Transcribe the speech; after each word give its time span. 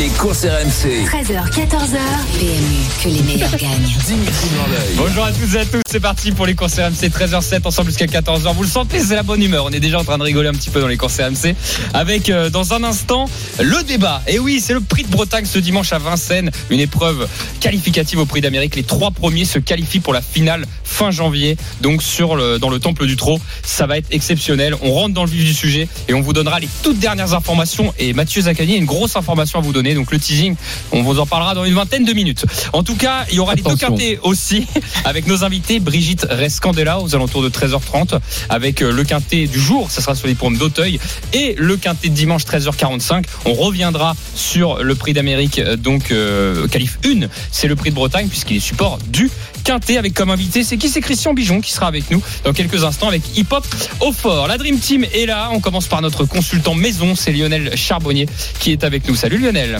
Les 0.00 0.08
courses 0.08 0.46
RMC. 0.46 1.04
13h, 1.04 1.50
14h. 1.50 1.98
PMU, 2.38 3.04
que 3.04 3.08
les 3.10 3.22
meilleurs 3.22 3.50
gagnent. 3.50 3.98
Dimitri. 4.06 4.48
Bonjour 4.96 5.24
à 5.26 5.30
toutes 5.30 5.54
et 5.54 5.58
à 5.58 5.64
tous, 5.66 5.82
c'est 5.86 6.00
parti 6.00 6.32
pour 6.32 6.46
les 6.46 6.54
courses 6.54 6.78
RMC 6.78 7.10
13h07 7.10 7.66
ensemble 7.66 7.88
jusqu'à 7.88 8.06
14h. 8.06 8.54
Vous 8.54 8.62
le 8.62 8.68
sentez, 8.68 9.00
c'est 9.00 9.14
la 9.14 9.22
bonne 9.22 9.42
humeur. 9.42 9.66
On 9.66 9.70
est 9.70 9.80
déjà 9.80 10.00
en 10.00 10.04
train 10.04 10.16
de 10.16 10.22
rigoler 10.22 10.48
un 10.48 10.52
petit 10.52 10.70
peu 10.70 10.80
dans 10.80 10.86
les 10.86 10.96
courses 10.96 11.20
RMC 11.20 11.54
avec 11.92 12.30
euh, 12.30 12.48
dans 12.48 12.72
un 12.72 12.82
instant 12.82 13.28
le 13.60 13.82
débat. 13.82 14.22
Et 14.26 14.38
oui, 14.38 14.62
c'est 14.64 14.72
le 14.72 14.80
prix 14.80 15.02
de 15.02 15.10
Bretagne 15.10 15.44
ce 15.44 15.58
dimanche 15.58 15.92
à 15.92 15.98
Vincennes, 15.98 16.50
une 16.70 16.80
épreuve 16.80 17.28
qualificative 17.60 18.20
au 18.20 18.24
prix 18.24 18.40
d'Amérique. 18.40 18.76
Les 18.76 18.84
trois 18.84 19.10
premiers 19.10 19.44
se 19.44 19.58
qualifient 19.58 20.00
pour 20.00 20.14
la 20.14 20.22
finale 20.22 20.64
fin 20.82 21.10
janvier, 21.10 21.58
donc 21.82 22.02
sur 22.02 22.36
le, 22.36 22.58
dans 22.58 22.70
le 22.70 22.78
temple 22.78 23.06
du 23.06 23.16
trot. 23.16 23.38
Ça 23.62 23.86
va 23.86 23.98
être 23.98 24.08
exceptionnel. 24.12 24.74
On 24.80 24.92
rentre 24.92 25.12
dans 25.12 25.24
le 25.24 25.30
vif 25.30 25.44
du 25.44 25.54
sujet 25.54 25.88
et 26.08 26.14
on 26.14 26.22
vous 26.22 26.32
donnera 26.32 26.58
les 26.58 26.68
toutes 26.82 26.98
dernières 26.98 27.34
informations. 27.34 27.92
Et 27.98 28.14
Mathieu 28.14 28.40
Zaccani 28.42 28.74
a 28.74 28.78
une 28.78 28.86
grosse 28.86 29.14
information 29.16 29.58
à 29.58 29.62
vous 29.62 29.72
donner. 29.72 29.89
Donc 29.94 30.12
le 30.12 30.18
teasing, 30.18 30.56
on 30.92 31.02
vous 31.02 31.18
en 31.18 31.26
parlera 31.26 31.54
dans 31.54 31.64
une 31.64 31.74
vingtaine 31.74 32.04
de 32.04 32.12
minutes. 32.12 32.44
En 32.72 32.82
tout 32.82 32.96
cas, 32.96 33.24
il 33.30 33.36
y 33.36 33.38
aura 33.38 33.54
les 33.54 33.62
deux 33.62 33.70
Attention. 33.70 33.88
quintés 33.88 34.18
aussi 34.22 34.66
avec 35.04 35.26
nos 35.26 35.44
invités 35.44 35.80
Brigitte 35.80 36.26
Rescandela 36.28 37.00
aux 37.00 37.14
alentours 37.14 37.42
de 37.42 37.48
13h30 37.48 38.18
avec 38.48 38.82
euh, 38.82 38.92
le 38.92 39.04
quintet 39.04 39.46
du 39.46 39.60
jour, 39.60 39.90
ça 39.90 40.00
sera 40.00 40.14
sur 40.14 40.26
les 40.26 40.34
pommes 40.34 40.56
d'Auteuil 40.56 40.98
et 41.32 41.54
le 41.58 41.76
quintet 41.76 42.08
de 42.08 42.14
dimanche 42.14 42.44
13h45. 42.44 43.24
On 43.44 43.54
reviendra 43.54 44.14
sur 44.34 44.82
le 44.82 44.94
prix 44.94 45.12
d'Amérique 45.12 45.58
euh, 45.58 45.76
donc 45.76 46.10
euh, 46.10 46.68
qualif 46.68 46.98
1, 47.04 47.26
c'est 47.50 47.68
le 47.68 47.76
prix 47.76 47.90
de 47.90 47.94
Bretagne 47.94 48.28
puisqu'il 48.28 48.56
est 48.56 48.60
support 48.60 48.98
du 49.08 49.30
quintet 49.62 49.96
avec 49.96 50.14
comme 50.14 50.30
invité, 50.30 50.64
c'est 50.64 50.76
qui 50.76 50.88
c'est 50.88 51.00
Christian 51.00 51.34
Bijon 51.34 51.60
qui 51.60 51.72
sera 51.72 51.86
avec 51.86 52.10
nous 52.10 52.22
dans 52.44 52.52
quelques 52.52 52.84
instants 52.84 53.08
avec 53.08 53.22
Hip 53.36 53.46
Hop 53.50 53.66
au 54.00 54.12
fort. 54.12 54.48
La 54.48 54.58
Dream 54.58 54.78
Team 54.78 55.04
est 55.04 55.26
là, 55.26 55.50
on 55.52 55.60
commence 55.60 55.86
par 55.86 56.02
notre 56.02 56.24
consultant 56.24 56.74
maison, 56.74 57.14
c'est 57.14 57.32
Lionel 57.32 57.76
Charbonnier 57.76 58.26
qui 58.58 58.72
est 58.72 58.84
avec 58.84 59.08
nous. 59.08 59.14
Salut 59.14 59.38
Lionel. 59.38 59.78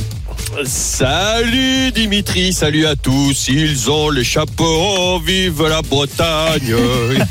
Salut 0.64 1.92
Dimitri, 1.92 2.52
salut 2.52 2.86
à 2.86 2.96
tous. 2.96 3.48
Ils 3.48 3.90
ont 3.90 4.10
les 4.10 4.24
chapeaux, 4.24 5.20
vive 5.20 5.62
la 5.66 5.82
Bretagne. 5.82 6.74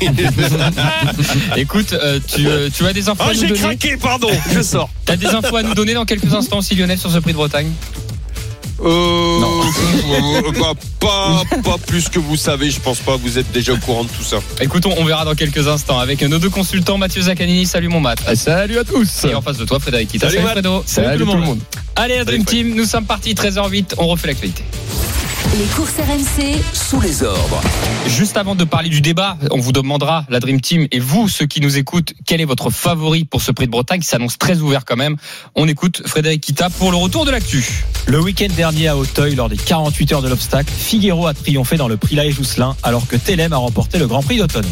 Écoute, 1.56 1.92
euh, 1.92 2.18
tu, 2.26 2.46
euh, 2.46 2.68
tu 2.74 2.86
as 2.86 2.92
des 2.92 3.08
infos 3.08 3.22
Ah, 3.24 3.30
à 3.30 3.34
nous 3.34 3.40
j'ai 3.40 3.52
craqué, 3.52 3.96
pardon, 3.96 4.30
je 4.54 4.62
sors. 4.62 4.88
T'as 5.04 5.16
des 5.16 5.26
infos 5.26 5.56
à 5.56 5.62
nous 5.62 5.74
donner 5.74 5.94
dans 5.94 6.04
quelques 6.04 6.32
instants 6.32 6.58
aussi, 6.58 6.74
Lionel, 6.74 6.98
sur 6.98 7.10
ce 7.10 7.18
prix 7.18 7.32
de 7.32 7.36
Bretagne? 7.36 7.70
Euh, 8.82 9.40
euh, 9.40 10.52
bah, 10.58 10.72
pas, 11.00 11.42
pas 11.62 11.76
plus 11.86 12.08
que 12.08 12.18
vous 12.18 12.36
savez, 12.36 12.70
je 12.70 12.80
pense 12.80 13.00
pas, 13.00 13.16
vous 13.16 13.38
êtes 13.38 13.50
déjà 13.52 13.74
au 13.74 13.76
courant 13.76 14.04
de 14.04 14.08
tout 14.08 14.22
ça. 14.22 14.38
Écoutons, 14.60 14.94
on 14.98 15.04
verra 15.04 15.24
dans 15.24 15.34
quelques 15.34 15.68
instants 15.68 15.98
avec 15.98 16.22
nos 16.22 16.38
deux 16.38 16.50
consultants, 16.50 16.96
Mathieu 16.96 17.22
Zaccanini. 17.22 17.66
Salut 17.66 17.88
mon 17.88 18.00
Matt. 18.00 18.20
Salut 18.34 18.78
à 18.78 18.84
tous. 18.84 19.24
Et 19.24 19.34
en 19.34 19.42
face 19.42 19.58
de 19.58 19.64
toi, 19.64 19.78
Frédéric 19.80 20.08
Kita. 20.08 20.30
Salut, 20.30 20.42
Matt. 20.42 20.52
Fredo. 20.52 20.82
Salut, 20.86 21.18
tout 21.18 21.26
le 21.26 21.40
monde. 21.40 21.60
Allez, 21.96 22.16
la 22.16 22.24
Dream 22.24 22.44
Salut, 22.46 22.64
Team, 22.64 22.74
nous 22.74 22.86
sommes 22.86 23.04
partis, 23.04 23.34
13h08, 23.34 23.94
on 23.98 24.06
refait 24.06 24.28
l'actualité. 24.28 24.64
Les 25.58 25.64
courses 25.74 25.96
RMC, 25.98 26.62
Sous 26.72 27.00
les 27.00 27.24
ordres. 27.24 27.60
Juste 28.06 28.36
avant 28.36 28.54
de 28.54 28.62
parler 28.62 28.88
du 28.88 29.00
débat, 29.00 29.36
on 29.50 29.58
vous 29.58 29.72
demandera, 29.72 30.24
la 30.28 30.38
Dream 30.38 30.60
Team, 30.60 30.86
et 30.92 31.00
vous, 31.00 31.28
ceux 31.28 31.46
qui 31.46 31.60
nous 31.60 31.76
écoutent, 31.76 32.14
quel 32.24 32.40
est 32.40 32.44
votre 32.44 32.70
favori 32.70 33.24
pour 33.24 33.42
ce 33.42 33.50
prix 33.50 33.66
de 33.66 33.70
Bretagne 33.72 34.00
qui 34.00 34.06
s'annonce 34.06 34.38
très 34.38 34.58
ouvert 34.58 34.84
quand 34.84 34.94
même. 34.96 35.16
On 35.56 35.66
écoute 35.66 36.02
Frédéric 36.06 36.40
Kita 36.40 36.70
pour 36.70 36.92
le 36.92 36.98
retour 36.98 37.24
de 37.24 37.32
l'actu. 37.32 37.84
Le 38.06 38.20
week-end 38.20 38.46
dernier 38.56 38.86
à 38.86 38.96
Auteuil, 38.96 39.34
lors 39.34 39.48
des 39.48 39.56
48 39.56 40.12
heures 40.12 40.22
de 40.22 40.28
l'obstacle, 40.28 40.72
Figuero 40.72 41.26
a 41.26 41.34
triomphé 41.34 41.76
dans 41.76 41.88
le 41.88 41.96
prix 41.96 42.14
Laë 42.14 42.30
Jousselin, 42.30 42.76
alors 42.84 43.08
que 43.08 43.16
Telem 43.16 43.52
a 43.52 43.56
remporté 43.56 43.98
le 43.98 44.06
Grand 44.06 44.22
Prix 44.22 44.38
d'automne. 44.38 44.68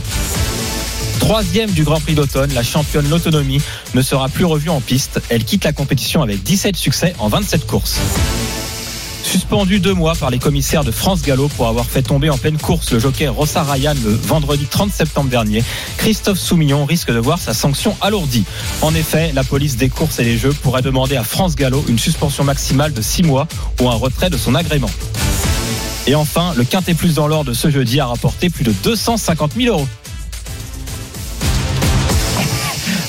Troisième 1.19 1.73
du 1.73 1.83
Grand 1.83 1.99
Prix 1.99 2.15
d'automne, 2.15 2.55
la 2.55 2.63
championne 2.63 3.09
l'autonomie 3.09 3.61
ne 3.95 4.03
sera 4.03 4.29
plus 4.29 4.45
revue 4.45 4.71
en 4.71 4.81
piste. 4.81 5.21
Elle 5.29 5.45
quitte 5.45 5.65
la 5.65 5.73
compétition 5.73 6.23
avec 6.23 6.45
17 6.45 6.77
succès 6.77 7.15
en 7.19 7.29
27 7.29 7.67
courses. 7.67 7.99
Suspendu 9.23 9.81
deux 9.81 9.95
mois 9.95 10.15
par 10.15 10.31
les 10.31 10.39
commissaires 10.39 10.85
de 10.85 10.91
France 10.91 11.23
Gallo 11.23 11.49
pour 11.49 11.69
avoir 11.69 11.87
fait 11.87 12.03
tomber 12.03 12.31
en 12.31 12.39
pleine 12.39 12.57
course 12.57 12.93
le 12.93 12.99
jockey 12.99 13.29
Rossa 13.29 13.63
Ryan 13.63 13.95
le 14.05 14.13
vendredi 14.13 14.67
30 14.67 14.91
septembre 14.93 15.29
dernier, 15.29 15.63
Christophe 15.97 16.39
Soumillon 16.39 16.85
risque 16.85 17.11
de 17.11 17.19
voir 17.19 17.39
sa 17.39 17.55
sanction 17.55 17.97
alourdie. 18.01 18.45
En 18.83 18.95
effet, 18.95 19.33
la 19.35 19.45
police 19.45 19.77
des 19.77 19.89
courses 19.89 20.19
et 20.19 20.25
des 20.25 20.39
jeux 20.39 20.53
pourrait 20.53 20.83
demander 20.83 21.17
à 21.17 21.25
France 21.25 21.57
Gallo 21.57 21.85
une 21.89 21.99
suspension 21.99 22.45
maximale 22.45 22.93
de 22.93 23.03
six 23.03 23.23
mois 23.23 23.47
ou 23.81 23.89
un 23.89 23.95
retrait 23.95 24.31
de 24.31 24.37
son 24.37 24.55
agrément. 24.55 24.91
Et 26.07 26.15
enfin, 26.15 26.55
le 26.57 26.65
Quintet 26.65 26.95
Plus 26.95 27.15
dans 27.15 27.29
l'or 27.29 27.45
de 27.45 27.53
ce 27.53 27.71
jeudi 27.71 28.01
a 28.01 28.07
rapporté 28.07 28.49
plus 28.49 28.65
de 28.65 28.73
250 28.83 29.53
000 29.57 29.77
euros. 29.77 29.89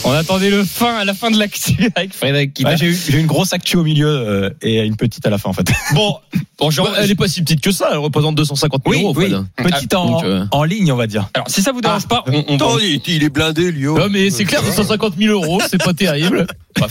On 0.05 0.11
attendait 0.11 0.49
le 0.49 0.63
fin 0.63 0.95
à 0.95 1.05
la 1.05 1.13
fin 1.13 1.29
de 1.29 1.37
l'actu 1.37 1.91
avec 1.95 2.13
Frédéric. 2.13 2.59
Ouais, 2.63 2.77
J'ai 2.77 2.87
eu, 2.87 2.95
j'ai 3.09 3.17
eu 3.17 3.19
une 3.19 3.27
grosse 3.27 3.51
actu 3.53 3.77
au 3.77 3.83
milieu 3.83 4.07
euh, 4.07 4.49
et 4.61 4.79
une 4.79 4.95
petite 4.95 5.25
à 5.25 5.29
la 5.29 5.37
fin 5.37 5.49
en 5.49 5.53
fait. 5.53 5.67
Bon, 5.93 6.17
bon 6.57 6.69
je- 6.71 6.81
elle 6.97 7.11
est 7.11 7.15
pas 7.15 7.27
si 7.27 7.41
petite 7.41 7.61
que 7.61 7.71
ça, 7.71 7.89
elle 7.91 7.97
représente 7.97 8.35
250 8.35 8.81
000 8.89 8.95
Oui, 8.95 9.03
euros. 9.03 9.13
oui. 9.17 9.29
Fred. 9.59 9.71
Petite 9.73 9.93
en, 9.93 10.05
Donc, 10.11 10.23
euh, 10.23 10.45
en 10.51 10.63
ligne 10.63 10.91
on 10.91 10.95
va 10.95 11.05
dire. 11.05 11.29
alors 11.33 11.49
si 11.49 11.61
ça 11.61 11.71
vous 11.73 11.81
dérange 11.81 12.07
pas, 12.07 12.23
on, 12.27 12.31
on 12.47 12.57
va- 12.57 12.65
Attends, 12.65 12.79
il, 12.79 13.01
il 13.07 13.23
est 13.23 13.29
blindé, 13.29 13.71
Lio. 13.71 13.97
Non, 13.97 14.07
mais 14.09 14.29
c'est 14.29 14.45
clair, 14.45 14.63
250 14.63 15.15
000 15.17 15.33
euros, 15.33 15.59
c'est 15.69 15.83
pas 15.83 15.93
terrible. 15.93 16.47
Bah, 16.79 16.87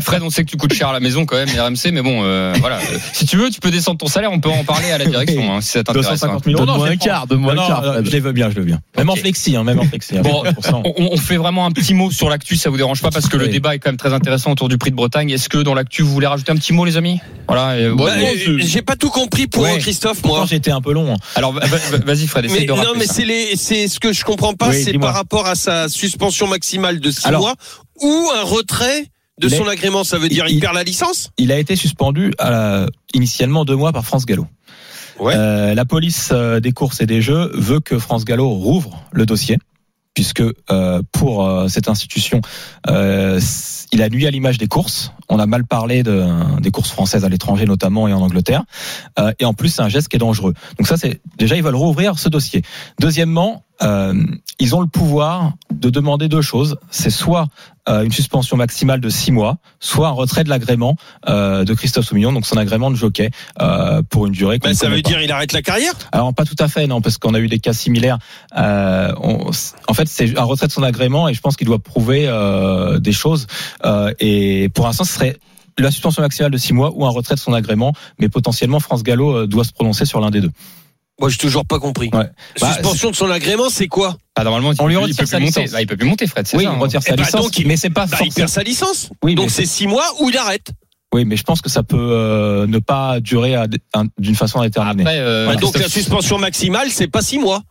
Fred- 0.00 0.22
on 0.22 0.30
sait 0.30 0.44
que 0.44 0.50
tu 0.50 0.56
coûtes 0.56 0.72
cher 0.72 0.88
à 0.88 0.92
la 0.92 1.00
maison 1.00 1.26
quand 1.26 1.36
même, 1.36 1.48
RMC, 1.48 1.92
mais 1.92 2.02
bon, 2.02 2.22
euh, 2.24 2.54
voilà. 2.60 2.78
Si 3.12 3.26
tu 3.26 3.36
veux, 3.36 3.50
tu 3.50 3.60
peux 3.60 3.70
descendre 3.70 3.98
ton 3.98 4.06
salaire, 4.06 4.32
on 4.32 4.40
peut 4.40 4.48
en 4.48 4.64
parler 4.64 4.90
à 4.90 4.98
la 4.98 5.04
direction, 5.04 5.54
hein, 5.54 5.60
si 5.60 5.68
ça 5.68 5.84
t'intéresse. 5.84 6.08
250 6.20 6.44
000 6.44 6.56
euros. 6.56 6.66
Donne-moi 6.66 6.86
je 6.86 6.90
les 6.90 6.94
un 6.94 6.98
prends. 6.98 7.06
quart, 7.06 7.26
donne-moi 7.26 7.54
Non, 7.54 7.62
un 7.62 7.64
non, 7.64 7.68
quart, 7.68 7.84
euh, 7.84 7.92
Fred. 7.94 8.06
Je 8.06 8.10
les 8.10 8.20
veux 8.20 8.32
bien, 8.32 8.48
je 8.50 8.54
les 8.54 8.60
veux 8.60 8.66
bien. 8.66 8.80
Même 8.96 9.10
en 9.10 9.16
flexi, 9.16 9.56
hein, 9.56 9.64
même 9.64 9.78
en 9.78 9.84
flexi. 9.84 10.16
hein, 10.16 10.22
Bon, 10.22 10.42
20%. 10.42 10.82
On, 10.96 11.08
on 11.12 11.16
fait 11.16 11.36
vraiment 11.36 11.66
un 11.66 11.70
petit 11.70 11.92
mot 11.94 12.10
sur 12.10 12.28
l'actu, 12.30 12.56
si 12.56 12.62
ça 12.62 12.70
vous 12.70 12.76
dérange 12.76 13.02
pas, 13.02 13.10
parce 13.10 13.28
que 13.28 13.36
le 13.36 13.48
débat 13.48 13.74
est 13.74 13.78
quand 13.78 13.90
même 13.90 13.98
très 13.98 14.12
intéressant 14.14 14.50
autour 14.52 14.68
du 14.68 14.78
prix 14.78 14.90
de 14.90 14.96
Bretagne. 14.96 15.30
Est-ce 15.30 15.48
que 15.48 15.58
dans 15.58 15.74
l'actu, 15.74 16.02
vous 16.02 16.10
voulez 16.12 16.26
rajouter 16.26 16.52
un 16.52 16.56
petit 16.56 16.72
mot, 16.72 16.84
les 16.84 16.96
amis? 16.96 17.20
Voilà. 17.46 17.76
Bah, 17.94 18.16
non, 18.16 18.26
euh, 18.26 18.58
c'est- 18.60 18.66
J'ai 18.66 18.82
pas 18.82 18.96
tout 18.96 19.10
compris 19.10 19.46
pour 19.46 19.62
Ouais. 19.64 19.78
Christophe, 19.78 20.24
moi. 20.24 20.44
j'ai 20.48 20.56
été 20.56 20.70
un 20.70 20.80
peu 20.80 20.92
long. 20.92 21.12
hein. 21.12 21.16
Alors, 21.36 21.52
va- 21.52 21.60
va- 21.66 21.98
vas-y, 22.04 22.26
Fred, 22.26 22.46
essaye 22.46 22.60
Mais 22.60 22.66
de 22.66 22.72
non, 22.72 22.94
mais 22.96 23.06
c'est 23.06 23.24
les, 23.26 23.54
c'est 23.56 23.86
ce 23.86 24.00
que 24.00 24.12
je 24.12 24.24
comprends 24.24 24.54
pas, 24.54 24.70
Oui, 24.70 24.82
c'est 24.82 24.98
par 24.98 25.14
rapport 25.14 25.46
à 25.46 25.54
sa 25.54 25.88
suspension 25.88 26.46
maximale 26.46 27.00
de 27.00 27.10
6 27.10 27.26
Alors. 27.26 27.42
mois 27.42 27.54
ou 28.02 28.28
un 28.34 28.42
retrait 28.42 29.06
de 29.40 29.48
son 29.48 29.66
agrément. 29.66 30.04
Ça 30.04 30.18
veut 30.18 30.28
dire 30.28 30.46
il, 30.48 30.56
il- 30.56 30.60
perd 30.60 30.74
la 30.74 30.84
licence 30.84 31.30
Il 31.38 31.50
a 31.52 31.58
été 31.58 31.76
suspendu 31.76 32.32
à 32.38 32.50
la- 32.50 32.86
initialement 33.14 33.64
deux 33.64 33.76
mois 33.76 33.92
par 33.92 34.04
France 34.04 34.26
Gallo. 34.26 34.46
Ouais. 35.20 35.34
Euh, 35.36 35.74
la 35.74 35.84
police 35.84 36.30
euh, 36.32 36.58
des 36.60 36.72
courses 36.72 37.00
et 37.00 37.06
des 37.06 37.22
jeux 37.22 37.50
veut 37.54 37.80
que 37.80 37.98
France 37.98 38.24
Gallo 38.24 38.48
rouvre 38.48 39.04
le 39.12 39.26
dossier 39.26 39.58
puisque 40.12 40.42
euh, 40.70 41.02
pour 41.10 41.44
euh, 41.44 41.66
cette 41.66 41.88
institution, 41.88 42.40
euh, 42.88 43.40
il 43.92 44.00
a 44.00 44.08
nuit 44.08 44.28
à 44.28 44.30
l'image 44.30 44.58
des 44.58 44.68
courses. 44.68 45.10
On 45.28 45.40
a 45.40 45.46
mal 45.46 45.64
parlé 45.66 46.04
de, 46.04 46.24
des 46.60 46.70
courses 46.70 46.90
françaises 46.90 47.24
à 47.24 47.28
l'étranger 47.28 47.64
notamment 47.66 48.06
et 48.06 48.12
en 48.12 48.20
Angleterre. 48.20 48.62
Euh, 49.18 49.32
et 49.40 49.44
en 49.44 49.54
plus, 49.54 49.70
c'est 49.70 49.82
un 49.82 49.88
geste 49.88 50.06
qui 50.08 50.14
est 50.16 50.20
dangereux. 50.20 50.54
Donc 50.78 50.86
ça, 50.86 50.96
c'est 50.96 51.20
déjà 51.36 51.56
ils 51.56 51.64
veulent 51.64 51.74
rouvrir 51.74 52.16
ce 52.20 52.28
dossier. 52.28 52.62
Deuxièmement, 53.00 53.64
euh, 53.82 54.14
ils 54.60 54.74
ont 54.74 54.80
le 54.80 54.86
pouvoir 54.86 55.52
de 55.72 55.90
demander 55.90 56.28
deux 56.28 56.42
choses. 56.42 56.76
C'est 56.90 57.10
soit 57.10 57.46
euh, 57.88 58.02
une 58.04 58.12
suspension 58.12 58.56
maximale 58.56 59.00
de 59.00 59.08
six 59.08 59.32
mois, 59.32 59.56
soit 59.80 60.08
un 60.08 60.12
retrait 60.12 60.44
de 60.44 60.48
l'agrément 60.48 60.96
euh, 61.28 61.64
de 61.64 61.74
Christophe 61.74 62.06
Soumillon, 62.06 62.32
donc 62.32 62.46
son 62.46 62.56
agrément 62.56 62.90
de 62.90 62.96
jockey 62.96 63.30
euh, 63.60 64.00
pour 64.08 64.26
une 64.26 64.32
durée. 64.32 64.58
Ben, 64.58 64.74
Ça 64.74 64.88
veut 64.88 65.02
pas. 65.02 65.08
dire 65.08 65.20
il 65.20 65.30
arrête 65.32 65.52
la 65.52 65.62
carrière? 65.62 65.92
Alors 66.12 66.32
pas 66.32 66.44
tout 66.44 66.54
à 66.58 66.68
fait 66.68 66.86
non 66.86 67.00
parce 67.00 67.18
qu'on 67.18 67.34
a 67.34 67.40
eu 67.40 67.48
des 67.48 67.58
cas 67.58 67.72
similaires. 67.72 68.18
Euh, 68.56 69.12
on- 69.20 69.50
en 69.88 69.94
fait 69.94 70.08
c'est 70.08 70.38
un 70.38 70.44
retrait 70.44 70.68
de 70.68 70.72
son 70.72 70.82
agrément 70.82 71.28
et 71.28 71.34
je 71.34 71.40
pense 71.40 71.56
qu'il 71.56 71.66
doit 71.66 71.78
prouver 71.80 72.26
euh, 72.28 72.98
des 73.00 73.12
choses 73.12 73.46
euh, 73.84 74.12
et 74.20 74.68
pour 74.74 74.86
l'instant 74.86 75.04
ce 75.04 75.12
serait 75.14 75.36
la 75.76 75.90
suspension 75.90 76.22
maximale 76.22 76.52
de 76.52 76.56
six 76.56 76.72
mois 76.72 76.92
ou 76.94 77.04
un 77.04 77.10
retrait 77.10 77.34
de 77.34 77.40
son 77.40 77.52
agrément, 77.52 77.92
mais 78.20 78.28
potentiellement 78.28 78.78
France 78.78 79.02
Gallo 79.02 79.46
doit 79.48 79.64
se 79.64 79.72
prononcer 79.72 80.04
sur 80.04 80.20
l'un 80.20 80.30
des 80.30 80.40
deux. 80.40 80.52
Moi, 81.20 81.28
j'ai 81.30 81.36
toujours 81.38 81.64
pas 81.64 81.78
compris. 81.78 82.10
Ouais. 82.12 82.28
Bah, 82.60 82.72
Suspension 82.72 83.10
de 83.10 83.16
son 83.16 83.30
agrément, 83.30 83.68
c'est 83.70 83.86
quoi 83.86 84.16
Ah, 84.34 84.42
normalement, 84.42 84.72
il 84.72 84.80
On 84.82 84.88
lui 84.88 84.96
retire 84.96 85.16
peut 85.16 85.26
sa 85.26 85.36
plus 85.36 85.46
monter. 85.46 85.60
licence. 85.60 85.72
Bah, 85.74 85.80
il 85.82 85.86
peut 85.86 85.96
plus 85.96 86.08
monter, 86.08 86.26
Fred. 86.26 86.46
c'est 86.46 86.56
Oui, 86.56 86.64
ça, 86.64 86.70
on 86.72 86.74
hein. 86.74 86.78
retire 86.78 87.02
sa 87.02 87.12
Eh 87.12 87.16
ben, 87.16 87.22
licence, 87.24 87.40
donc, 87.42 87.58
il- 87.58 87.66
mais 87.68 87.76
c'est 87.76 87.90
pas 87.90 88.06
Bah, 88.06 88.16
Il 88.20 88.24
forcément. 88.26 88.34
perd 88.34 88.48
sa 88.48 88.62
licence. 88.64 89.10
Oui, 89.22 89.34
Donc 89.36 89.50
c'est 89.50 89.64
6 89.66 89.86
mois 89.86 90.04
ou 90.20 90.30
il 90.30 90.36
arrête. 90.36 90.68
Oui, 91.14 91.24
mais 91.24 91.36
je 91.36 91.44
pense 91.44 91.60
que 91.62 91.70
ça 91.70 91.84
peut 91.84 91.96
euh, 91.96 92.66
ne 92.66 92.78
pas 92.80 93.20
durer 93.20 93.54
d'une 94.18 94.34
façon 94.34 94.58
indéterminée. 94.60 95.02
Après, 95.04 95.20
euh, 95.20 95.46
Bah, 95.46 95.54
donc 95.56 95.78
la 95.78 95.88
suspension 95.88 96.38
maximale, 96.38 96.88
c'est 96.90 97.06
pas 97.06 97.22
6 97.22 97.38
mois. 97.38 97.62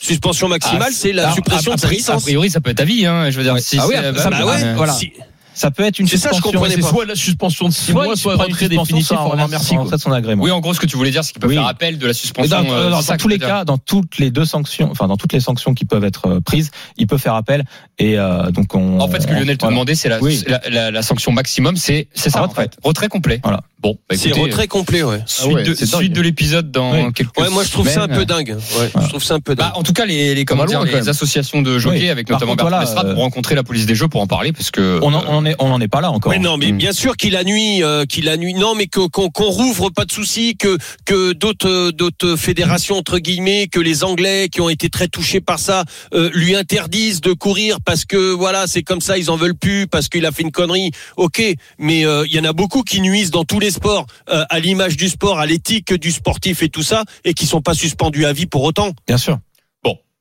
Suspension 0.00 0.48
maximale, 0.48 0.88
Ah, 0.90 0.94
c'est 0.96 1.12
la 1.12 1.24
alors, 1.24 1.34
suppression 1.34 1.72
a- 1.72 1.76
de 1.76 1.80
sa 1.80 1.86
a- 1.86 1.90
A 1.90 1.92
licence. 1.92 2.22
priori, 2.22 2.48
ça 2.50 2.60
peut 2.62 2.70
être 2.70 2.80
à 2.80 2.84
vie, 2.84 3.04
hein. 3.06 3.30
Je 3.30 3.36
veux 3.36 3.42
dire, 3.42 3.54
Ouais. 3.54 3.60
si 3.60 3.78
Ah 3.78 3.86
oui, 3.86 3.94
ça 3.94 4.00
bah, 4.12 4.22
peut- 4.22 4.30
bah, 4.30 4.46
ouais, 4.46 4.64
euh, 4.64 4.74
voilà. 4.76 4.92
Si- 4.94 5.12
Ça 5.54 5.70
peut 5.70 5.84
être 5.84 5.98
une 6.00 6.08
C'est 6.08 6.16
ça, 6.18 6.30
je 6.30 6.34
suspension. 6.34 6.58
comprenais 6.60 6.80
pas. 6.82 6.88
soit 6.88 7.04
la 7.06 7.14
suspension 7.14 7.68
de 7.68 7.72
6 7.72 7.92
Soit, 7.92 8.04
mois, 8.04 8.16
soit 8.16 8.34
retrait 8.34 8.66
suspension, 8.66 9.00
soit 9.00 9.16
un 9.16 9.20
en 9.20 9.28
retrait 9.28 9.44
remercie. 9.44 9.74
un 9.76 9.80
retrait 9.80 9.96
de 9.96 10.02
son 10.02 10.12
agrément. 10.12 10.42
Oui, 10.42 10.50
en 10.50 10.60
gros, 10.60 10.74
ce 10.74 10.80
que 10.80 10.86
tu 10.86 10.96
voulais 10.96 11.10
dire, 11.12 11.22
c'est 11.24 11.32
qu'il 11.32 11.40
peut 11.40 11.48
Oui. 11.48 11.54
faire 11.54 11.66
appel 11.66 11.96
de 11.98 12.06
la 12.06 12.12
suspension. 12.12 12.62
dans, 12.62 12.70
euh, 12.70 12.90
dans- 12.90 13.00
ça 13.02 13.12
dans 13.12 13.16
que 13.16 13.22
tous 13.22 13.28
les 13.28 13.38
dire. 13.38 13.46
cas, 13.46 13.64
dans 13.64 13.78
toutes 13.78 14.18
les 14.18 14.30
deux 14.30 14.44
sanctions, 14.44 14.88
enfin 14.90 15.06
dans 15.06 15.16
toutes 15.16 15.32
les 15.32 15.40
sanctions 15.40 15.72
qui 15.74 15.84
peuvent 15.84 16.04
être 16.04 16.26
euh, 16.28 16.40
prises, 16.40 16.70
il 16.96 17.06
peut 17.06 17.18
faire 17.18 17.34
appel 17.34 17.64
et 17.98 18.18
euh, 18.18 18.50
donc 18.50 18.74
on. 18.74 18.98
En 19.00 19.08
fait, 19.08 19.20
ce 19.20 19.26
que 19.26 19.32
Lionel 19.32 19.56
te 19.56 19.62
voilà. 19.62 19.74
demandait, 19.76 19.94
c'est 19.94 20.08
la, 20.08 20.20
Oui. 20.20 20.42
la, 20.46 20.60
la- 20.68 20.90
la 20.90 21.02
sanction 21.02 21.30
maximum, 21.32 21.76
c'est 21.76 22.08
c'est 22.14 22.30
ça, 22.30 22.40
Un 22.40 22.42
en 22.42 22.46
retrait. 22.48 22.64
fait. 22.64 22.76
Retrait 22.82 23.08
complet. 23.08 23.40
Voilà. 23.42 23.60
Bon, 23.84 23.98
bah, 24.08 24.16
C'est 24.18 24.32
retrait 24.32 24.66
complet, 24.66 25.02
ouais. 25.02 25.20
Suite, 25.26 25.46
Ah 25.50 25.54
ouais, 25.54 25.62
de, 25.62 25.74
suite 25.74 26.12
de 26.14 26.20
l'épisode 26.22 26.70
dans 26.72 26.92
Oui. 27.06 27.12
quelques 27.14 27.38
Ouais, 27.38 27.50
moi 27.50 27.62
je 27.64 27.70
trouve 27.70 27.86
ça 27.88 28.02
un 28.04 28.08
peu 28.08 28.24
dingue. 28.24 28.56
Ouais, 28.80 28.90
je 29.02 29.08
trouve 29.10 29.22
ça 29.22 29.34
un 29.34 29.40
peu 29.40 29.54
dingue. 29.54 29.66
Bah, 29.66 29.74
en 29.76 29.82
tout 29.82 29.92
cas, 29.92 30.06
les, 30.06 30.34
les, 30.34 30.44
comment 30.46 30.64
dire, 30.64 30.82
loin, 30.82 30.90
les 31.00 31.08
associations 31.10 31.60
de 31.60 31.78
jockey, 31.78 31.98
Oui. 32.00 32.08
avec 32.08 32.26
Par 32.26 32.36
notamment 32.38 32.52
contre, 32.52 32.64
Bertrand 32.64 32.78
voilà, 32.78 32.84
Lestrade, 32.90 33.06
euh, 33.08 33.14
vont 33.14 33.20
rencontrer 33.20 33.54
la 33.54 33.62
police 33.62 33.84
des 33.84 33.94
jeux 33.94 34.08
pour 34.08 34.22
en 34.22 34.26
parler, 34.26 34.52
parce 34.52 34.70
que 34.70 34.98
On 35.02 35.12
en, 35.12 35.20
euh, 35.20 35.24
on 35.28 35.36
en 35.36 35.44
est, 35.46 35.56
on 35.58 35.70
en 35.70 35.80
est 35.82 35.88
pas 35.88 36.00
là 36.00 36.10
encore. 36.10 36.32
Mais 36.32 36.38
non, 36.38 36.56
mais 36.56 36.72
Mm. 36.72 36.78
bien 36.78 36.92
sûr 36.92 37.14
qu'il 37.18 37.36
a 37.36 37.44
nuit, 37.44 37.82
euh, 37.82 38.06
qu'il 38.06 38.30
a 38.30 38.38
nuit. 38.38 38.54
Non, 38.54 38.74
mais 38.74 38.86
qu'on 38.86 39.08
qu'on 39.10 39.50
rouvre, 39.50 39.90
pas 39.90 40.06
de 40.06 40.12
souci, 40.12 40.56
que 40.56 40.78
que 41.04 41.32
d'autres 41.34 41.68
euh, 41.68 41.92
d'autres 41.92 42.36
fédérations 42.36 42.96
entre 42.96 43.18
guillemets, 43.18 43.66
que 43.70 43.80
les 43.80 44.02
Anglais 44.02 44.48
qui 44.50 44.62
ont 44.62 44.70
été 44.70 44.88
très 44.88 45.08
touchés 45.08 45.42
par 45.42 45.58
ça, 45.58 45.84
euh, 46.14 46.30
lui 46.32 46.56
interdisent 46.56 47.20
de 47.20 47.34
courir 47.34 47.78
parce 47.84 48.06
que 48.06 48.32
voilà, 48.32 48.66
c'est 48.66 48.82
comme 48.82 49.02
ça, 49.02 49.18
ils 49.18 49.30
en 49.30 49.36
veulent 49.36 49.54
plus 49.56 49.86
parce 49.86 50.08
qu'il 50.08 50.24
a 50.24 50.32
fait 50.32 50.42
une 50.42 50.52
connerie. 50.52 50.90
Ok, 51.18 51.42
mais 51.78 52.06
euh, 52.06 52.24
il 52.26 52.34
y 52.34 52.40
en 52.40 52.44
a 52.44 52.54
beaucoup 52.54 52.82
qui 52.82 53.02
nuisent 53.02 53.30
dans 53.30 53.44
tous 53.44 53.60
les 53.60 53.73
euh, 54.28 54.44
à 54.48 54.58
l'image 54.58 54.96
du 54.96 55.08
sport, 55.08 55.38
à 55.38 55.46
l'éthique 55.46 55.94
du 55.94 56.12
sportif 56.12 56.62
et 56.62 56.68
tout 56.68 56.82
ça, 56.82 57.04
et 57.24 57.34
qui 57.34 57.46
sont 57.46 57.62
pas 57.62 57.74
suspendus 57.74 58.26
à 58.26 58.32
vie 58.32 58.46
pour 58.46 58.62
autant. 58.62 58.92
Bien 59.06 59.18
sûr. 59.18 59.38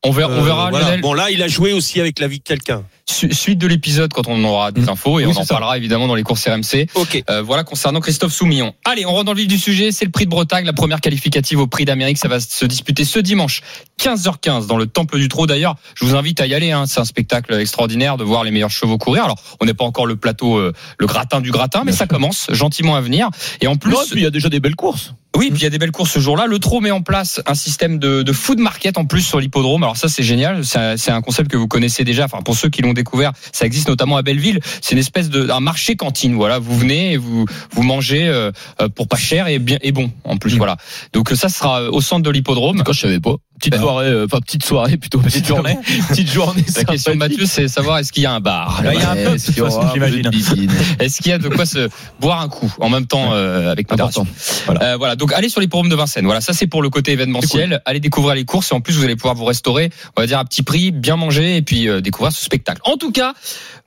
On 0.03 0.11
verra, 0.11 0.31
on 0.33 0.37
Euh, 0.39 0.41
verra 0.43 0.69
voilà. 0.69 0.85
Lionel, 0.85 1.01
Bon 1.01 1.13
là, 1.13 1.31
il 1.31 1.41
a 1.41 1.47
joué 1.47 1.73
aussi 1.73 1.99
avec 1.99 2.19
la 2.19 2.27
vie 2.27 2.39
de 2.39 2.43
quelqu'un. 2.43 2.83
su- 3.09 3.33
suite 3.33 3.59
de 3.59 3.67
l'épisode 3.67 4.11
quand 4.13 4.27
on 4.27 4.43
aura 4.45 4.71
des 4.71 4.81
Mm. 4.81 4.89
infos 4.89 5.19
et 5.19 5.25
Oui, 5.25 5.33
on 5.35 5.39
en 5.41 5.43
ça. 5.43 5.53
parlera 5.55 5.77
évidemment 5.77 6.07
dans 6.07 6.15
les 6.15 6.23
courses 6.23 6.47
RMC. 6.47 6.87
Ok. 6.95 7.21
Euh, 7.29 7.41
voilà 7.41 7.63
concernant 7.65 7.99
Christophe 7.99 8.33
Soumillon. 8.33 8.73
Allez, 8.85 9.05
on 9.05 9.11
rentre 9.11 9.25
dans 9.25 9.33
le 9.33 9.39
vif 9.39 9.47
du 9.47 9.57
sujet. 9.59 9.91
C'est 9.91 10.05
le 10.05 10.11
prix 10.11 10.23
de 10.25 10.29
Bretagne, 10.29 10.65
la 10.65 10.71
première 10.73 11.01
qualificative 11.01 11.59
au 11.59 11.67
prix 11.67 11.83
d'Amérique. 11.85 12.17
Ça 12.17 12.27
va 12.29 12.39
se 12.39 12.65
disputer 12.65 13.03
ce 13.05 13.19
dimanche, 13.19 13.61
15h15, 14.01 14.67
dans 14.67 14.77
le 14.77 14.87
Temple 14.87 15.19
du 15.19 15.27
Trot. 15.27 15.47
D'ailleurs, 15.47 15.75
je 15.95 16.05
vous 16.05 16.15
invite 16.15 16.39
à 16.41 16.47
y 16.47 16.53
aller. 16.55 16.71
Hein. 16.71 16.85
C'est 16.87 16.99
un 17.01 17.05
spectacle 17.05 17.53
extraordinaire 17.53 18.17
de 18.17 18.23
voir 18.23 18.43
les 18.43 18.51
meilleurs 18.51 18.71
chevaux 18.71 18.97
courir. 18.97 19.25
Alors, 19.25 19.37
on 19.61 19.65
n'est 19.65 19.73
pas 19.73 19.85
encore 19.85 20.05
le 20.05 20.15
plateau, 20.15 20.57
euh, 20.57 20.73
le 20.97 21.05
gratin 21.05 21.41
du 21.41 21.51
gratin, 21.51 21.83
mais 21.85 21.91
ça 21.91 22.07
commence 22.07 22.47
gentiment 22.51 22.95
à 22.95 23.01
venir. 23.01 23.29
Et 23.61 23.67
en 23.67 23.75
plus, 23.75 23.95
il 24.15 24.21
y 24.21 24.25
a 24.25 24.29
déjà 24.31 24.49
des 24.49 24.59
belles 24.59 24.75
courses. 24.75 25.13
Oui, 25.35 25.49
puis 25.49 25.61
il 25.61 25.63
y 25.63 25.67
a 25.67 25.71
des 25.71 25.79
belles 25.79 25.91
courses 25.91 26.11
ce 26.11 26.19
jour-là. 26.19 26.45
Le 26.45 26.59
Trot 26.59 26.79
met 26.79 26.91
en 26.91 27.01
place 27.01 27.41
un 27.47 27.55
système 27.55 27.97
de, 27.97 28.21
de 28.21 28.31
food 28.33 28.59
market 28.59 28.97
en 28.99 29.05
plus 29.05 29.21
sur 29.21 29.39
l'hippodrome. 29.39 29.83
Alors 29.83 29.97
ça, 29.97 30.07
c'est 30.07 30.21
génial. 30.21 30.63
C'est 30.63 31.09
un- 31.09 31.21
concept 31.21 31.49
que 31.49 31.57
vous 31.57 31.67
connaissez 31.67 32.03
déjà. 32.03 32.25
Enfin, 32.25 32.41
pour 32.43 32.55
ceux 32.55 32.69
qui 32.69 32.81
l'ont 32.83 32.93
découvert, 32.93 33.31
ça 33.51 33.65
existe 33.65 33.87
notamment 33.87 34.17
à 34.17 34.21
Belleville. 34.21 34.59
C'est 34.81 34.93
une 34.93 34.99
espèce 34.99 35.29
de 35.29 35.49
un 35.49 35.59
marché 35.59 35.95
cantine. 35.95 36.35
Voilà, 36.35 36.59
vous 36.59 36.77
venez 36.77 37.13
et 37.13 37.17
vous 37.17 37.45
vous 37.71 37.83
mangez 37.83 38.27
euh, 38.27 38.51
euh, 38.81 38.89
pour 38.89 39.07
pas 39.07 39.17
cher 39.17 39.47
et 39.47 39.57
bien 39.57 39.79
et 39.81 39.91
bon 39.91 40.11
en 40.23 40.37
plus. 40.37 40.53
Mm. 40.53 40.57
Voilà. 40.57 40.77
Donc 41.13 41.29
ça 41.31 41.49
sera 41.49 41.81
euh, 41.81 41.89
au 41.91 42.01
centre 42.01 42.23
de 42.23 42.29
l'hippodrome. 42.29 42.83
Quand 42.83 42.93
je 42.93 43.01
savais 43.01 43.19
pas. 43.19 43.35
Petite 43.59 43.75
soirée, 43.75 44.07
euh, 44.07 44.25
enfin 44.25 44.39
petite 44.41 44.65
soirée 44.65 44.97
plutôt. 44.97 45.19
Petite 45.19 45.47
journée. 45.47 45.77
petite 46.09 46.31
journée. 46.31 46.65
La 46.75 46.83
question 46.83 47.13
de 47.13 47.17
Mathieu, 47.17 47.45
c'est 47.45 47.67
savoir 47.67 47.99
est-ce 47.99 48.11
qu'il 48.11 48.23
y 48.23 48.25
a 48.25 48.33
un 48.33 48.39
bar. 48.39 48.81
Bah, 48.83 48.93
il 48.93 48.99
y 48.99 49.03
a 49.03 49.11
un 49.11 49.15
peu. 49.15 49.35
Est-ce 49.35 51.21
qu'il 51.21 51.31
y 51.31 51.33
a 51.33 51.37
de 51.37 51.47
quoi 51.47 51.65
se 51.65 51.89
boire 52.19 52.41
un 52.41 52.49
coup 52.49 52.73
en 52.79 52.89
même 52.89 53.05
temps 53.05 53.33
euh, 53.33 53.71
avec 53.71 53.89
modération 53.89 54.27
Voilà. 54.65 54.83
Euh, 54.83 54.97
voilà. 54.97 55.15
Donc 55.15 55.31
allez 55.33 55.49
sur 55.49 55.61
les 55.61 55.67
forums 55.67 55.89
de 55.89 55.95
Vincennes. 55.95 56.25
Voilà, 56.25 56.41
ça 56.41 56.53
c'est 56.53 56.67
pour 56.67 56.81
le 56.81 56.89
côté 56.89 57.13
événementiel. 57.13 57.81
Allez 57.85 57.99
découvrir 57.99 58.35
les 58.35 58.45
courses 58.45 58.71
et 58.71 58.75
en 58.75 58.81
plus 58.81 58.95
vous 58.95 59.03
allez 59.03 59.15
pouvoir 59.15 59.35
vous 59.35 59.45
restaurer, 59.45 59.89
on 60.17 60.21
va 60.21 60.27
dire 60.27 60.39
à 60.39 60.45
petit 60.45 60.63
prix, 60.63 60.91
bien 60.91 61.15
manger 61.15 61.57
et 61.57 61.61
puis 61.61 61.87
euh, 61.87 62.01
découvrir 62.01 62.31
ce 62.31 62.43
spectacle. 62.43 62.81
En 62.83 62.97
tout 62.97 63.11
cas, 63.11 63.33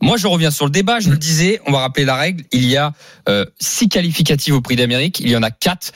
moi 0.00 0.16
je 0.16 0.26
reviens 0.26 0.50
sur 0.50 0.64
le 0.64 0.70
débat. 0.70 1.00
Je 1.00 1.10
le 1.10 1.16
disais, 1.16 1.60
on 1.66 1.72
va 1.72 1.80
rappeler 1.80 2.04
la 2.04 2.16
règle. 2.16 2.44
Il 2.52 2.66
y 2.66 2.76
a 2.76 2.92
euh, 3.28 3.44
six 3.58 3.88
qualificatives 3.88 4.54
au 4.54 4.60
Prix 4.60 4.76
d'Amérique. 4.76 5.20
Il 5.20 5.30
y 5.30 5.36
en 5.36 5.42
a 5.42 5.50
quatre 5.50 5.92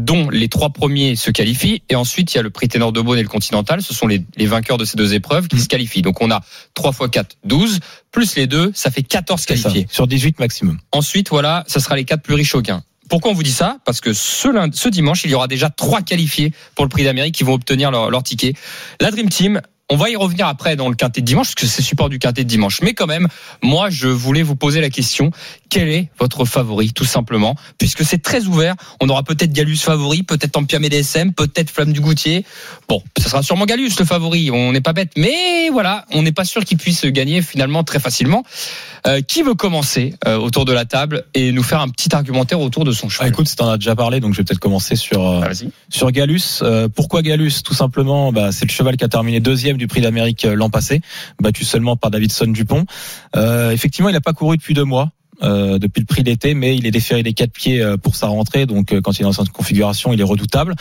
dont 0.00 0.28
les 0.28 0.48
trois 0.48 0.70
premiers 0.70 1.14
se 1.16 1.30
qualifient 1.30 1.82
et 1.88 1.94
ensuite 1.94 2.32
il 2.34 2.36
y 2.36 2.40
a 2.40 2.42
le 2.42 2.50
prix 2.50 2.66
Ténor 2.68 2.92
de 2.92 3.00
Beaune 3.00 3.18
et 3.18 3.22
le 3.22 3.28
Continental 3.28 3.80
ce 3.80 3.94
sont 3.94 4.06
les, 4.08 4.24
les 4.36 4.46
vainqueurs 4.46 4.76
de 4.76 4.84
ces 4.84 4.96
deux 4.96 5.14
épreuves 5.14 5.46
qui 5.46 5.60
se 5.60 5.68
qualifient 5.68 6.02
donc 6.02 6.20
on 6.20 6.30
a 6.32 6.40
3 6.74 6.90
x 6.92 7.10
4 7.12 7.36
12 7.44 7.78
plus 8.10 8.34
les 8.34 8.46
deux 8.48 8.72
ça 8.74 8.90
fait 8.90 9.02
14 9.04 9.40
C'est 9.46 9.56
ça. 9.56 9.68
qualifiés 9.68 9.86
Sur 9.90 10.06
18 10.08 10.40
maximum. 10.40 10.78
Ensuite, 10.92 11.28
voilà, 11.30 11.62
ça 11.68 11.78
sera 11.80 11.94
les 11.96 12.04
quatre 12.04 12.22
plus 12.22 12.34
riches 12.34 12.54
au 12.54 12.62
gain. 12.62 12.82
Pourquoi 13.08 13.30
on 13.30 13.34
vous 13.34 13.42
dit 13.42 13.52
ça? 13.52 13.78
Parce 13.84 14.00
que 14.00 14.12
ce, 14.14 14.48
lundi- 14.48 14.76
ce 14.78 14.88
dimanche, 14.88 15.24
il 15.24 15.30
y 15.30 15.34
aura 15.34 15.46
déjà 15.46 15.68
trois 15.70 16.00
qualifiés 16.02 16.52
pour 16.74 16.84
le 16.84 16.88
prix 16.88 17.04
d'Amérique 17.04 17.34
qui 17.34 17.44
vont 17.44 17.52
obtenir 17.52 17.90
leur, 17.90 18.10
leur 18.10 18.22
ticket. 18.22 18.54
La 19.00 19.10
Dream 19.10 19.28
Team, 19.28 19.60
on 19.90 19.96
va 19.96 20.08
y 20.08 20.16
revenir 20.16 20.46
après 20.46 20.74
dans 20.76 20.88
le 20.88 20.94
quintet 20.94 21.20
de 21.20 21.26
dimanche, 21.26 21.48
parce 21.48 21.54
que 21.56 21.66
c'est 21.66 21.82
support 21.82 22.08
du 22.08 22.18
quintet 22.18 22.44
de 22.44 22.48
dimanche. 22.48 22.80
Mais 22.80 22.94
quand 22.94 23.06
même, 23.06 23.28
moi, 23.62 23.90
je 23.90 24.08
voulais 24.08 24.42
vous 24.42 24.56
poser 24.56 24.80
la 24.80 24.88
question 24.88 25.30
quel 25.74 25.88
est 25.88 26.08
votre 26.20 26.44
favori, 26.44 26.92
tout 26.92 27.04
simplement? 27.04 27.56
Puisque 27.78 28.04
c'est 28.04 28.22
très 28.22 28.44
ouvert. 28.44 28.76
On 29.00 29.08
aura 29.08 29.24
peut-être 29.24 29.52
Galus 29.52 29.78
favori, 29.78 30.22
peut-être 30.22 30.56
Ampia 30.56 30.78
DSM, 30.78 31.32
peut-être 31.32 31.68
Flamme 31.68 31.92
du 31.92 32.00
Goutier. 32.00 32.44
Bon, 32.88 33.02
ça 33.18 33.28
sera 33.28 33.42
sûrement 33.42 33.64
Galus 33.66 33.90
le 33.98 34.04
favori. 34.04 34.52
On 34.52 34.70
n'est 34.70 34.80
pas 34.80 34.92
bête, 34.92 35.10
mais 35.16 35.70
voilà, 35.70 36.04
on 36.12 36.22
n'est 36.22 36.30
pas 36.30 36.44
sûr 36.44 36.64
qu'il 36.64 36.78
puisse 36.78 37.04
gagner 37.06 37.42
finalement 37.42 37.82
très 37.82 37.98
facilement. 37.98 38.44
Euh, 39.08 39.20
qui 39.20 39.42
veut 39.42 39.54
commencer 39.54 40.14
euh, 40.26 40.38
autour 40.38 40.64
de 40.64 40.72
la 40.72 40.84
table 40.84 41.24
et 41.34 41.50
nous 41.50 41.64
faire 41.64 41.80
un 41.80 41.88
petit 41.88 42.14
argumentaire 42.14 42.60
autour 42.60 42.84
de 42.84 42.92
son 42.92 43.08
Ah, 43.08 43.10
cheval 43.10 43.28
écoute, 43.30 43.52
tu 43.54 43.62
en 43.62 43.68
as 43.68 43.76
déjà 43.76 43.96
parlé, 43.96 44.20
donc 44.20 44.32
je 44.32 44.38
vais 44.38 44.44
peut-être 44.44 44.60
commencer 44.60 44.94
sur 44.94 45.28
euh, 45.28 45.40
Ah, 45.44 45.52
sur 45.90 46.10
Galus. 46.12 46.60
Euh, 46.62 46.88
pourquoi 46.88 47.22
Galus 47.22 47.62
Tout 47.64 47.74
simplement, 47.74 48.32
bah, 48.32 48.52
c'est 48.52 48.64
le 48.64 48.70
cheval 48.70 48.96
qui 48.96 49.04
a 49.04 49.08
terminé 49.08 49.40
deuxième 49.40 49.76
du 49.76 49.88
Prix 49.88 50.02
d'Amérique 50.02 50.44
euh, 50.44 50.54
l'an 50.54 50.70
passé, 50.70 51.00
battu 51.42 51.64
seulement 51.64 51.96
par 51.96 52.12
Davidson 52.12 52.46
Dupont. 52.46 52.86
Euh, 53.36 53.72
effectivement, 53.72 54.08
il 54.08 54.12
n'a 54.12 54.22
pas 54.22 54.32
couru 54.32 54.56
depuis 54.56 54.72
deux 54.72 54.84
mois. 54.84 55.10
Euh, 55.44 55.78
depuis 55.78 56.00
le 56.00 56.06
prix 56.06 56.22
d'été, 56.22 56.54
mais 56.54 56.76
il 56.76 56.86
est 56.86 56.90
déféré 56.90 57.22
des 57.22 57.32
quatre 57.32 57.52
pieds 57.52 57.80
euh, 57.80 57.96
pour 57.96 58.16
sa 58.16 58.28
rentrée, 58.28 58.66
donc 58.66 58.92
euh, 58.92 59.00
quand 59.00 59.18
il 59.18 59.22
est 59.22 59.24
dans 59.24 59.32
cette 59.32 59.50
configuration, 59.50 60.12
il 60.12 60.20
est 60.20 60.24
redoutable. 60.24 60.74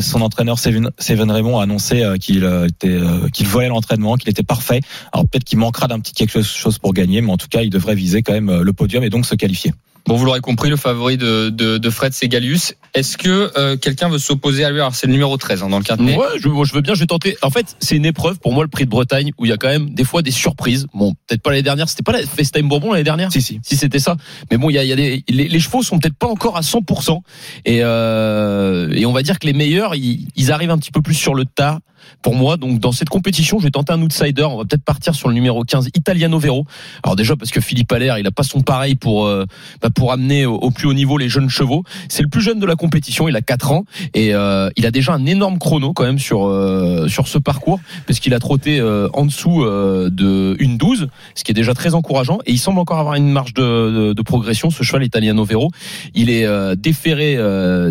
Son 0.00 0.20
entraîneur 0.20 0.58
Seven, 0.58 1.30
Raymond 1.30 1.58
a 1.58 1.64
annoncé 1.64 2.04
qu'il 2.20 2.44
était 2.68 2.98
qu'il 3.32 3.46
volait 3.46 3.68
l'entraînement, 3.68 4.16
qu'il 4.16 4.28
était 4.28 4.42
parfait. 4.42 4.80
Alors 5.12 5.26
peut-être 5.28 5.44
qu'il 5.44 5.58
manquera 5.58 5.88
d'un 5.88 6.00
petit 6.00 6.12
quelque 6.12 6.42
chose 6.42 6.78
pour 6.78 6.92
gagner, 6.92 7.20
mais 7.20 7.30
en 7.30 7.36
tout 7.36 7.48
cas, 7.48 7.62
il 7.62 7.70
devrait 7.70 7.94
viser 7.94 8.22
quand 8.22 8.32
même 8.32 8.62
le 8.62 8.72
podium 8.72 9.02
et 9.04 9.10
donc 9.10 9.26
se 9.26 9.34
qualifier. 9.34 9.72
Bon, 10.06 10.16
vous 10.16 10.24
l'aurez 10.24 10.40
compris, 10.40 10.68
le 10.68 10.76
favori 10.76 11.16
de, 11.16 11.48
de, 11.50 11.78
de 11.78 11.90
Fred, 11.90 12.12
c'est 12.12 12.28
Gallius. 12.28 12.74
Est-ce 12.94 13.16
que 13.16 13.50
euh, 13.56 13.76
quelqu'un 13.76 14.08
veut 14.08 14.18
s'opposer 14.18 14.64
à 14.64 14.70
lui? 14.70 14.80
Alors, 14.80 14.94
c'est 14.94 15.06
le 15.06 15.12
numéro 15.12 15.36
13 15.36 15.62
hein, 15.62 15.68
dans 15.68 15.78
le 15.78 15.84
quintet. 15.84 16.16
Ouais, 16.16 16.26
je, 16.38 16.48
moi, 16.48 16.64
je 16.64 16.74
veux 16.74 16.80
bien, 16.80 16.94
je 16.94 17.00
vais 17.00 17.06
tenter. 17.06 17.36
En 17.40 17.50
fait, 17.50 17.76
c'est 17.78 17.96
une 17.96 18.04
épreuve 18.04 18.38
pour 18.38 18.52
moi 18.52 18.64
le 18.64 18.68
prix 18.68 18.84
de 18.84 18.90
Bretagne 18.90 19.30
où 19.38 19.46
il 19.46 19.48
y 19.48 19.52
a 19.52 19.56
quand 19.56 19.68
même 19.68 19.90
des 19.90 20.04
fois 20.04 20.22
des 20.22 20.30
surprises. 20.30 20.86
Bon, 20.92 21.14
peut-être 21.26 21.40
pas 21.40 21.50
l'année 21.50 21.62
dernière, 21.62 21.88
c'était 21.88 22.02
pas 22.02 22.12
la 22.12 22.26
FaceTime 22.26 22.68
Bourbon 22.68 22.92
l'année 22.92 23.04
dernière? 23.04 23.32
Si 23.32 23.40
si. 23.40 23.60
si 23.62 23.76
c'était 23.76 23.98
ça. 23.98 24.16
Mais 24.50 24.56
bon, 24.58 24.70
il 24.70 24.74
y 24.74 24.78
a, 24.78 24.84
il 24.84 24.88
y 24.88 24.92
a 24.92 24.96
des, 24.96 25.24
les, 25.28 25.48
les 25.48 25.60
chevaux 25.60 25.82
sont 25.82 25.98
peut-être 25.98 26.16
pas 26.16 26.28
encore 26.28 26.56
à 26.56 26.60
100%. 26.60 27.20
Et, 27.64 27.78
euh, 27.82 28.90
et 28.92 29.06
on 29.06 29.12
va 29.12 29.22
dire 29.22 29.38
que 29.38 29.46
les 29.46 29.52
meilleurs, 29.52 29.94
ils, 29.94 30.26
ils 30.36 30.52
arrivent 30.52 30.70
un 30.70 30.78
petit 30.78 30.92
peu 30.92 31.00
plus 31.00 31.14
sur 31.14 31.34
le 31.34 31.44
tas. 31.44 31.78
Pour 32.20 32.34
moi, 32.34 32.56
donc 32.56 32.78
dans 32.80 32.92
cette 32.92 33.08
compétition, 33.08 33.58
je 33.58 33.64
vais 33.64 33.70
tenter 33.70 33.92
un 33.92 34.02
outsider. 34.02 34.42
On 34.42 34.58
va 34.58 34.64
peut-être 34.64 34.84
partir 34.84 35.14
sur 35.14 35.28
le 35.28 35.34
numéro 35.34 35.62
15, 35.62 35.88
Italiano 35.94 36.38
Vero. 36.38 36.66
Alors 37.02 37.16
déjà 37.16 37.36
parce 37.36 37.50
que 37.50 37.60
Philippe 37.60 37.92
Allaire, 37.92 38.18
il 38.18 38.26
a 38.26 38.30
pas 38.30 38.42
son 38.42 38.60
pareil 38.60 38.94
pour 38.94 39.26
euh, 39.26 39.44
bah, 39.80 39.90
pour 39.94 40.12
amener 40.12 40.46
au, 40.46 40.70
plus 40.70 40.88
haut 40.88 40.94
niveau 40.94 41.18
les 41.18 41.28
jeunes 41.28 41.48
chevaux. 41.48 41.84
C'est 42.08 42.22
le 42.22 42.28
plus 42.28 42.40
jeune 42.40 42.58
de 42.58 42.66
la 42.66 42.76
compétition. 42.76 43.28
Il 43.28 43.36
a 43.36 43.42
4 43.42 43.72
ans 43.72 43.84
et 44.14 44.34
euh, 44.34 44.70
il 44.76 44.86
a 44.86 44.90
déjà 44.90 45.12
un 45.12 45.26
énorme 45.26 45.58
chrono 45.58 45.92
quand 45.92 46.04
même 46.04 46.18
sur 46.18 46.46
euh, 46.46 47.08
sur 47.08 47.28
ce 47.28 47.38
parcours 47.38 47.80
parce 48.06 48.20
qu'il 48.20 48.34
a 48.34 48.38
trotté 48.38 48.80
euh, 48.80 49.08
en 49.12 49.26
dessous 49.26 49.64
de 49.64 50.56
une 50.58 50.76
12, 50.76 51.08
ce 51.34 51.44
qui 51.44 51.50
est 51.50 51.54
déjà 51.54 51.74
très 51.74 51.94
encourageant. 51.94 52.38
Et 52.46 52.52
il 52.52 52.58
semble 52.58 52.78
encore 52.78 52.98
avoir 52.98 53.14
une 53.14 53.30
marge 53.30 53.54
de, 53.54 54.12
de, 54.12 54.22
progression. 54.22 54.70
Ce 54.70 54.82
cheval 54.82 55.04
Italiano 55.04 55.44
Vero, 55.44 55.70
il 56.14 56.30
est 56.30 56.46
déféré 56.76 57.36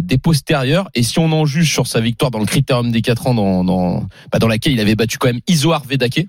des 0.02 0.18
postérieurs. 0.18 0.90
Et 0.96 1.04
si 1.04 1.20
on 1.20 1.32
en 1.32 1.46
juge 1.46 1.72
sur 1.72 1.88
sa 1.88 2.00
victoire 2.00 2.32
dans 2.32 2.40
le 2.40 2.46
critérium 2.46 2.92
des 2.92 3.02
4 3.02 3.28
ans, 3.28 3.34
dans 3.34 3.64
dans, 3.64 4.04
bah, 4.32 4.40
dans 4.40 4.48
laquelle 4.48 4.74
il 4.74 4.80
avait 4.80 4.96
battu 4.96 5.18
quand 5.18 5.28
même 5.28 5.42
Isoar 5.48 5.84
Vedake. 5.88 6.28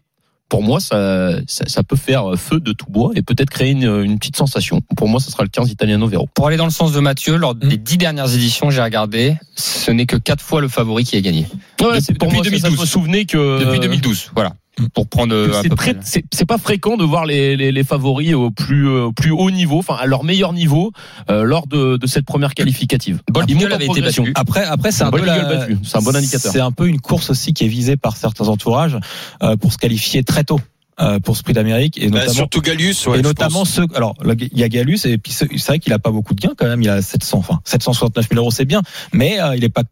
Pour 0.53 0.63
moi, 0.63 0.81
ça, 0.81 1.31
ça, 1.47 1.65
ça 1.67 1.83
peut 1.83 1.97
faire 1.97 2.35
feu 2.37 2.61
de 2.61 2.73
tout 2.73 2.85
bois 2.91 3.13
et 3.15 3.23
peut-être 3.23 3.49
créer 3.49 3.71
une, 3.71 4.03
une 4.05 4.19
petite 4.19 4.37
sensation. 4.37 4.83
Pour 4.99 5.09
moi, 5.09 5.19
ça 5.19 5.31
sera 5.31 5.45
le 5.45 5.49
15 5.49 5.71
Italiano 5.71 6.07
Vero. 6.07 6.29
Pour 6.35 6.47
aller 6.47 6.59
dans 6.59 6.67
le 6.67 6.71
sens 6.71 6.93
de 6.93 7.01
Mathieu, 7.01 7.37
lors 7.37 7.55
des 7.55 7.79
dix 7.79 7.97
dernières 7.97 8.35
éditions, 8.35 8.69
j'ai 8.69 8.83
regardé, 8.83 9.35
ce 9.57 9.91
n'est 9.91 10.05
que 10.05 10.17
quatre 10.17 10.43
fois 10.45 10.61
le 10.61 10.69
favori 10.69 11.05
qui 11.05 11.17
a 11.17 11.23
gagné. 11.23 11.47
Ouais, 11.81 11.87
Depuis- 11.89 12.03
c'est 12.03 12.19
pour 12.19 12.29
depuis 12.29 12.37
moi, 12.37 12.45
ça, 12.45 12.51
ça, 12.51 12.57
2012. 12.69 12.77
je 12.77 12.81
me 12.83 12.87
souvenais 12.87 13.25
que 13.25 13.65
Depuis 13.65 13.81
2012, 13.81 14.31
voilà. 14.35 14.53
Pour 14.95 15.07
prendre 15.07 15.35
euh, 15.35 15.53
c'est 15.63 15.69
peu 15.69 15.75
très, 15.77 15.93
près. 15.95 16.03
c'est 16.03 16.25
c'est 16.33 16.47
pas 16.47 16.57
fréquent 16.57 16.97
de 16.97 17.05
voir 17.05 17.27
les, 17.27 17.57
les, 17.57 17.73
les 17.73 17.85
favoris 17.85 18.33
au 18.35 18.51
plus 18.51 18.89
euh, 18.89 19.05
au 19.05 19.13
plus 19.13 19.31
haut 19.31 19.51
niveau, 19.51 19.79
enfin 19.79 19.97
à 20.01 20.07
leur 20.07 20.25
meilleur 20.25 20.55
niveau 20.55 20.93
euh, 21.31 21.43
lors 21.43 21.67
de, 21.67 21.99
de 21.99 22.07
cette 22.07 22.25
première 22.25 22.55
qualificative. 22.55 23.21
Eagle 23.49 23.71
en 23.71 23.75
avait 23.75 23.87
été 23.87 24.01
battu. 24.01 24.33
Après, 24.35 24.65
après 24.65 24.91
c'est 24.91 25.03
un, 25.05 25.11
la- 25.11 25.67
un 25.67 26.01
bon 26.03 26.17
indicateur. 26.17 26.53
C'est 26.53 26.61
un 26.61 26.73
peu 26.73 26.89
une 26.89 27.01
course 27.01 27.29
aussi 27.29 27.53
qui 27.53 27.65
est 27.65 27.69
visée 27.69 27.99
par 27.99 28.17
certains 28.17 28.49
entourages 28.49 28.97
euh, 29.43 29.57
pour 29.57 29.73
se 29.75 29.79
qualifier 29.79 30.25
très 30.25 30.43
tôt 30.45 30.61
euh, 31.01 31.19
pour 31.21 31.37
ce 31.37 31.43
prix 31.43 31.53
d'Amérique 31.53 31.99
et 31.99 32.09
Bah, 32.09 32.21
notamment. 32.21 32.33
surtout 32.35 32.61
Gallius, 32.63 33.07
ouais, 33.09 33.19
et 33.19 33.23
notamment 33.23 33.61
pense. 33.61 33.71
ceux, 33.71 33.87
alors 33.95 34.15
il 34.25 34.59
y 34.59 34.63
a 34.65 34.69
Galus 34.71 35.01
et 35.05 35.19
puis 35.19 35.33
c'est 35.33 35.49
vrai 35.67 35.81
qu'il 35.81 35.93
a 35.93 35.99
pas 35.99 36.11
beaucoup 36.11 36.35
de 36.35 36.41
gains 36.41 36.55
quand 36.57 36.67
même, 36.67 36.81
il 36.81 36.89
a 36.89 37.03
700, 37.03 37.39
enfin 37.39 37.61
769 37.65 38.29
000 38.31 38.41
euros 38.41 38.51
c'est 38.51 38.65
bien, 38.65 38.81
mais 39.13 39.39
euh, 39.41 39.55
il 39.55 39.65
est 39.65 39.69
pas 39.69 39.83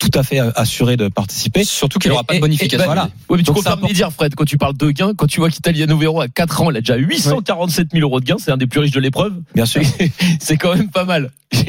tout 0.00 0.10
à 0.18 0.22
fait 0.24 0.40
assuré 0.56 0.96
de 0.96 1.06
participer. 1.08 1.62
Surtout 1.62 1.98
qu'il 1.98 2.10
n'aura 2.10 2.24
pas 2.24 2.34
de 2.34 2.40
bonification. 2.40 2.84
Voilà. 2.86 3.04
Ouais, 3.28 3.36
mais 3.36 3.38
tu 3.38 3.44
Donc, 3.44 3.56
confirmes 3.56 3.86
dires, 3.92 4.10
Fred, 4.12 4.34
quand 4.34 4.46
tu 4.46 4.56
parles 4.58 4.76
de 4.76 4.90
gains, 4.90 5.12
quand 5.16 5.26
tu 5.26 5.38
vois 5.40 5.50
qu'Italiano 5.50 5.96
Vero 5.96 6.20
à 6.20 6.28
4 6.28 6.62
ans, 6.62 6.70
il 6.70 6.76
a 6.76 6.80
déjà 6.80 6.96
847 6.96 7.88
000 7.92 8.02
euros 8.02 8.18
de 8.20 8.24
gains, 8.24 8.36
c'est 8.38 8.50
un 8.50 8.56
des 8.56 8.66
plus 8.66 8.80
riches 8.80 8.90
de 8.92 9.00
l'épreuve. 9.00 9.34
Bien 9.54 9.66
sûr. 9.66 9.82
C'est 10.40 10.56
quand 10.56 10.74
même 10.74 10.88
pas 10.90 11.04
mal. 11.04 11.30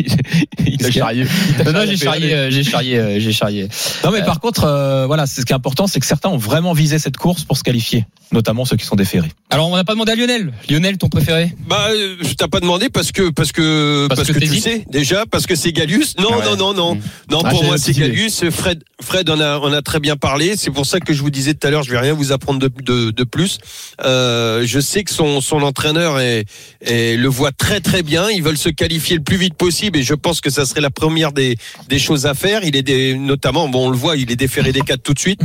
il 0.66 0.78
t'a 0.78 0.92
charrié. 0.92 1.26
Non, 1.66 1.72
non, 1.74 1.80
j'ai 1.88 1.98
charrié, 1.98 2.34
euh, 2.36 2.52
j'ai 2.52 2.64
charrié, 2.64 2.98
euh, 2.98 3.20
j'ai 3.20 3.32
charrié. 3.34 3.68
Non 4.04 4.12
mais 4.12 4.22
par 4.24 4.40
contre, 4.40 4.64
euh, 4.66 5.08
voilà, 5.08 5.26
c'est 5.26 5.42
ce 5.42 5.46
qui 5.46 5.54
est 5.54 5.56
important, 5.56 5.88
c'est 5.88 6.00
que 6.00 6.06
certains 6.06 6.30
ont 6.30 6.38
vraiment 6.38 6.74
visé 6.74 7.00
cette 7.00 7.18
course 7.18 7.44
pour 7.46 7.58
se 7.58 7.64
qualifier, 7.64 8.06
notamment 8.32 8.64
ceux 8.64 8.78
qui 8.78 8.86
sont 8.86 8.96
déférés. 8.96 9.32
Alors, 9.50 9.70
on 9.70 9.76
n'a 9.76 9.84
pas 9.84 9.94
demandé 9.94 10.12
à 10.12 10.16
Lionel. 10.16 10.54
Lionel, 10.70 10.98
ton 11.00 11.10
préféré? 11.10 11.52
Bah, 11.68 11.88
je 12.22 12.34
t'ai 12.34 12.48
pas 12.48 12.60
demandé 12.60 12.90
parce 12.90 13.12
que 13.12 13.30
parce 13.32 13.52
que 13.52 14.06
Parce 14.08 14.22
parce, 14.22 14.32
que 14.32 14.40
que, 14.40 14.46
tu 14.46 14.60
sais 14.60 14.86
déjà 14.90 15.26
parce 15.26 15.48
que 15.48 15.56
c'est 15.56 15.72
Galius. 15.74 16.16
Non 16.20 16.30
Ah 16.32 16.38
ouais. 16.38 16.46
non 16.46 16.56
non 16.58 16.74
non 16.76 16.96
Mm. 16.96 17.00
non 17.32 17.42
Ah, 17.44 17.50
pour 17.50 17.62
j'ai 17.62 17.68
moi 17.68 17.78
c'est 17.80 17.94
petite 17.94 18.04
Fred 18.30 18.84
Fred 19.02 19.30
en 19.30 19.40
a 19.40 19.60
on 19.60 19.74
a 19.74 19.82
très 19.82 20.00
bien 20.00 20.16
parlé. 20.16 20.56
C'est 20.58 20.70
pour 20.72 20.86
ça 20.86 21.00
que 21.00 21.14
je 21.14 21.22
vous 21.22 21.32
disais 21.32 21.54
tout 21.56 21.66
à 21.66 21.72
l'heure, 21.72 21.84
je 21.84 21.90
vais 21.92 21.98
rien 22.00 22.14
vous 22.14 22.32
apprendre 22.32 22.60
de 22.60 22.70
de, 22.82 23.12
de 23.12 23.24
plus. 23.24 23.58
Euh, 24.04 24.64
je 24.66 24.80
sais 24.80 25.04
que 25.04 25.12
son 25.12 25.42
son 25.42 25.62
entraîneur 25.64 26.20
est, 26.20 26.46
est- 26.82 27.18
le 27.18 27.28
voit 27.28 27.52
très 27.52 27.80
très 27.82 28.04
bien. 28.04 28.30
Ils 28.30 28.44
veulent 28.44 28.58
se 28.58 28.70
qualifier 28.70 29.16
le 29.18 29.24
plus 29.24 29.38
vite 29.38 29.56
possible 29.56 29.98
et 29.98 30.04
je 30.04 30.14
pense 30.14 30.40
que 30.42 30.50
ça 30.50 30.66
serait 30.66 30.82
la 30.82 30.90
première 30.92 31.32
des 31.32 31.56
des 31.90 32.00
choses 32.00 32.26
à 32.28 32.34
faire. 32.36 32.64
Il 32.64 32.76
est 32.76 32.84
des, 32.84 33.16
notamment 33.16 33.68
bon 33.68 33.88
on 33.88 33.90
le 33.90 33.98
voit, 33.98 34.18
il 34.18 34.32
est 34.32 34.36
déféré 34.36 34.72
des 34.72 34.82
quatre 34.82 35.02
tout 35.04 35.14
de 35.14 35.20
suite. 35.20 35.42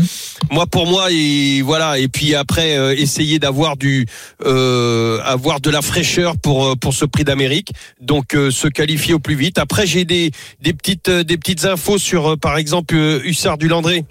Moi 0.51 0.67
pour 0.67 0.87
moi 0.87 1.09
et 1.11 1.63
voilà 1.63 1.99
et 1.99 2.09
puis 2.09 2.35
après 2.35 2.77
euh, 2.77 2.95
essayer 2.97 3.39
d'avoir 3.39 3.77
du 3.77 4.07
euh, 4.45 5.19
avoir 5.25 5.61
de 5.61 5.71
la 5.71 5.83
fraîcheur 5.83 6.37
pour 6.37 6.67
euh, 6.67 6.75
pour 6.77 6.93
ce 6.95 7.05
prix 7.07 7.25
d'Amérique. 7.25 7.71
Donc 8.01 8.35
euh, 8.35 8.51
se 8.51 8.69
qualifier 8.69 9.15
au 9.15 9.19
plus 9.19 9.35
vite. 9.35 9.57
Après 9.59 9.87
j'ai 9.87 10.05
des 10.05 10.31
des 10.61 10.73
petites 10.75 11.09
euh, 11.09 11.25
des 11.25 11.39
petites 11.39 11.65
infos 11.65 11.99
sur 11.99 12.39
par 12.39 12.57
exemple 12.59 12.66
euh, 12.93 13.21
Hussard 13.25 13.59
du 13.59 13.69
Landré 13.69 14.05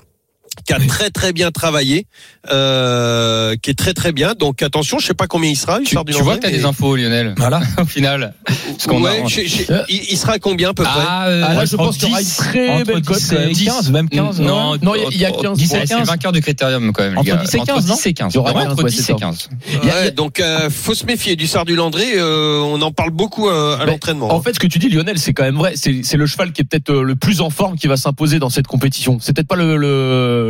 qui 0.66 0.74
a 0.74 0.80
très 0.80 1.10
très 1.10 1.34
bien 1.34 1.52
travaillé, 1.52 2.08
euh, 2.52 3.56
qui 3.62 3.70
est 3.70 3.74
très 3.78 3.94
très 3.94 4.12
bien. 4.12 4.34
Donc 4.38 4.62
attention, 4.62 5.00
je 5.00 5.08
sais 5.08 5.14
pas 5.14 5.28
combien 5.28 5.50
il 5.50 5.56
sera. 5.56 5.78
Tu, 5.80 5.84
Hussard 5.92 6.06
du 6.06 6.14
tu 6.14 6.22
vois 6.24 6.36
que 6.38 6.42
t'as 6.42 6.52
mais- 6.52 6.58
des 6.58 6.66
infos, 6.66 6.96
Lionel. 6.96 7.34
Voilà. 7.38 7.62
Au 7.82 7.86
final. 7.86 8.34
Qu'on 8.88 9.02
Ouais, 9.04 9.22
a. 9.24 9.28
j'ai- 9.28 9.46
il, 9.90 10.02
il 10.12 10.18
sera 10.18 10.34
à 10.34 10.40
combien 10.40 10.70
à 10.70 10.74
peu 10.74 10.84
près 10.84 11.02
Ah, 11.08 11.28
euh, 11.28 11.44
Ah, 11.48 11.54
là, 11.54 11.66
je 11.66 11.76
pense 11.76 11.98
qu'il 11.98 12.08
y 12.10 12.12
aura 12.12 12.20
une 12.22 12.26
10. 12.26 12.38
très 12.38 12.70
Entre 12.70 12.84
belle 12.86 13.02
cote. 13.02 13.18
10 13.18 13.30
quand 13.30 13.36
même. 13.40 13.50
et 13.50 13.54
15, 13.54 13.92
même 13.92 14.10
15. 14.10 14.40
Non, 14.42 14.78
Non, 14.82 14.96
il 14.96 15.02
y 15.02 15.06
a- 15.06 15.08
il 15.12 15.18
y 15.18 15.26
a 15.26 15.32
15, 15.32 15.58
10 15.58 15.72
ouais, 15.72 15.78
et 15.84 15.88
c'est 15.88 15.96
15. 15.96 16.08
vainqueur 16.08 16.32
du 16.32 16.42
critérium 16.42 16.92
quand 16.94 17.04
même. 17.04 17.18
Entre 17.18 17.26
gars. 17.28 17.36
10 17.38 17.54
et 17.56 17.58
15, 17.60 17.70
Entre 17.78 17.88
non 17.88 17.96
10 17.96 18.06
et 18.08 18.14
15. 18.14 18.34
Il 18.34 18.36
y 18.36 18.40
aura 18.40 18.54
Ouais, 18.54 18.64
15, 18.64 18.72
entre 18.74 18.84
ouais, 18.84 18.90
10 18.90 18.96
c'est 18.98 19.02
et 19.14 19.16
ça. 19.16 19.20
15. 19.20 19.50
Ouais, 19.84 19.88
y 19.88 19.90
a- 20.08 20.12
donc 20.12 20.40
euh, 20.40 20.70
faut 20.70 20.94
se 20.94 21.06
méfier 21.06 21.36
du 21.36 21.48
Sard 21.48 21.66
du 21.66 21.76
Landré. 21.76 22.14
euh, 22.16 22.60
on 22.62 22.82
en 22.82 22.92
parle 22.92 23.12
beaucoup 23.12 23.50
euh, 23.50 23.78
à 23.78 23.86
l'entraînement. 23.86 24.32
En 24.34 24.42
fait, 24.42 24.54
ce 24.54 24.60
que 24.60 24.68
tu 24.68 24.80
dis, 24.80 24.90
Lionel, 24.90 25.18
c'est 25.20 25.34
quand 25.34 25.44
même 25.44 25.56
vrai. 25.58 25.74
C'est 25.76 26.02
c'est 26.04 26.18
le 26.18 26.26
cheval 26.26 26.52
qui 26.52 26.62
est 26.62 26.66
peut-être 26.66 26.90
euh, 26.92 27.04
le 27.04 27.16
plus 27.16 27.42
en 27.42 27.50
forme 27.50 27.76
qui 27.78 27.88
va 27.88 27.98
s'imposer 27.98 28.40
dans 28.40 28.50
cette 28.50 28.68
compétition. 28.68 29.18
C'est 29.22 29.34
peut-être 29.34 29.48
pas 29.48 29.56
le, 29.56 29.76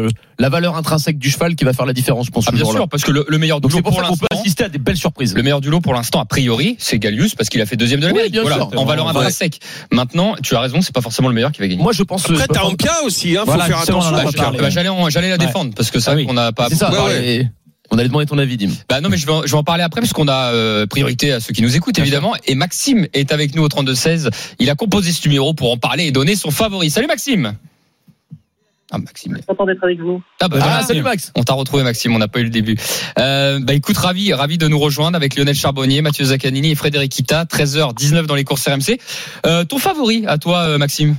le- 0.03 0.09
la 0.39 0.49
valeur 0.49 0.75
intrinsèque 0.75 1.17
du 1.17 1.29
cheval 1.29 1.55
qui 1.55 1.63
va 1.65 1.73
faire 1.73 1.85
la 1.85 1.93
différence, 1.93 2.25
je 2.27 2.31
pense. 2.31 2.45
Ah, 2.47 2.51
bien 2.51 2.65
sûr, 2.65 2.87
parce 2.89 3.03
que 3.03 3.11
le, 3.11 3.25
le 3.27 3.37
meilleur 3.37 3.61
Donc 3.61 3.71
doublé 3.71 3.79
c'est 3.79 3.83
pour 3.83 3.91
pour 3.93 4.01
ça 4.01 4.07
qu'on 4.09 4.17
peut 4.17 4.27
assister 4.31 4.63
à 4.65 4.69
des 4.69 4.77
belles 4.79 4.97
surprises. 4.97 5.33
Le 5.35 5.43
meilleur 5.43 5.61
du 5.61 5.69
lot 5.69 5.81
pour 5.81 5.93
l'instant, 5.93 6.19
a 6.19 6.25
priori, 6.25 6.75
c'est 6.79 6.99
Galius 6.99 7.35
parce 7.35 7.49
qu'il 7.49 7.61
a 7.61 7.65
fait 7.65 7.77
deuxième 7.77 7.99
de 7.99 8.05
Oui, 8.07 8.11
l'Amérique. 8.11 8.33
bien 8.33 8.41
voilà, 8.41 8.57
sûr. 8.57 8.71
en 8.75 8.85
valeur 8.85 9.05
Ouais. 9.05 9.11
intrinsèque. 9.11 9.59
Maintenant, 9.91 10.35
tu 10.43 10.55
as 10.55 10.59
raison, 10.59 10.81
c'est 10.81 10.93
pas 10.93 11.01
forcément 11.01 11.29
le 11.29 11.35
meilleur 11.35 11.51
qui 11.51 11.59
va 11.61 11.67
gagner. 11.67 11.81
Moi, 11.81 11.93
je 11.93 12.03
pense. 12.03 12.25
Après 12.29 12.35
je 12.41 12.47
t'as 12.47 12.63
Ampia 12.63 12.91
aussi. 13.05 13.35
Hein, 13.37 13.41
faut 13.41 13.45
Voilà, 13.47 13.65
faire 13.65 13.79
attention. 13.81 14.11
Bah, 14.11 14.69
j'allais, 14.69 15.29
la 15.29 15.35
Ouais. 15.35 15.37
défendre 15.37 15.73
parce 15.75 15.91
que 15.91 15.99
ça, 15.99 16.11
Ah 16.11 16.15
oui. 16.15 16.25
on 16.29 16.33
n'a 16.33 16.51
pas. 16.51 16.67
C'est 16.69 16.75
ça. 16.75 16.91
On 17.91 17.99
allait 17.99 18.07
demander 18.07 18.25
ton 18.25 18.39
avis, 18.39 18.57
Dim. 18.57 18.71
Bah 18.89 18.99
non, 18.99 19.09
mais 19.09 19.17
je 19.17 19.27
vais, 19.27 19.31
en- 19.31 19.43
je 19.45 19.51
vais 19.51 19.57
en 19.57 19.63
parler 19.63 19.83
après 19.83 20.01
parce 20.01 20.11
qu'on 20.11 20.27
a 20.27 20.51
euh, 20.51 20.87
priorité 20.87 21.31
à 21.31 21.39
ceux 21.39 21.53
qui 21.53 21.61
nous 21.61 21.75
écoutent 21.75 21.99
évidemment. 21.99 22.33
Et 22.47 22.55
Maxime 22.55 23.05
est 23.13 23.31
avec 23.31 23.53
nous 23.55 23.61
au 23.61 23.69
32 23.69 23.93
16. 23.93 24.31
Il 24.57 24.71
a 24.71 24.75
composé 24.75 25.11
ce 25.11 25.25
numéro 25.27 25.53
pour 25.53 25.71
en 25.71 25.77
parler 25.77 26.05
et 26.05 26.11
donner 26.11 26.35
son 26.35 26.49
favori. 26.49 26.89
Salut 26.89 27.05
Maxime. 27.07 27.53
Ah 28.95 28.99
Maxime. 28.99 29.37
content 29.47 29.65
d'être 29.65 29.83
avec 29.83 29.99
vous. 29.99 30.21
Ah, 30.41 30.47
bah, 30.47 30.57
Ah, 30.61 30.65
voilà. 30.65 30.81
salut 30.81 31.01
Max. 31.01 31.31
On 31.35 31.43
t'a 31.43 31.53
retrouvé 31.53 31.83
Maxime, 31.83 32.15
on 32.15 32.19
n'a 32.19 32.27
pas 32.27 32.39
eu 32.39 32.43
le 32.43 32.49
début. 32.49 32.75
Euh, 33.19 33.59
bah 33.61 33.73
écoute, 33.73 33.97
ravi, 33.97 34.33
ravi 34.33 34.57
de 34.57 34.67
nous 34.67 34.79
rejoindre 34.79 35.15
avec 35.15 35.35
Lionel 35.35 35.55
Charbonnier, 35.55 36.01
Mathieu 36.01 36.25
Zaccanini 36.25 36.71
et 36.71 36.75
Frédéric 36.75 37.11
Kita, 37.11 37.43
13h19 37.45 38.25
dans 38.25 38.35
les 38.35 38.43
courses 38.43 38.67
RMC. 38.67 38.99
Euh, 39.45 39.63
ton 39.65 39.77
favori 39.77 40.25
à 40.27 40.37
toi 40.37 40.59
euh, 40.69 40.77
Maxime? 40.77 41.15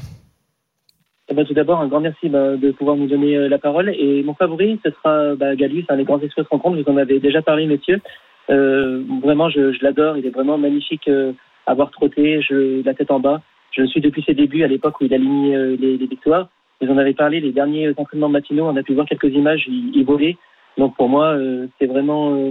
Eh 1.29 1.35
ben, 1.35 1.45
tout 1.45 1.55
d'abord, 1.55 1.81
un 1.81 1.89
grand 1.89 2.01
merci 2.01 2.29
bah, 2.29 2.57
de 2.57 2.71
pouvoir 2.71 2.97
nous 2.97 3.09
donner 3.09 3.37
euh, 3.37 3.49
la 3.49 3.59
parole. 3.59 3.91
Et 3.99 4.23
mon 4.23 4.35
favori, 4.35 4.79
ce 4.85 4.91
sera 4.93 5.35
bah, 5.35 5.57
Galius, 5.57 5.85
hein, 5.89 5.97
les 5.97 6.05
grands 6.05 6.21
espoirs 6.21 6.47
se 6.47 6.51
rencontrent. 6.51 6.81
Vous 6.81 6.93
en 6.93 6.97
avez 6.97 7.19
déjà 7.19 7.43
parlé, 7.43 7.67
messieurs. 7.67 8.01
Euh, 8.49 9.03
vraiment, 9.23 9.51
je, 9.51 9.73
je 9.73 9.79
l'adore. 9.83 10.17
Il 10.17 10.25
est 10.27 10.31
vraiment 10.31 10.57
magnifique 10.57 11.09
euh, 11.09 11.33
à 11.67 11.75
voir 11.75 11.91
trotter, 11.91 12.41
je, 12.49 12.85
la 12.85 12.95
tête 12.95 13.11
en 13.11 13.19
bas. 13.19 13.43
Je 13.73 13.83
le 13.83 13.89
suis 13.89 14.01
depuis 14.01 14.23
ses 14.25 14.35
débuts, 14.35 14.63
à 14.63 14.69
l'époque 14.69 15.01
où 15.01 15.05
il 15.05 15.13
alignait 15.13 15.57
euh, 15.57 15.77
les, 15.81 15.99
les 15.99 16.07
victoires. 16.07 16.49
Vous 16.81 16.93
en 16.93 16.99
avez 16.99 17.15
parlé, 17.15 17.41
les 17.41 17.53
derniers 17.53 17.93
entraînements 17.97 18.29
matinaux, 18.29 18.67
on 18.67 18.77
a 18.77 18.83
pu 18.83 18.95
voir 18.95 19.07
quelques 19.07 19.33
images, 19.33 19.65
il, 19.69 19.93
il 19.95 20.05
volait. 20.05 20.37
Donc 20.79 20.97
pour 20.97 21.09
moi, 21.09 21.29
euh, 21.29 21.67
c'est 21.79 21.87
vraiment, 21.87 22.35
euh, 22.35 22.51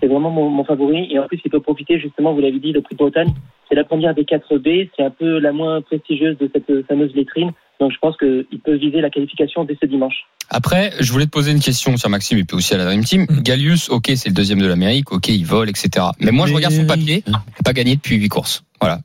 c'est 0.00 0.08
vraiment 0.08 0.30
mon, 0.30 0.50
mon 0.50 0.64
favori. 0.64 1.08
Et 1.10 1.18
en 1.18 1.26
plus, 1.26 1.40
il 1.44 1.50
peut 1.50 1.60
profiter 1.60 1.98
justement, 1.98 2.34
vous 2.34 2.40
l'avez 2.40 2.58
dit, 2.58 2.72
le 2.72 2.82
prix 2.82 2.94
de 2.94 2.98
Bretagne. 2.98 3.32
C'est 3.68 3.74
la 3.74 3.84
première 3.84 4.14
des 4.14 4.24
4 4.24 4.58
B, 4.58 4.88
c'est 4.96 5.02
un 5.02 5.10
peu 5.10 5.38
la 5.38 5.52
moins 5.52 5.80
prestigieuse 5.80 6.36
de 6.38 6.50
cette 6.52 6.68
euh, 6.68 6.84
fameuse 6.86 7.12
vitrine. 7.14 7.52
Donc 7.80 7.90
je 7.90 7.98
pense 7.98 8.16
qu'il 8.16 8.60
peut 8.62 8.76
viser 8.76 9.00
la 9.00 9.10
qualification 9.10 9.64
dès 9.64 9.76
ce 9.80 9.86
dimanche. 9.86 10.26
Après, 10.50 10.92
je 11.00 11.10
voulais 11.10 11.24
te 11.24 11.30
poser 11.30 11.50
une 11.50 11.60
question 11.60 11.96
sur 11.96 12.10
Maxime 12.10 12.38
et 12.38 12.44
puis 12.44 12.56
aussi 12.56 12.74
à 12.74 12.76
la 12.76 12.84
Dream 12.84 13.02
Team. 13.02 13.26
Galius, 13.42 13.88
ok, 13.88 14.12
c'est 14.14 14.28
le 14.28 14.34
deuxième 14.34 14.60
de 14.60 14.66
l'Amérique, 14.66 15.10
ok, 15.10 15.28
il 15.28 15.44
vole, 15.44 15.70
etc. 15.70 16.06
Mais 16.20 16.30
moi, 16.30 16.46
je 16.46 16.54
regarde 16.54 16.74
son 16.74 16.86
papier, 16.86 17.24
il 17.26 17.32
n'a 17.32 17.42
pas 17.64 17.72
gagné 17.72 17.96
depuis 17.96 18.16
8 18.16 18.28
courses. 18.28 18.62
Voilà. 18.80 19.00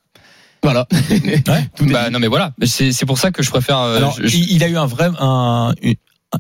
Voilà. 0.68 0.88
Bah, 1.82 2.10
non, 2.10 2.20
mais 2.20 2.28
voilà. 2.28 2.52
C'est 2.64 2.92
c'est 2.92 3.06
pour 3.06 3.18
ça 3.18 3.32
que 3.32 3.42
je 3.44 3.50
préfère. 3.50 3.80
euh, 3.80 3.98
Alors, 3.98 4.16
je- 4.20 4.28
je- 4.28 4.38
il, 4.38 4.52
il 4.54 4.64
a 4.64 4.68
eu 4.68 4.78
un 4.78 4.86
vrai, 4.86 5.10
un, 5.20 5.74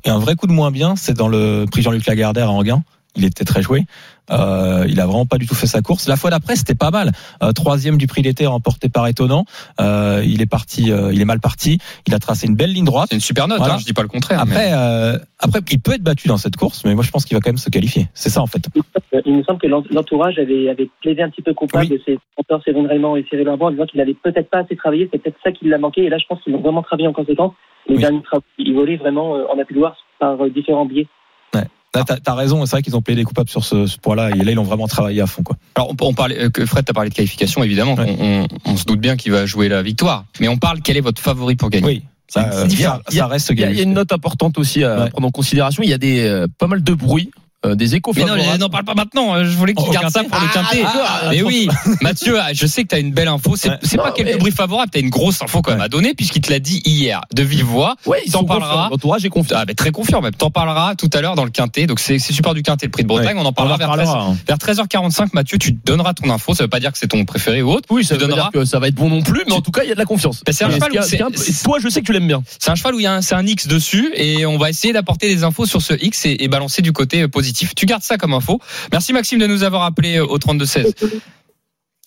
un 0.06 0.18
vrai 0.20 0.36
coup 0.36 0.48
de 0.48 0.52
moins 0.52 0.72
bien, 0.72 0.96
c'est 0.96 1.14
dans 1.16 1.28
le 1.28 1.66
prix 1.72 1.82
Jean-Luc 1.82 2.06
Lagardère 2.06 2.48
à 2.50 2.52
Anguin. 2.52 2.84
Il 3.18 3.26
était 3.26 3.44
très 3.44 3.62
joué. 3.62 3.84
Euh, 4.30 4.86
il 4.88 5.00
a 5.00 5.06
vraiment 5.06 5.26
pas 5.26 5.38
du 5.38 5.48
tout 5.48 5.56
fait 5.56 5.68
sa 5.68 5.82
course. 5.82 6.08
La 6.08 6.18
fois 6.18 6.30
d'après, 6.30 6.56
c'était 6.56 6.76
pas 6.76 6.92
mal. 6.92 7.12
Euh, 7.42 7.52
troisième 7.54 7.98
du 7.98 8.08
prix 8.08 8.22
d'été 8.22 8.46
remporté 8.46 8.90
par 8.90 9.08
étonnant. 9.08 9.46
Euh, 9.82 10.22
il 10.26 10.42
est 10.42 10.46
parti, 10.46 10.92
euh, 10.92 11.12
il 11.14 11.22
est 11.22 11.26
mal 11.26 11.40
parti. 11.40 11.80
Il 12.08 12.14
a 12.14 12.20
tracé 12.20 12.46
une 12.48 12.56
belle 12.56 12.72
ligne 12.74 12.86
droite. 12.86 13.08
c'est 13.10 13.16
une 13.16 13.22
super 13.22 13.48
note, 13.48 13.58
Voilà. 13.60 13.76
hein, 13.76 13.78
je 13.80 13.86
dis 13.86 13.94
pas 13.94 14.02
le 14.04 14.08
contraire. 14.10 14.46
mais- 14.46 14.52
Après, 14.52 14.70
euh, 14.74 15.18
après, 15.40 15.62
il 15.72 15.80
peut 15.80 15.94
être 15.94 16.04
battu 16.04 16.28
dans 16.28 16.38
cette 16.38 16.58
course, 16.58 16.84
mais 16.86 16.94
moi 16.94 17.04
je 17.04 17.10
pense 17.12 17.26
qu'il 17.26 17.36
va 17.36 17.42
quand 17.42 17.50
même 17.50 17.58
se 17.58 17.70
qualifier. 17.70 18.08
C'est 18.14 18.30
ça 18.30 18.42
en 18.42 18.48
fait. 18.48 18.68
Il 19.26 19.34
me 19.36 19.44
semble 19.44 19.60
que 19.60 19.68
l'en- 19.68 19.84
l'entourage 19.90 20.38
avait, 20.38 20.70
avait 20.70 20.90
plaidé 21.02 21.22
un 21.24 21.30
petit 21.30 21.42
peu 21.42 21.54
coupable 21.54 21.86
Oui. 21.90 21.98
de 21.98 22.02
ses 22.06 22.20
compteurs 22.36 22.62
Séverine 22.64 22.88
Raymond 22.88 23.16
et 23.16 23.26
Cyril 23.30 23.48
Arban 23.48 23.68
en 23.68 23.72
disant 23.72 23.86
qu'il 23.86 24.02
avait 24.02 24.14
peut-être 24.14 24.50
pas 24.50 24.60
assez 24.60 24.76
travaillé, 24.76 25.10
c'est 25.12 25.20
peut-être 25.22 25.38
ça 25.44 25.52
qui 25.52 25.68
l'a 25.70 25.78
manqué. 25.78 26.04
Et 26.04 26.10
là, 26.10 26.18
je 26.18 26.26
pense 26.28 26.42
qu'ils 26.44 26.54
ont 26.54 26.62
vraiment 26.62 26.84
travaillé 26.84 27.08
en 27.08 27.14
conséquence. 27.14 27.54
Les 27.88 27.96
Oui. 27.96 28.02
derniers 28.02 28.22
travaux, 28.24 28.44
ils 28.60 28.74
volaient 28.74 28.98
vraiment, 28.98 29.36
euh, 29.38 29.44
on 29.56 29.60
a 29.60 29.64
pu 29.66 29.74
le 29.74 29.80
voir 29.80 29.96
par 30.20 30.38
différents 30.50 30.86
biais. 30.86 31.08
Là, 31.98 32.04
T'as 32.06 32.32
as 32.32 32.36
raison, 32.36 32.66
c'est 32.66 32.72
vrai 32.72 32.82
qu'ils 32.84 32.96
ont 32.96 33.02
plaidé 33.02 33.24
coupable 33.24 33.50
sur 33.50 33.64
ce, 33.64 33.88
ce 33.88 33.98
point-là, 33.98 34.30
et 34.32 34.44
là 34.44 34.52
ils 34.52 34.60
ont 34.60 34.64
vraiment 34.64 34.88
travaillé 34.88 35.22
à 35.22 35.28
fond. 35.28 35.44
Quoi. 35.44 35.56
Alors, 35.76 35.90
on, 35.92 36.06
on 36.06 36.14
parlait, 36.14 36.40
euh, 36.40 36.50
que 36.50 36.66
Fred 36.66 36.86
t'a 36.86 36.94
parlé 36.94 37.10
de 37.10 37.16
qualification, 37.16 37.64
évidemment. 37.64 37.96
Ouais. 37.96 38.16
On, 38.20 38.44
on- 38.44 38.48
on 38.74 38.78
se 38.78 38.86
doute 38.86 39.00
bien 39.00 39.16
qu'il 39.18 39.32
va 39.32 39.46
jouer 39.46 39.68
la 39.70 39.82
victoire. 39.82 40.26
Mais 40.40 40.48
on 40.48 40.58
parle, 40.58 40.82
quel 40.82 40.98
est 40.98 41.02
votre 41.02 41.22
favori 41.22 41.56
pour 41.56 41.70
gagner? 41.70 41.86
Oui, 41.86 42.04
ça, 42.28 42.50
C'est 42.52 42.58
euh, 42.60 42.66
différent. 42.68 43.00
ça, 43.10 43.28
reste 43.28 43.50
Il 43.52 43.60
y, 43.60 43.64
a, 43.64 43.68
il 43.68 43.70
y 43.70 43.74
a 43.74 43.78
Gallus. 43.78 43.90
une 43.90 43.94
note 43.94 44.12
importante 44.12 44.58
aussi 44.58 44.84
à 44.84 45.04
Ouais. 45.04 45.10
prendre 45.10 45.28
en 45.28 45.32
considération. 45.32 45.82
Il 45.84 45.90
y 45.90 45.94
a 45.94 45.98
des 45.98 46.20
euh, 46.28 46.48
pas 46.60 46.68
mal 46.68 46.84
de 46.84 46.94
bruit, 46.94 47.32
euh, 47.66 47.76
des 47.76 47.96
échos 47.96 48.12
Mais 48.16 48.22
non, 48.22 48.28
favorables. 48.30 48.52
mais 48.54 48.58
n'en 48.60 48.70
parle 48.70 48.86
pas 48.86 48.94
maintenant. 48.94 49.34
euh, 49.36 49.44
Je 49.46 49.58
voulais 49.58 49.74
qu'il 49.74 49.88
Au 49.88 49.92
garde 49.92 50.10
ça 50.12 50.20
quintet 50.24 50.30
pour 50.30 50.40
le 50.42 50.48
quintet. 50.54 50.84
ah, 50.86 51.22
mais 51.32 51.42
oui, 51.42 51.68
Mathieu, 52.02 52.40
ah, 52.40 52.54
je 52.54 52.68
sais 52.68 52.84
que 52.84 52.90
tu 52.90 52.96
as 52.96 53.00
une 53.00 53.12
belle 53.12 53.28
info. 53.28 53.56
C'est 53.56 53.70
Ouais. 53.70 53.78
pas 53.98 54.08
Non, 54.10 54.12
quelques 54.14 54.28
mais- 54.30 54.38
bruits 54.38 54.52
favorables, 54.52 54.92
tu 54.92 55.00
as 55.00 55.02
une 55.02 55.10
grosse 55.10 55.42
info 55.42 55.62
quand 55.64 55.72
même 55.72 55.80
Ouais. 55.80 55.86
à 55.86 55.90
donner, 55.90 56.14
puisqu'il 56.14 56.42
te 56.42 56.52
l'a 56.52 56.60
dit 56.60 56.82
hier, 56.86 57.22
de 57.34 57.42
vive 57.42 57.66
voix. 57.66 57.96
Ouais, 58.06 58.22
ils 58.26 58.32
T'en 58.32 58.44
parleras. 58.44 58.90
L'entourage 58.92 59.26
est 59.26 59.30
confiant. 59.30 59.58
Ah, 59.60 59.66
mais 59.68 59.74
très 59.74 59.92
confiant 59.92 60.22
même. 60.22 60.34
T'en 60.34 60.52
parleras 60.52 60.94
tout 60.96 61.10
à 61.14 61.22
l'heure 61.22 61.34
dans 61.36 61.46
le 61.46 61.50
quintet. 61.52 61.88
Donc 61.88 62.00
c'est 62.00 62.20
super 62.20 62.54
du 62.54 62.62
quintet, 62.62 62.86
le 62.86 62.92
prix 62.92 63.04
de 63.04 63.08
Bretagne. 63.08 63.38
On 63.40 63.46
en 63.46 63.54
parlera 63.54 63.78
vers, 63.78 63.92
13, 63.92 64.10
hein. 64.10 64.38
vers 64.48 64.58
13h45. 64.58 65.30
Mathieu, 65.34 65.58
tu 65.58 65.72
donneras 65.72 66.14
ton 66.14 66.30
info. 66.30 66.54
Ça 66.54 66.64
veut 66.64 66.70
pas 66.70 66.80
dire 66.80 66.92
que 66.92 66.98
c'est 67.00 67.08
ton 67.08 67.26
préféré 67.26 67.62
ou 67.64 67.72
autre. 67.72 67.88
Oui, 67.90 68.04
ça 68.06 68.16
tu 68.16 68.22
veut 68.22 68.28
pas 68.28 68.32
donneras. 68.34 68.50
dire 68.52 68.62
que 68.62 68.66
ça 68.66 68.78
va 68.80 68.88
être 68.88 68.96
bon 68.96 69.10
non 69.10 69.24
plus, 69.24 69.42
mais 69.48 69.54
en 69.54 69.62
tout 69.62 69.72
cas, 69.72 69.82
il 69.84 69.90
y 69.90 69.92
a 69.92 69.96
de 69.96 70.00
la 70.00 70.06
confiance. 70.06 70.44
Bah, 70.46 70.52
c'est 70.54 70.64
un 70.64 70.70
cheval 70.70 70.92
Toi, 71.64 71.78
je 71.82 71.90
sais 71.90 72.02
que 72.02 72.06
tu 72.06 72.14
l'aimes 72.14 72.28
bien. 72.28 72.44
C'est 72.60 72.70
un 72.70 72.76
cheval 72.76 72.94
où 72.96 73.00
il 73.00 73.04
y 73.04 73.08
a 73.08 73.14
un, 73.14 73.46
X 73.48 73.68
dessus 73.68 74.12
et 74.16 74.46
on 74.46 74.58
va 74.58 74.70
essayer 74.70 74.94
d'apporter 74.94 75.34
des 75.34 75.44
infos 75.44 75.66
sur 75.66 75.82
ce 75.82 75.94
X 75.94 76.26
et, 76.26 76.48
balancer 76.48 76.82
du 76.82 76.92
côté 76.92 77.22
euh, 77.24 77.28
positif. 77.48 77.74
Tu 77.76 77.86
gardes 77.86 78.04
ça 78.04 78.18
comme 78.18 78.34
info. 78.34 78.60
Merci 78.92 79.14
Maxime 79.14 79.40
de 79.40 79.48
nous 79.48 79.64
avoir 79.64 79.84
appelé 79.84 80.18
euh, 80.18 80.26
au 80.26 80.38
32-16. 80.38 80.94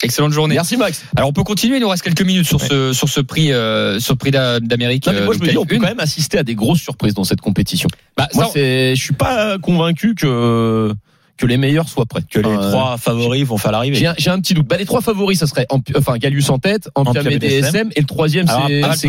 Excellente 0.02 0.32
journée. 0.32 0.54
Merci 0.54 0.76
Max. 0.78 1.02
Alors 1.14 1.28
on 1.28 1.32
peut 1.34 1.42
continuer, 1.42 1.76
il 1.76 1.80
nous 1.80 1.88
reste 1.88 2.02
quelques 2.02 2.22
minutes 2.22 2.46
sur 2.46 2.60
ce 2.60 2.94
sur 2.94 3.08
ce 3.10 3.20
prix 3.20 3.52
euh, 3.52 4.00
sur 4.00 4.16
prix 4.16 4.30
d'a- 4.30 4.58
d'Amérique. 4.58 5.04
Moi, 5.06 5.14
euh, 5.14 5.32
je 5.34 5.38
me 5.40 5.48
dis, 5.48 5.58
on 5.58 5.66
peut 5.66 5.76
quand 5.76 5.88
même 5.88 6.00
assister 6.00 6.38
à 6.38 6.42
des 6.42 6.54
grosses 6.54 6.80
surprises 6.80 7.12
dans 7.12 7.24
cette 7.24 7.42
compétition. 7.42 7.88
Bah, 8.16 8.26
Moi, 8.34 8.46
ça, 8.46 8.50
c'est, 8.54 8.96
je 8.96 9.02
suis 9.02 9.12
pas 9.14 9.58
convaincu 9.58 10.14
que 10.14 10.94
que 11.40 11.46
les 11.46 11.56
meilleurs 11.56 11.88
soient 11.88 12.04
prêts. 12.04 12.20
Que 12.30 12.38
les 12.40 12.48
Enfin, 12.48 12.68
trois 12.70 12.96
favoris 12.98 13.46
vont 13.46 13.56
faire 13.56 13.72
l'arrivée. 13.72 13.96
J'ai 14.18 14.30
un, 14.30 14.40
petit 14.40 14.52
doute. 14.52 14.66
Bah, 14.66 14.76
les 14.76 14.84
trois 14.84 15.00
favoris, 15.00 15.38
ça 15.38 15.46
serait 15.46 15.66
enfin 15.96 16.18
Galius 16.18 16.50
en 16.50 16.58
tête, 16.58 16.90
Ampia 16.94 17.22
DSM, 17.22 17.90
et 17.96 18.00
le 18.00 18.06
troisième 18.06 18.46
c'est 18.46 18.82
c'est 18.96 19.08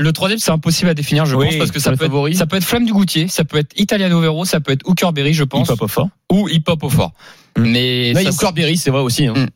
le- 0.00 0.12
troisième 0.12 0.38
c'est 0.38 0.50
impossible 0.50 0.88
à 0.90 0.94
définir 0.94 1.26
je 1.26 1.36
Oui, 1.36 1.46
pense 1.48 1.56
parce 1.56 1.70
que 1.70 1.80
ça 1.80 1.92
peut 1.94 2.06
être, 2.06 2.36
ça 2.36 2.46
peut 2.46 2.56
être 2.56 2.64
Flamme 2.64 2.86
du 2.86 2.92
Goutier, 2.92 3.28
ça 3.28 3.44
peut 3.44 3.58
être 3.58 3.78
Italiano 3.78 4.20
Vero, 4.20 4.44
ça 4.44 4.60
peut 4.60 4.72
être 4.72 4.86
Hookerberry 4.88 5.34
je 5.34 5.44
pense 5.44 5.68
Hip 5.68 5.72
hop 5.72 5.82
au 5.82 5.88
fort. 5.88 6.08
ou 6.30 6.48
Hip 6.48 6.64
Hop 6.68 6.82
au 6.84 6.88
fort. 6.88 7.12
Mm. 7.58 7.62
Mais 7.62 8.26
a 8.26 8.30
encore 8.30 8.52
Berry, 8.54 8.76
c'est 8.78 8.90
vrai 8.90 9.02
aussi. 9.02 9.26
hein. 9.26 9.34
Mm. 9.36 9.46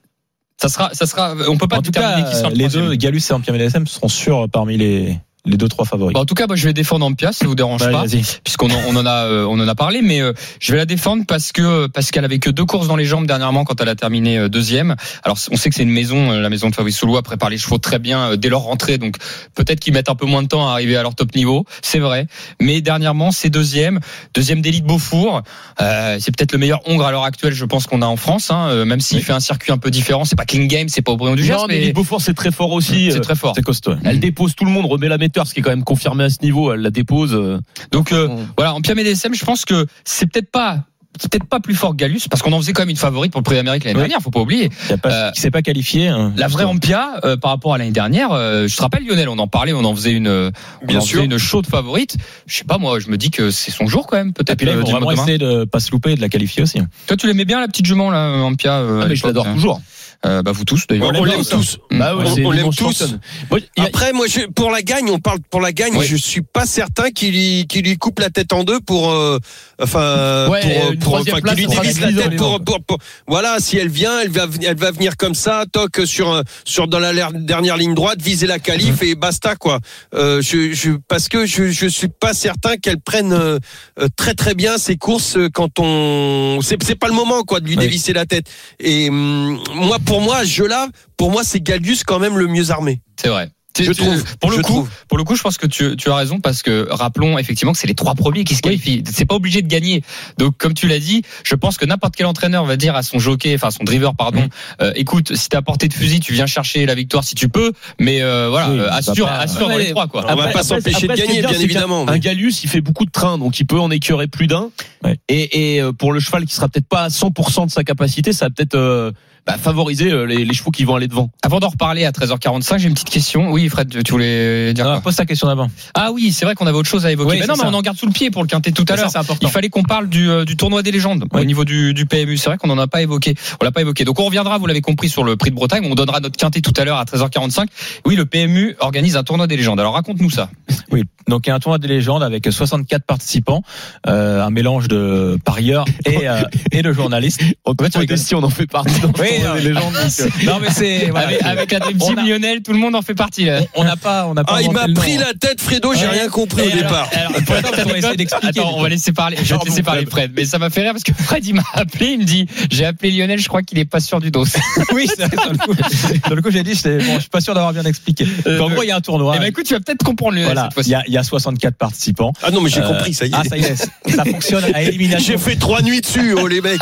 ça 0.60 0.68
sera 0.68 0.90
ça 0.92 1.06
sera 1.06 1.34
on 1.48 1.56
peut 1.56 1.68
pas 1.68 1.78
En 1.78 1.82
tout 1.82 1.90
cas, 1.92 2.22
qui 2.22 2.56
les 2.56 2.68
deux, 2.68 2.94
Gallus 2.94 3.22
et 3.30 3.32
Ampia 3.32 3.56
DSM 3.56 3.86
seront 3.86 4.08
sûrs 4.08 4.48
parmi 4.50 4.76
les, 4.76 5.18
les 5.46 5.56
deux 5.56 5.68
trois 5.68 5.84
favoris. 5.84 6.12
Bon, 6.14 6.20
en 6.20 6.24
tout 6.24 6.34
cas, 6.34 6.46
moi, 6.46 6.56
je 6.56 6.66
vais 6.66 6.72
défendre 6.74 7.06
Ampia, 7.06 7.32
si 7.32 7.38
ça 7.40 7.46
vous 7.46 7.54
dérange 7.54 7.82
Ouais, 7.82 7.92
pas, 7.92 8.04
vas-y. 8.04 8.22
puisqu'on 8.44 8.68
en, 8.70 8.78
on 8.88 8.96
en 8.96 9.06
a, 9.06 9.24
euh, 9.26 9.44
on 9.48 9.58
en 9.60 9.68
a 9.68 9.74
parlé, 9.74 10.02
mais 10.02 10.20
euh, 10.20 10.32
je 10.60 10.72
vais 10.72 10.78
la 10.78 10.86
défendre 10.86 11.24
parce 11.26 11.52
que 11.52 11.86
parce 11.86 12.10
qu'elle 12.10 12.24
avait 12.24 12.38
que 12.38 12.50
deux 12.50 12.64
courses 12.64 12.88
dans 12.88 12.96
les 12.96 13.04
jambes 13.04 13.26
dernièrement 13.26 13.64
quand 13.64 13.80
elle 13.80 13.88
a 13.88 13.94
terminé 13.94 14.38
euh, 14.38 14.48
deuxième. 14.48 14.96
Alors, 15.22 15.38
on 15.50 15.56
sait 15.56 15.68
que 15.68 15.74
c'est 15.76 15.82
une 15.84 15.90
maison, 15.90 16.32
euh, 16.32 16.40
la 16.40 16.50
maison 16.50 16.68
de 16.70 16.74
Fabrice 16.74 16.96
Soulouat 16.98 17.22
prépare 17.22 17.48
les 17.50 17.58
chevaux 17.58 17.78
très 17.78 17.98
bien 17.98 18.32
euh, 18.32 18.36
dès 18.36 18.48
leur 18.48 18.62
rentrée, 18.62 18.98
donc 18.98 19.16
peut-être 19.54 19.80
qu'ils 19.80 19.92
mettent 19.94 20.08
un 20.10 20.14
peu 20.14 20.26
moins 20.26 20.42
de 20.42 20.48
temps 20.48 20.68
à 20.68 20.72
arriver 20.72 20.96
à 20.96 21.02
leur 21.02 21.14
top 21.14 21.34
niveau, 21.34 21.64
c'est 21.82 21.98
vrai. 22.00 22.26
Mais 22.60 22.80
dernièrement, 22.80 23.30
c'est 23.30 23.50
deuxième, 23.50 24.00
deuxième 24.34 24.60
d'élite 24.60 24.84
Beaufour. 24.84 25.42
Euh, 25.80 26.16
c'est 26.20 26.34
peut-être 26.36 26.52
le 26.52 26.58
meilleur 26.58 26.80
Hongre 26.88 27.06
à 27.06 27.10
l'heure 27.10 27.24
actuelle, 27.24 27.52
je 27.54 27.64
pense 27.64 27.86
qu'on 27.86 28.02
a 28.02 28.06
en 28.06 28.16
France, 28.16 28.50
hein, 28.50 28.68
euh, 28.68 28.84
même 28.84 29.00
s'il 29.00 29.22
fait 29.22 29.32
un 29.32 29.40
circuit 29.40 29.72
un 29.72 29.78
peu 29.78 29.90
différent. 29.90 30.24
C'est 30.24 30.36
pas 30.36 30.44
King 30.44 30.66
Game, 30.68 30.88
c'est 30.88 31.02
pas 31.02 31.12
Aubryon 31.12 31.34
du 31.34 31.44
Gers, 31.44 31.58
Non, 31.58 31.66
mais 31.68 31.80
mais 31.86 31.92
Beaufort, 31.92 32.20
c'est 32.20 32.34
très 32.34 32.50
fort 32.50 32.72
aussi. 32.72 33.10
c'est 33.12 33.18
euh, 33.18 33.20
très 33.20 33.34
fort. 33.36 33.52
C'est 33.56 33.62
costaud. 33.62 33.94
Elle 34.04 34.20
dépose 34.20 34.54
tout 34.54 34.64
le 34.64 34.70
monde, 34.70 34.86
remet 34.86 35.08
la 35.08 35.18
ce 35.44 35.52
qui 35.54 35.60
est 35.60 35.62
quand 35.62 35.70
même 35.70 35.84
confirmé 35.84 36.24
à 36.24 36.30
ce 36.30 36.38
niveau. 36.42 36.72
Elle 36.72 36.80
la 36.80 36.90
dépose. 36.90 37.34
euh, 37.34 37.58
Donc 37.90 38.12
euh, 38.12 38.28
on- 38.30 38.46
voilà, 38.56 38.74
en 38.74 38.80
DSM, 38.80 39.34
je 39.34 39.44
pense 39.44 39.64
que 39.64 39.86
c'est 40.04 40.30
peut-être 40.30 40.50
pas 40.50 40.84
c'est 41.18 41.30
peut-être 41.32 41.48
pas 41.48 41.60
plus 41.60 41.74
fort 41.74 41.92
que 41.92 41.96
Gallus 41.96 42.20
parce 42.30 42.42
qu'on 42.42 42.52
en 42.52 42.58
faisait 42.58 42.74
quand 42.74 42.82
même 42.82 42.90
une 42.90 42.96
favorite 42.96 43.32
pour 43.32 43.40
le 43.40 43.44
Prix 43.44 43.54
d'Amérique 43.54 43.84
l'année 43.84 43.94
Oui. 43.96 44.02
dernière, 44.02 44.20
faut 44.20 44.30
pas 44.30 44.40
oublier. 44.40 44.68
Il 44.90 44.98
pas, 44.98 45.08
Euh, 45.10 45.30
s'est 45.32 45.50
pas 45.50 45.62
qualifié. 45.62 46.08
hein, 46.08 46.34
La 46.36 46.46
vraie. 46.46 46.64
Ampia 46.64 47.20
euh, 47.24 47.38
par 47.38 47.52
rapport 47.52 47.72
à 47.72 47.78
l'année 47.78 47.90
dernière, 47.90 48.32
euh, 48.32 48.68
je 48.68 48.76
te 48.76 48.82
rappelle 48.82 49.02
Lionel, 49.06 49.30
on 49.30 49.38
en 49.38 49.46
parlait, 49.48 49.72
on 49.72 49.82
en 49.84 49.94
faisait 49.96 50.12
une 50.12 50.50
Bien 50.86 50.98
en 50.98 51.00
sûr. 51.00 51.22
une 51.22 51.38
chaude 51.38 51.66
favorite. 51.66 52.18
Je 52.46 52.58
sais 52.58 52.64
pas 52.64 52.76
moi, 52.76 53.00
je 53.00 53.08
me 53.08 53.16
dis 53.16 53.30
que 53.30 53.50
c'est 53.50 53.70
son 53.70 53.86
jour 53.86 54.06
quand 54.06 54.18
même 54.18 54.34
peut-être 54.34 54.58
puis 54.58 54.66
là, 54.66 54.76
vont 54.76 54.82
du 54.82 54.90
vraiment 54.92 55.10
essayer 55.10 55.38
de 55.38 55.64
pas 55.64 55.80
se 55.80 55.90
louper 55.90 56.12
et 56.12 56.16
de 56.16 56.20
la 56.20 56.28
qualifier 56.28 56.62
aussi. 56.62 56.80
Toi 57.06 57.16
tu 57.16 57.26
l'aimais 57.26 57.46
bien 57.46 57.60
la 57.60 57.68
petite 57.68 57.86
jument 57.86 58.10
là 58.10 58.32
Ampia 58.42 58.76
Ah, 58.76 59.06
mais 59.08 59.16
je 59.16 59.26
l'adore 59.26 59.46
toujours. 59.54 59.80
Euh, 60.24 60.42
bah 60.42 60.52
vous 60.52 60.64
tous 60.64 60.86
d'ailleurs. 60.88 61.12
On 61.14 61.24
l'aime 61.24 61.44
tous. 61.44 61.78
Bah 61.90 62.16
ouais, 62.16 62.24
On- 62.26 62.34
c'est 62.34 62.44
on 62.44 62.50
l'aime 62.50 62.70
tous. 62.74 63.14
Moi, 63.50 63.60
a- 63.78 63.82
Après, 63.84 64.12
moi, 64.12 64.26
je, 64.28 64.40
pour 64.46 64.70
la 64.70 64.82
gagne, 64.82 65.10
on 65.10 65.18
parle 65.18 65.38
pour 65.50 65.60
la 65.60 65.72
gagne. 65.72 65.94
Oui. 65.96 66.06
Je 66.06 66.16
suis 66.16 66.40
pas 66.40 66.66
certain 66.66 67.10
qu'il 67.10 67.32
lui, 67.34 67.66
qu'il 67.68 67.84
lui 67.84 67.96
coupe 67.98 68.18
la 68.18 68.30
tête 68.30 68.52
en 68.52 68.64
deux 68.64 68.80
pour, 68.80 69.10
euh, 69.10 69.38
enfin, 69.80 70.48
Ouais, 70.48 70.60
pour, 70.98 70.98
pour, 70.98 71.14
enfin, 71.20 71.40
qu'il 71.40 71.54
lui 71.56 71.66
on 71.66 71.80
divise 71.80 72.00
la 72.00 72.12
tête 72.12 72.36
pour, 72.36 72.60
pour, 72.64 72.82
pour- 72.82 72.98
voilà, 73.26 73.56
si 73.60 73.76
elle 73.76 73.88
vient, 73.88 74.20
elle 74.20 74.30
va, 74.30 74.46
venir- 74.46 74.70
elle 74.70 74.78
va 74.78 74.90
venir 74.90 75.16
comme 75.16 75.34
ça, 75.34 75.64
toc 75.70 76.00
sur, 76.06 76.42
sur 76.64 76.88
dans 76.88 76.98
la 76.98 77.12
dernière 77.32 77.76
ligne 77.76 77.94
droite, 77.94 78.20
viser 78.20 78.46
la 78.46 78.58
qualif 78.58 79.02
et 79.02 79.14
basta 79.14 79.54
quoi. 79.56 79.80
Euh, 80.14 80.40
je, 80.42 80.72
je, 80.72 80.92
parce 81.08 81.28
que 81.28 81.46
je, 81.46 81.70
je 81.70 81.86
suis 81.86 82.08
pas 82.08 82.32
certain 82.34 82.76
qu'elle 82.76 83.00
prenne 83.00 83.32
euh, 83.32 83.58
euh, 84.00 84.08
très 84.16 84.34
très 84.34 84.54
bien 84.54 84.78
ses 84.78 84.96
courses 84.96 85.36
euh, 85.36 85.48
quand 85.52 85.78
on, 85.78 86.60
c'est, 86.62 86.82
c'est 86.82 86.94
pas 86.98 87.08
le 87.08 87.14
moment 87.14 87.42
quoi 87.42 87.60
de 87.60 87.66
lui 87.66 87.76
Oui. 87.76 87.80
dévisser 87.84 88.12
la 88.12 88.26
tête. 88.26 88.46
Et 88.80 89.08
hum, 89.08 89.58
moi, 89.74 89.98
pour 90.06 90.20
moi, 90.20 90.44
je 90.44 90.64
là, 90.64 90.88
pour 91.16 91.30
moi, 91.30 91.42
c'est 91.44 91.60
Gallius 91.60 92.04
quand 92.04 92.18
même 92.18 92.38
le 92.38 92.46
mieux 92.46 92.70
armé. 92.70 93.00
C'est 93.20 93.28
vrai. 93.28 93.50
Je 93.78 93.92
Tu- 93.92 93.94
trouve. 93.94 94.24
Pour 94.40 94.50
le 94.50 94.56
je 94.56 94.62
coup, 94.62 94.72
trouve. 94.72 94.88
pour 95.06 95.18
le 95.18 95.24
coup, 95.24 95.36
je 95.36 95.42
pense 95.42 95.58
que 95.58 95.66
tu, 95.66 95.96
tu 95.98 96.08
as 96.10 96.14
raison 96.14 96.40
parce 96.40 96.62
que 96.62 96.86
rappelons 96.90 97.36
effectivement 97.36 97.72
que 97.72 97.78
c'est 97.78 97.86
les 97.86 97.94
trois 97.94 98.14
premiers 98.14 98.42
qui 98.42 98.54
se 98.54 98.62
qualifient. 98.62 99.04
C'est 99.12 99.26
pas 99.26 99.34
obligé 99.34 99.60
de 99.60 99.66
gagner. 99.68 100.02
Donc, 100.38 100.56
comme 100.56 100.72
tu 100.72 100.88
l'as 100.88 100.98
dit, 100.98 101.20
je 101.44 101.54
pense 101.56 101.76
que 101.76 101.84
n'importe 101.84 102.16
quel 102.16 102.24
entraîneur 102.24 102.64
va 102.64 102.78
dire 102.78 102.96
à 102.96 103.02
son 103.02 103.18
jockey, 103.18 103.54
enfin 103.54 103.68
à 103.68 103.70
son 103.70 103.84
driver, 103.84 104.14
pardon, 104.14 104.40
Mm. 104.40 104.48
euh, 104.80 104.92
écoute, 104.96 105.36
si 105.36 105.50
t'as 105.50 105.60
portée 105.60 105.88
de 105.88 105.92
fusil, 105.92 106.20
tu 106.20 106.32
viens 106.32 106.46
chercher 106.46 106.86
la 106.86 106.94
victoire 106.94 107.22
si 107.22 107.34
tu 107.34 107.50
peux, 107.50 107.72
mais 108.00 108.22
euh, 108.22 108.48
voilà, 108.48 108.70
Oui, 108.70 108.78
euh, 108.78 108.90
assure, 108.90 109.26
pas- 109.26 109.40
assure 109.40 109.68
dans 109.68 109.76
les 109.76 109.90
trois 109.90 110.06
quoi. 110.06 110.24
On 110.26 110.36
va 110.36 110.48
pas 110.48 110.62
s'empêcher 110.62 111.06
de 111.06 111.12
après, 111.12 111.26
gagner, 111.26 111.40
bien 111.42 111.50
évidemment, 111.60 112.08
Un 112.08 112.12
mais- 112.12 112.20
il 112.22 112.52
fait 112.70 112.80
beaucoup 112.80 113.04
de 113.04 113.10
trains, 113.10 113.36
donc 113.36 113.60
il 113.60 113.66
peut 113.66 113.78
en 113.78 113.90
écœurer 113.90 114.26
plus 114.26 114.46
d'un. 114.46 114.70
Ouais. 115.04 115.18
Et, 115.28 115.74
et 115.76 115.82
euh, 115.82 115.92
pour 115.92 116.14
le 116.14 116.20
cheval 116.20 116.46
qui 116.46 116.54
sera 116.54 116.70
peut-être 116.70 116.88
pas 116.88 117.02
à 117.02 117.08
100% 117.10 117.66
de 117.66 117.70
sa 117.70 117.84
capacité, 117.84 118.32
ça 118.32 118.46
va 118.46 118.50
peut-être 118.56 118.74
euh, 118.74 119.12
bah, 119.46 119.56
favoriser 119.58 120.10
euh, 120.10 120.24
les, 120.24 120.44
les 120.44 120.54
chevaux 120.54 120.70
qui 120.70 120.84
vont 120.84 120.96
aller 120.96 121.08
devant. 121.08 121.30
Avant 121.42 121.60
d'en 121.60 121.68
reparler 121.68 122.04
à 122.04 122.10
13h45, 122.10 122.78
j'ai 122.78 122.88
une 122.88 122.94
petite 122.94 123.10
question. 123.10 123.50
Oui, 123.52 123.68
Fred, 123.68 124.02
tu 124.02 124.12
voulais 124.12 124.72
dire 124.74 124.84
quoi 124.84 125.00
pose 125.00 125.16
ta 125.16 125.24
question 125.24 125.46
d'avant. 125.46 125.70
Ah 125.94 126.10
oui, 126.12 126.32
c'est 126.32 126.44
vrai 126.44 126.54
qu'on 126.54 126.66
avait 126.66 126.76
autre 126.76 126.88
chose 126.88 127.06
à 127.06 127.12
évoquer. 127.12 127.30
Oui, 127.30 127.38
mais 127.40 127.46
non, 127.46 127.54
mais 127.56 127.68
on 127.68 127.74
en 127.74 127.80
garde 127.82 127.96
sous 127.96 128.06
le 128.06 128.12
pied 128.12 128.30
pour 128.30 128.42
le 128.42 128.48
quintet 128.48 128.72
tout 128.72 128.84
à 128.88 128.96
Ça, 128.96 129.02
l'heure. 129.02 129.10
c'est 129.10 129.18
important. 129.18 129.46
Il 129.46 129.50
fallait 129.50 129.68
qu'on 129.68 129.82
parle 129.84 130.08
du, 130.08 130.28
euh, 130.28 130.44
du 130.44 130.56
tournoi 130.56 130.82
des 130.82 130.90
légendes 130.90 131.26
au 131.32 131.44
niveau 131.44 131.64
du, 131.64 131.94
du 131.94 132.06
PMU. 132.06 132.36
C'est 132.36 132.48
vrai 132.48 132.58
qu'on 132.58 132.66
n'en 132.68 132.78
a 132.78 132.88
pas 132.88 133.02
évoqué. 133.02 133.34
On 133.60 133.64
l'a 133.64 133.70
pas 133.70 133.82
évoqué. 133.82 134.04
Donc 134.04 134.18
on 134.18 134.24
reviendra, 134.24 134.58
vous 134.58 134.66
l'avez 134.66 134.80
compris, 134.80 135.08
sur 135.08 135.22
le 135.22 135.36
prix 135.36 135.50
de 135.50 135.54
Bretagne. 135.54 135.86
On 135.88 135.94
donnera 135.94 136.20
notre 136.20 136.36
quintet 136.36 136.60
tout 136.60 136.72
à 136.76 136.84
l'heure 136.84 136.98
à 136.98 137.04
13h45. 137.04 137.66
Oui, 138.04 138.16
le 138.16 138.26
PMU 138.26 138.74
organise 138.80 139.16
un 139.16 139.22
tournoi 139.22 139.46
des 139.46 139.56
légendes. 139.56 139.78
Alors 139.78 139.94
raconte-nous 139.94 140.30
ça. 140.30 140.50
Oui, 140.92 141.02
donc 141.28 141.46
il 141.46 141.50
y 141.50 141.52
a 141.52 141.56
un 141.56 141.58
tournoi 141.58 141.78
des 141.78 141.88
légendes 141.88 142.22
avec 142.22 142.46
64 142.48 143.04
participants, 143.04 143.62
euh, 144.06 144.40
un 144.40 144.50
mélange 144.50 144.86
de 144.86 145.36
parieurs 145.44 145.84
et, 146.04 146.28
euh, 146.28 146.42
et 146.70 146.82
de 146.82 146.92
journalistes. 146.92 147.42
En 147.64 147.74
fait, 147.74 148.16
si 148.16 148.36
on 148.36 148.42
en 148.44 148.50
fait 148.50 148.66
partie 148.68 149.00
Oui, 149.38 149.68
non, 149.72 149.80
euh, 149.94 150.58
mais 150.60 150.70
c'est 150.70 151.06
voilà, 151.10 151.26
avec, 151.28 151.42
avec 151.42 151.72
la 151.72 151.80
Team 151.80 152.18
a- 152.18 152.22
Lionel, 152.22 152.62
tout 152.62 152.72
le 152.72 152.78
monde 152.78 152.94
en 152.94 153.02
fait 153.02 153.14
partie. 153.14 153.44
Là. 153.44 153.60
on 153.74 153.84
n'a 153.84 153.96
pas, 153.96 154.26
on 154.26 154.34
n'a 154.34 154.44
pas. 154.44 154.54
Ah, 154.56 154.62
il 154.62 154.70
m'a 154.72 154.86
pris 154.94 155.16
la 155.18 155.32
tête, 155.34 155.60
Fredo, 155.60 155.92
j'ai 155.94 156.06
Ouais. 156.06 156.12
rien 156.12 156.28
compris 156.28 156.62
au 156.62 156.64
Et 156.68 156.72
alors- 156.72 156.82
départ. 156.84 157.08
alors, 157.12 157.32
Attends, 157.36 157.82
on 157.84 157.88
va 157.90 157.98
essayer 157.98 158.16
d'expliquer, 158.16 158.60
attends, 158.60 158.72
on 158.76 158.82
va 158.82 158.88
laisser 158.88 159.12
parler. 159.12 159.36
Je 159.42 159.54
vais 159.54 159.60
te 159.60 159.66
laisser 159.66 159.82
parler, 159.82 160.02
Fred. 160.02 160.10
Fred. 160.10 160.32
Mais 160.36 160.44
ça 160.44 160.58
m'a 160.58 160.70
fait 160.70 160.82
rire 160.82 160.92
parce 160.92 161.02
que 161.04 161.12
Fred, 161.12 161.44
il 161.46 161.54
m'a 161.54 161.62
appelé. 161.74 162.06
Il 162.12 162.18
me 162.20 162.24
dit, 162.24 162.46
j'ai 162.70 162.84
appelé 162.86 163.10
Lionel. 163.10 163.38
Je 163.38 163.48
crois 163.48 163.62
qu'il 163.62 163.78
est 163.78 163.84
pas 163.84 164.00
sûr 164.00 164.20
du 164.20 164.30
dos. 164.30 164.44
Oui, 164.92 165.06
c'est 165.08 165.24
vrai, 165.26 165.36
sur 165.42 165.52
le 165.52 165.58
coup, 165.58 165.74
sur 166.26 166.34
le 166.36 166.42
coup, 166.42 166.50
j'ai 166.50 166.62
dit, 166.62 166.80
bon, 166.84 167.14
je 167.16 167.20
suis 167.20 167.28
pas 167.28 167.40
sûr 167.40 167.54
d'avoir 167.54 167.72
bien 167.72 167.84
expliqué. 167.84 168.26
Euh, 168.46 168.60
en 168.60 168.70
gros, 168.70 168.82
il 168.82 168.86
y 168.88 168.90
a 168.90 168.96
un 168.96 169.00
tournoi. 169.00 169.34
Eh 169.36 169.40
ben 169.40 169.46
écoute, 169.46 169.66
tu 169.66 169.74
vas 169.74 169.80
peut-être 169.80 170.02
comprendre 170.04 170.32
Lionel 170.32 170.46
voilà, 170.46 170.64
cette 170.64 170.74
fois-ci. 170.74 170.88
il 170.90 170.92
y 170.92 170.94
a, 170.94 171.02
il 171.06 171.12
y 171.14 171.18
a 171.18 171.22
64 171.22 171.76
participants. 171.76 172.32
Ah 172.42 172.50
non, 172.50 172.60
mais 172.60 172.70
j'ai 172.70 172.80
Euh, 172.80 172.88
compris, 172.88 173.12
ça 173.14 173.26
y 173.26 173.30
est. 173.30 173.34
Ah, 173.34 173.42
ça 173.48 173.56
y 173.56 173.60
est, 173.64 173.76
ça 173.76 174.24
fonctionne 174.24 174.64
à 174.72 174.82
élimination. 174.82 175.34
J'ai 175.34 175.38
fait 175.38 175.56
trois 175.56 175.82
nuits 175.82 176.00
dessus, 176.00 176.34
oh 176.38 176.46
les 176.46 176.60
mecs. 176.60 176.80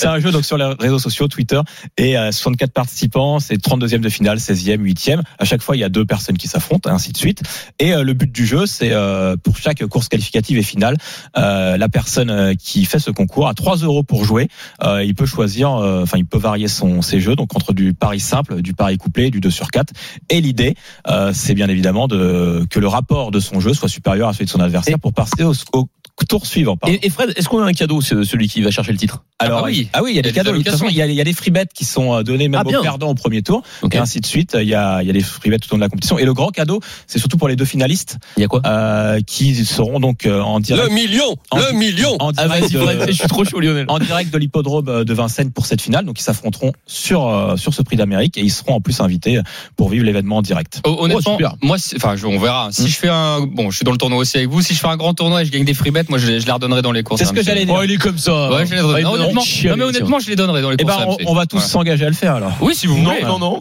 C'est 0.00 0.06
un 0.06 0.18
jeu 0.18 0.30
donc 0.30 0.46
sur 0.46 0.56
les 0.56 0.64
réseaux 0.64 0.98
sociaux, 0.98 1.28
Twitter, 1.28 1.60
et 1.98 2.16
euh, 2.16 2.32
64 2.32 2.72
participants, 2.72 3.38
c'est 3.38 3.62
32e 3.62 3.98
de 3.98 4.08
finale, 4.08 4.38
16e, 4.38 4.78
8e. 4.78 5.20
À 5.38 5.44
chaque 5.44 5.60
fois, 5.60 5.76
il 5.76 5.80
y 5.80 5.84
a 5.84 5.90
deux 5.90 6.06
personnes 6.06 6.38
qui 6.38 6.48
s'affrontent, 6.48 6.88
et 6.88 6.92
ainsi 6.92 7.12
de 7.12 7.18
suite. 7.18 7.42
Et 7.78 7.92
euh, 7.92 8.02
le 8.02 8.14
but 8.14 8.32
du 8.32 8.46
jeu, 8.46 8.64
c'est 8.64 8.92
euh, 8.92 9.36
pour 9.36 9.58
chaque 9.58 9.84
course 9.84 10.08
qualificative 10.08 10.56
et 10.56 10.62
finale, 10.62 10.96
euh, 11.36 11.76
la 11.76 11.88
personne 11.90 12.30
euh, 12.30 12.54
qui 12.54 12.86
fait 12.86 12.98
ce 12.98 13.10
concours 13.10 13.46
a 13.46 13.52
3 13.52 13.76
euros 13.78 14.02
pour 14.02 14.24
jouer. 14.24 14.48
Euh, 14.82 15.04
il 15.04 15.14
peut 15.14 15.26
choisir, 15.26 15.74
euh, 15.74 16.04
enfin, 16.04 16.16
il 16.16 16.24
peut 16.24 16.38
varier 16.38 16.68
son 16.68 17.02
ses 17.02 17.20
jeux, 17.20 17.36
donc 17.36 17.54
entre 17.54 17.74
du 17.74 17.92
pari 17.92 18.20
simple, 18.20 18.62
du 18.62 18.72
pari 18.72 18.96
couplé, 18.96 19.30
du 19.30 19.40
2 19.40 19.50
sur 19.50 19.70
4. 19.70 19.92
Et 20.30 20.40
l'idée, 20.40 20.76
euh, 21.08 21.32
c'est 21.34 21.52
bien 21.52 21.68
évidemment 21.68 22.08
de 22.08 22.64
que 22.70 22.80
le 22.80 22.88
rapport 22.88 23.30
de 23.30 23.38
son 23.38 23.60
jeu 23.60 23.74
soit 23.74 23.90
supérieur 23.90 24.30
à 24.30 24.32
celui 24.32 24.46
de 24.46 24.50
son 24.50 24.60
adversaire 24.60 24.98
pour 24.98 25.12
passer 25.12 25.44
au, 25.44 25.52
au 25.74 25.90
tour 26.28 26.46
suivant. 26.46 26.76
pardon. 26.76 26.94
Et, 27.00 27.06
et 27.06 27.10
Fred, 27.10 27.32
est-ce 27.36 27.48
qu'on 27.48 27.60
a 27.62 27.66
un 27.66 27.72
cadeau, 27.72 28.00
celui 28.00 28.48
qui 28.48 28.60
va 28.62 28.70
chercher 28.70 28.92
le 28.92 28.98
titre? 28.98 29.22
Alors 29.38 29.58
Ah 29.58 29.62
bah 29.62 29.66
oui. 29.68 29.88
ah 29.92 30.02
oui, 30.02 30.10
il 30.12 30.16
y 30.16 30.18
a 30.18 30.22
des 30.22 30.32
cadeaux. 30.32 30.52
De 30.52 30.56
toute 30.58 30.66
façon, 30.66 30.84
allocations. 30.84 30.88
il 30.90 30.98
y 30.98 31.02
a, 31.02 31.06
il 31.06 31.14
y 31.14 31.20
a 31.20 31.24
des 31.24 31.32
free 31.32 31.50
bets 31.50 31.66
qui 31.74 31.84
sont 31.84 32.14
euh, 32.14 32.22
donnés 32.22 32.48
même 32.48 32.62
Ah, 32.64 32.68
aux 32.68 32.82
perdants 32.82 33.08
au 33.10 33.14
premier 33.14 33.42
tour, 33.42 33.62
et 33.90 33.96
ainsi 33.98 34.20
de 34.20 34.26
suite. 34.26 34.56
Il 34.60 34.68
y 34.68 34.74
a, 34.74 35.02
il 35.02 35.06
y 35.06 35.10
a 35.10 35.12
des 35.12 35.20
free 35.22 35.50
bets 35.50 35.58
tout 35.58 35.68
au 35.70 35.74
long 35.74 35.78
de 35.78 35.84
la 35.84 35.88
compétition. 35.88 36.18
Et 36.18 36.24
le 36.24 36.34
grand 36.34 36.48
cadeau, 36.50 36.80
c'est 37.06 37.18
surtout 37.18 37.38
pour 37.38 37.48
les 37.48 37.56
deux 37.56 37.64
finalistes 37.64 38.18
Il 38.36 38.40
y 38.40 38.44
a 38.44 38.48
quoi? 38.48 38.60
Euh, 38.66 39.20
qui 39.26 39.64
seront 39.64 39.98
donc 40.00 40.26
euh, 40.26 40.40
en 40.42 40.60
direct. 40.60 40.88
Le 40.88 40.94
million, 40.94 41.36
En- 41.50 41.58
le 41.58 41.72
million. 41.72 42.16
En 42.20 42.32
Ah 42.36 42.46
direct, 42.46 42.68
je 43.08 43.12
suis 43.12 43.28
trop 43.28 43.44
chaud, 43.44 43.60
Lionel. 43.60 43.86
en 43.88 43.98
direct 43.98 44.32
de 44.32 44.38
l'hippodrome 44.38 44.88
euh, 44.88 45.04
de 45.04 45.14
Vincennes 45.14 45.52
pour 45.52 45.66
cette 45.66 45.80
finale. 45.80 46.04
Donc 46.04 46.20
ils 46.20 46.24
s'affronteront 46.24 46.72
sur 46.86 47.26
euh, 47.28 47.56
sur 47.56 47.72
ce 47.74 47.82
prix 47.82 47.96
d'Amérique 47.96 48.36
et 48.36 48.42
ils 48.42 48.50
seront 48.50 48.74
en 48.74 48.80
plus 48.80 49.00
invités 49.00 49.40
pour 49.76 49.88
vivre 49.88 50.04
l'événement 50.04 50.38
en 50.38 50.42
direct. 50.42 50.80
Oh, 50.86 50.96
Honnêtement, 51.00 51.32
super. 51.32 51.54
moi, 51.62 51.76
enfin, 51.96 52.14
on 52.24 52.38
verra. 52.38 52.68
Hmm. 52.68 52.72
Si 52.72 52.88
je 52.88 52.96
fais 52.96 53.08
un, 53.08 53.40
bon, 53.40 53.70
je 53.70 53.76
suis 53.76 53.84
dans 53.84 53.92
le 53.92 53.98
tournoi 53.98 54.18
aussi 54.18 54.36
avec 54.36 54.50
vous. 54.50 54.60
Si 54.62 54.74
je 54.74 54.80
fais 54.80 54.88
un 54.88 54.96
grand 54.96 55.14
tournoi 55.14 55.42
et 55.42 55.44
je 55.46 55.50
gagne 55.50 55.64
des 55.64 55.74
free 55.74 55.90
bets, 55.90 56.04
moi, 56.10 56.18
je, 56.18 56.26
les- 56.26 56.40
je 56.40 56.46
les 56.46 56.52
redonnerai 56.52 56.82
dans 56.82 56.92
les 56.92 57.02
courses. 57.02 57.20
C'est 57.20 57.24
ce 57.24 57.30
hein, 57.30 57.34
que 57.34 57.42
j'allais 57.42 57.64
dire. 57.64 57.74
Oh, 57.78 57.82
il 57.82 57.90
est 57.92 57.96
comme 57.96 58.18
ça. 58.18 58.50
Ouais, 58.50 58.66
je 58.66 58.74
les 58.74 58.80
donnerai. 58.80 58.94
Ouais, 58.96 59.02
Non, 59.02 59.12
honnêtement, 59.14 59.42
non, 59.42 59.76
mais 59.76 59.84
honnêtement, 59.84 60.18
je 60.18 60.28
les 60.28 60.36
donnerai 60.36 60.60
dans 60.62 60.70
les 60.70 60.76
Eh 60.78 60.84
courses. 60.84 60.96
ben, 60.98 61.16
on, 61.26 61.34
va 61.34 61.46
tous 61.46 61.56
Ouais. 61.56 61.62
s'engager 61.62 62.04
à 62.04 62.08
le 62.08 62.14
faire 62.14 62.34
alors. 62.34 62.52
Oui, 62.60 62.74
si 62.74 62.86
vous 62.86 62.98
Non, 62.98 63.10
voulez. 63.12 63.22
non, 63.24 63.38
non. 63.38 63.58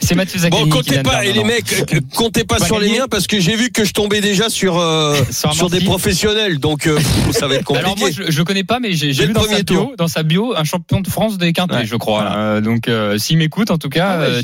C'est 0.00 0.14
Mathieu 0.14 0.38
Zaccani 0.40 0.62
Bon, 0.62 0.64
qui 0.64 0.70
comptez 0.70 1.02
pas, 1.02 1.24
et 1.24 1.32
les 1.32 1.40
non. 1.40 1.46
mecs, 1.46 1.72
euh, 1.92 2.00
comptez 2.14 2.44
pas 2.44 2.58
sur 2.58 2.78
les 2.78 2.90
miens 2.90 3.06
parce 3.10 3.26
que 3.26 3.40
j'ai 3.40 3.56
vu 3.56 3.70
que 3.70 3.84
je 3.84 3.92
tombais 3.92 4.20
déjà 4.20 4.48
sur 4.48 4.78
euh, 4.78 5.14
Sur 5.52 5.70
des 5.70 5.80
professionnels, 5.80 6.58
donc 6.58 6.86
euh, 6.86 6.98
ça 7.32 7.46
va 7.46 7.54
être 7.56 7.64
compliqué. 7.64 7.84
Alors 7.86 7.98
moi, 7.98 8.08
je, 8.10 8.36
le 8.36 8.44
connais 8.44 8.64
pas, 8.64 8.80
mais 8.80 8.92
j'ai 8.92 9.12
vu 9.12 9.32
dans 9.32 9.40
premier 9.40 9.56
sa, 9.58 9.62
bio, 9.62 9.76
tour. 9.82 9.92
dans 9.96 10.08
sa 10.08 10.22
bio 10.22 10.54
un 10.56 10.64
champion 10.64 11.00
de 11.00 11.08
France 11.08 11.38
des 11.38 11.52
quintés, 11.52 11.84
je 11.84 11.96
crois. 11.96 12.32
Euh, 12.36 12.60
donc, 12.60 12.88
euh, 12.88 13.18
s'il 13.18 13.38
m'écoute, 13.38 13.70
en 13.70 13.78
tout 13.78 13.88
cas, 13.88 14.16
Ah 14.18 14.22
euh, 14.22 14.42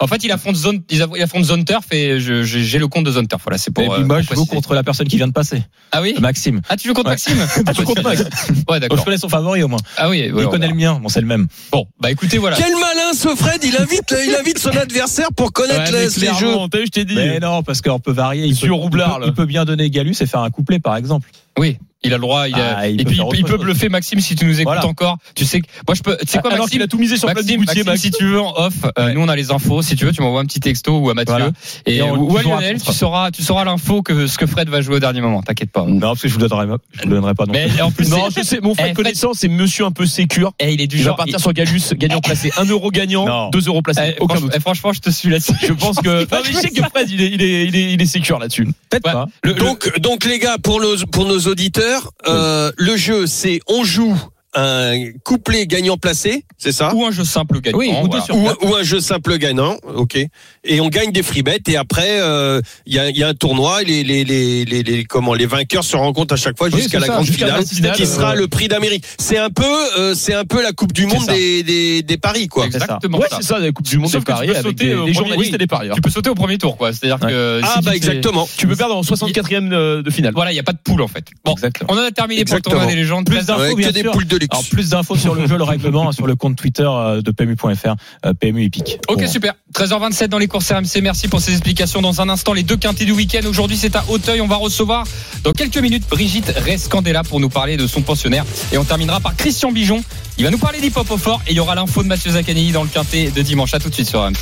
en 0.00 0.06
fait, 0.06 0.24
il 0.24 0.30
affronte 0.32 0.56
zone, 0.56 0.80
il 0.90 1.00
aff- 1.02 1.12
il 1.16 1.22
affronte 1.22 1.44
zone 1.44 1.64
turf 1.64 1.84
et 1.92 2.18
j'ai 2.20 2.78
le 2.78 2.88
compte 2.88 3.04
de 3.04 3.10
zone 3.12 3.26
turf. 3.28 3.42
Voilà, 3.44 3.58
c'est 3.58 3.72
pour. 3.72 3.84
et 3.84 3.88
puis 3.88 4.02
euh, 4.02 4.06
moi, 4.06 4.20
je 4.22 4.34
joue 4.34 4.46
contre 4.46 4.74
la 4.74 4.82
personne 4.82 5.08
qui 5.08 5.16
vient 5.16 5.28
de 5.28 5.32
passer, 5.38 5.62
Ah 5.92 6.02
oui. 6.02 6.14
Maxime. 6.20 6.60
Ah, 6.68 6.76
tu 6.76 6.88
joues 6.88 6.94
contre 6.94 7.08
Ouais. 7.10 7.12
Maxime 7.14 7.38
Ah, 7.66 7.72
tu 7.76 7.84
contre 7.84 8.02
Max. 8.02 8.20
Ouais, 8.68 8.76
Je 8.76 8.78
d'accord. 8.80 9.04
connais 9.04 9.16
son 9.18 9.28
favori 9.28 9.62
au 9.62 9.68
moins. 9.68 9.78
Ah 9.96 10.08
oui. 10.08 10.22
Il 10.26 10.32
voilà, 10.32 10.48
connaît 10.48 10.66
voilà. 10.68 10.72
le 10.88 10.94
mien. 10.94 11.00
Bon, 11.02 11.08
c'est 11.08 11.20
le 11.20 11.26
même. 11.26 11.46
Bon, 11.72 11.86
bah 12.00 12.10
écoutez, 12.10 12.38
voilà. 12.38 12.56
Quel 12.56 12.72
malin 12.72 13.12
ce 13.14 13.28
Fred, 13.36 13.62
il 13.64 13.76
invite, 13.76 14.14
il 14.26 14.34
invite 14.34 14.58
son 14.58 14.70
adversaire 14.76 15.28
pour 15.34 15.52
connaître 15.52 15.92
Ouais, 15.92 16.08
les, 16.08 16.26
les 16.26 16.34
jeux. 16.38 16.54
je 16.84 16.90
t'ai 16.90 17.04
dit. 17.04 17.14
Mais 17.14 17.38
non, 17.40 17.62
parce 17.62 17.80
qu'on 17.80 17.98
peut 18.00 18.12
varier. 18.12 18.44
Il 18.44 18.50
Monsieur 18.50 18.68
peut, 18.68 18.74
Roublard, 18.74 19.08
il 19.08 19.14
peut- 19.14 19.20
là. 19.20 19.26
il 19.28 19.34
peut 19.34 19.46
bien 19.46 19.64
donner 19.64 19.88
Galus 19.90 20.16
et 20.20 20.26
faire 20.26 20.40
un 20.40 20.50
couplet, 20.50 20.78
par 20.80 20.96
exemple. 20.96 21.28
Oui. 21.58 21.78
Il 22.04 22.12
a 22.12 22.16
le 22.16 22.20
droit. 22.20 22.48
Il 22.48 22.54
a- 22.54 22.76
Ah, 22.78 22.88
il 22.88 23.00
et 23.00 23.04
peut 23.04 23.08
puis 23.10 23.16
faire 23.16 23.26
il, 23.32 23.38
il 23.40 23.44
peut 23.44 23.50
chose. 23.56 23.60
bluffer 23.60 23.88
Maxime 23.88 24.20
si 24.20 24.36
tu 24.36 24.44
nous 24.44 24.52
écoutes 24.54 24.64
Voilà. 24.72 24.86
encore. 24.86 25.16
Tu 25.34 25.44
sais 25.44 25.60
que 25.60 25.66
moi 25.86 25.94
je 25.96 26.02
peux. 26.02 26.16
Tu 26.20 26.26
sais 26.28 26.38
quoi 26.38 26.52
Alors 26.52 26.66
Maxime? 26.66 26.78
qu'il 26.78 26.82
a 26.82 26.86
tout 26.86 26.98
misé 26.98 27.16
sur 27.16 27.26
Maxime, 27.26 27.60
Maxime, 27.64 27.84
Max. 27.86 28.00
si 28.00 28.10
tu 28.12 28.24
veux 28.24 28.40
en 28.40 28.52
off, 28.56 28.74
euh, 28.98 29.06
Ouais. 29.06 29.14
nous 29.14 29.20
on 29.20 29.28
a 29.28 29.34
les 29.34 29.50
infos. 29.50 29.82
Si 29.82 29.96
tu 29.96 30.04
veux, 30.04 30.12
tu 30.12 30.22
m'envoies 30.22 30.40
un 30.40 30.44
petit 30.44 30.60
texto 30.60 30.96
ou 30.98 31.10
à 31.10 31.14
Mathieu 31.14 31.32
Voilà. 31.34 31.50
et, 31.86 31.96
Et 31.96 32.02
on- 32.02 32.14
ou 32.16 32.36
à 32.36 32.40
tu 32.40 32.44
sauras 32.44 32.60
Lionel. 32.60 32.82
Tu 32.82 32.92
sauras, 32.92 33.30
tu 33.32 33.42
sauras 33.42 33.64
l'info 33.64 34.02
que 34.02 34.28
ce 34.28 34.38
que 34.38 34.46
Fred 34.46 34.68
va 34.68 34.80
jouer 34.80 34.96
au 34.96 35.00
dernier 35.00 35.20
moment. 35.20 35.42
T'inquiète 35.42 35.72
pas. 35.72 35.84
Non, 35.86 35.98
parce 36.00 36.22
que 36.22 36.28
je 36.28 36.34
vous 36.34 36.40
donnerai, 36.46 36.66
je 36.92 37.02
vous 37.02 37.08
donnerai 37.10 37.34
pas 37.34 37.46
non 37.46 37.52
Mais 37.52 37.66
plus. 37.66 37.82
en 37.82 37.90
plus, 37.90 38.08
Non, 38.10 38.28
je 38.36 38.42
sais, 38.42 38.60
mon 38.60 38.72
Eh, 38.74 38.82
Fred 38.82 38.94
connaissant, 38.94 39.32
c'est 39.34 39.48
monsieur 39.48 39.84
un 39.84 39.90
peu 39.90 40.06
sécure. 40.06 40.52
eh, 40.60 40.72
il 40.72 40.80
est 40.80 40.86
du 40.86 40.96
Il 40.98 41.02
va 41.02 41.08
genre. 41.08 41.16
partir 41.16 41.40
sur 41.40 41.52
Galus, 41.52 41.80
gagnant 41.96 42.20
placé. 42.20 42.52
1 42.56 42.64
euro 42.66 42.90
gagnant. 42.92 43.50
2 43.50 43.66
euros 43.66 43.82
placé. 43.82 44.00
Eh, 44.04 44.14
Aucun 44.20 44.34
franchement, 44.34 44.46
doute. 44.46 44.54
eh, 44.56 44.60
franchement, 44.60 44.92
je 44.92 45.00
te 45.00 45.10
suis 45.10 45.30
là-dessus. 45.30 45.52
Je 45.66 45.72
pense 45.72 45.96
que. 45.96 46.20
Non, 46.20 46.40
mais 46.44 46.52
je 46.52 46.56
sais 46.58 46.70
que 46.70 46.82
Fred, 46.84 47.10
il 47.10 47.20
est, 47.22 47.30
il 47.30 47.42
est, 47.42 47.64
il 47.66 47.74
est, 47.76 47.92
il 47.94 48.00
est 48.02 48.06
sécure 48.06 48.38
là-dessus. 48.38 48.66
Peut-être 48.88 49.04
Ouais. 49.06 49.12
pas. 49.12 49.26
Donc, 49.54 49.98
donc 50.00 50.24
les 50.24 50.38
gars, 50.38 50.58
pour 50.62 50.80
nos, 50.80 50.96
pour 51.10 51.24
nos 51.26 51.40
auditeurs, 51.40 51.87
euh, 52.26 52.72
le 52.76 52.96
jeu, 52.96 53.26
c'est 53.26 53.60
on 53.66 53.84
joue 53.84 54.16
un 54.54 55.10
couplet 55.24 55.66
gagnant 55.66 55.96
placé, 55.98 56.44
c'est 56.56 56.72
ça? 56.72 56.94
Ou 56.94 57.04
un 57.04 57.10
jeu 57.10 57.24
simple 57.24 57.60
gagnant. 57.60 57.78
Oui, 57.78 57.90
ou 58.02 58.08
deux 58.08 58.18
voilà. 58.18 58.24
sur- 58.24 58.36
ou, 58.36 58.68
ou 58.68 58.74
un 58.76 58.82
jeu 58.82 58.98
simple 59.00 59.36
gagnant, 59.38 59.76
ok. 59.94 60.16
Et 60.64 60.80
on 60.80 60.88
gagne 60.88 61.12
des 61.12 61.22
free 61.22 61.42
bets 61.42 61.60
et 61.68 61.76
après 61.76 62.20
euh, 62.20 62.60
il 62.86 62.94
y, 62.94 62.98
a, 62.98 63.10
il 63.10 63.16
y 63.16 63.22
a 63.22 63.28
un 63.28 63.34
tournoi. 63.34 63.82
Les, 63.82 64.02
les, 64.02 64.24
les, 64.24 64.64
les, 64.64 64.82
les- 64.82 65.04
comment 65.04 65.34
les 65.34 65.46
vainqueurs 65.46 65.84
se 65.84 65.96
rencontrent 65.96 66.34
à 66.34 66.36
chaque 66.38 66.56
fois 66.56 66.68
Oui, 66.72 66.80
jusqu'à 66.80 66.98
la 66.98 67.06
ça, 67.06 67.12
grande 67.14 67.26
finale, 67.26 67.62
qui 67.94 68.02
euh, 68.02 68.06
sera 68.06 68.34
le 68.34 68.48
prix 68.48 68.68
d'Amérique. 68.68 69.04
C'est 69.18 69.38
un 69.38 69.50
peu 69.50 69.64
euh, 69.98 70.14
c'est 70.14 70.34
un 70.34 70.44
peu 70.44 70.62
la 70.62 70.72
Coupe 70.72 70.92
du 70.92 71.06
Monde 71.06 71.26
des, 71.26 71.62
des, 71.62 72.02
des 72.02 72.16
paris 72.16 72.48
quoi. 72.48 72.66
Exactement. 72.66 73.18
Ouais, 73.18 73.28
ça. 73.30 73.38
c'est 73.40 73.46
ça, 73.48 73.58
la 73.58 73.70
Coupe 73.72 73.86
du 73.86 73.98
Monde 73.98 74.10
Sauf 74.10 74.24
des 74.24 74.32
paris 74.32 74.46
peux 74.46 74.52
avec 74.54 74.62
sauter 74.66 74.84
des, 74.86 74.94
au 74.94 75.04
des 75.06 75.12
premier- 75.12 75.14
journalistes 75.14 75.50
oui. 75.50 75.54
et 75.54 75.58
des 75.58 75.66
parieurs. 75.66 75.94
Tu 75.94 76.00
peux 76.00 76.10
sauter 76.10 76.30
au 76.30 76.34
premier 76.34 76.56
tour, 76.58 76.76
quoi. 76.78 76.92
C'est-à-dire 76.92 77.20
que 77.20 77.60
Ah 77.62 77.74
si 77.78 77.84
bah 77.84 77.94
exactement. 77.94 78.48
Tu 78.56 78.66
peux 78.66 78.76
perdre 78.76 78.96
en 78.96 79.02
64e 79.02 79.68
de 79.68 80.02
de 80.02 80.10
finale. 80.10 80.32
Voilà, 80.34 80.50
il 80.52 80.54
n'y 80.54 80.60
a 80.60 80.64
pas 80.64 80.72
de 80.72 80.78
poule 80.82 81.02
en 81.02 81.08
fait. 81.08 81.24
Bon, 81.44 81.54
on 81.88 81.94
en 81.94 82.02
a 82.02 82.10
terminé 82.10 82.44
pour 82.44 82.56
le 82.56 82.62
tournoi 82.62 82.86
des 82.86 82.94
légendes. 82.96 83.26
Plus 83.26 83.44
d'infos, 83.46 83.76
bien 83.76 83.92
sûr. 83.92 84.12
Alors 84.50 84.64
plus 84.70 84.90
d'infos 84.90 85.16
sur 85.16 85.34
le 85.34 85.46
jeu, 85.46 85.56
le 85.56 85.64
règlement 85.64 86.12
sur 86.12 86.26
le 86.26 86.36
compte 86.36 86.56
Twitter 86.56 86.86
euh, 86.88 87.22
de 87.22 87.30
PMU.fr, 87.30 87.94
euh, 88.26 88.32
PMU 88.34 88.64
Epic. 88.64 88.98
Ok, 89.08 89.20
Bon. 89.20 89.26
super. 89.28 89.54
13h27 89.74 90.28
dans 90.28 90.38
les 90.38 90.48
courses 90.48 90.70
RMC. 90.70 91.00
Merci 91.02 91.28
pour 91.28 91.40
ces 91.40 91.52
explications. 91.52 92.00
Dans 92.02 92.20
un 92.20 92.28
instant, 92.28 92.52
les 92.52 92.62
deux 92.62 92.76
quintés 92.76 93.04
du 93.04 93.12
week-end. 93.12 93.46
Aujourd'hui, 93.48 93.76
c'est 93.76 93.96
à 93.96 94.04
Auteuil. 94.08 94.40
On 94.40 94.46
va 94.46 94.56
recevoir 94.56 95.04
dans 95.44 95.52
quelques 95.52 95.78
minutes 95.78 96.04
Brigitte 96.08 96.52
Rescandela 96.56 97.22
pour 97.24 97.40
nous 97.40 97.48
parler 97.48 97.76
de 97.76 97.86
son 97.86 98.02
pensionnaire. 98.02 98.44
Et 98.72 98.78
on 98.78 98.84
terminera 98.84 99.20
par 99.20 99.36
Christian 99.36 99.72
Bijon. 99.72 100.02
Il 100.38 100.44
va 100.44 100.50
nous 100.50 100.58
parler 100.58 100.80
d'hip-hop 100.80 101.10
au 101.10 101.16
fort. 101.18 101.42
Et 101.46 101.50
il 101.52 101.56
y 101.56 101.60
aura 101.60 101.74
l'info 101.74 102.02
de 102.02 102.08
Mathieu 102.08 102.30
Zaccanini 102.30 102.72
dans 102.72 102.82
le 102.82 102.88
quintet 102.88 103.30
de 103.30 103.42
dimanche. 103.42 103.74
À 103.74 103.78
tout 103.80 103.88
de 103.88 103.94
suite 103.94 104.08
sur 104.08 104.20
RMC. 104.22 104.36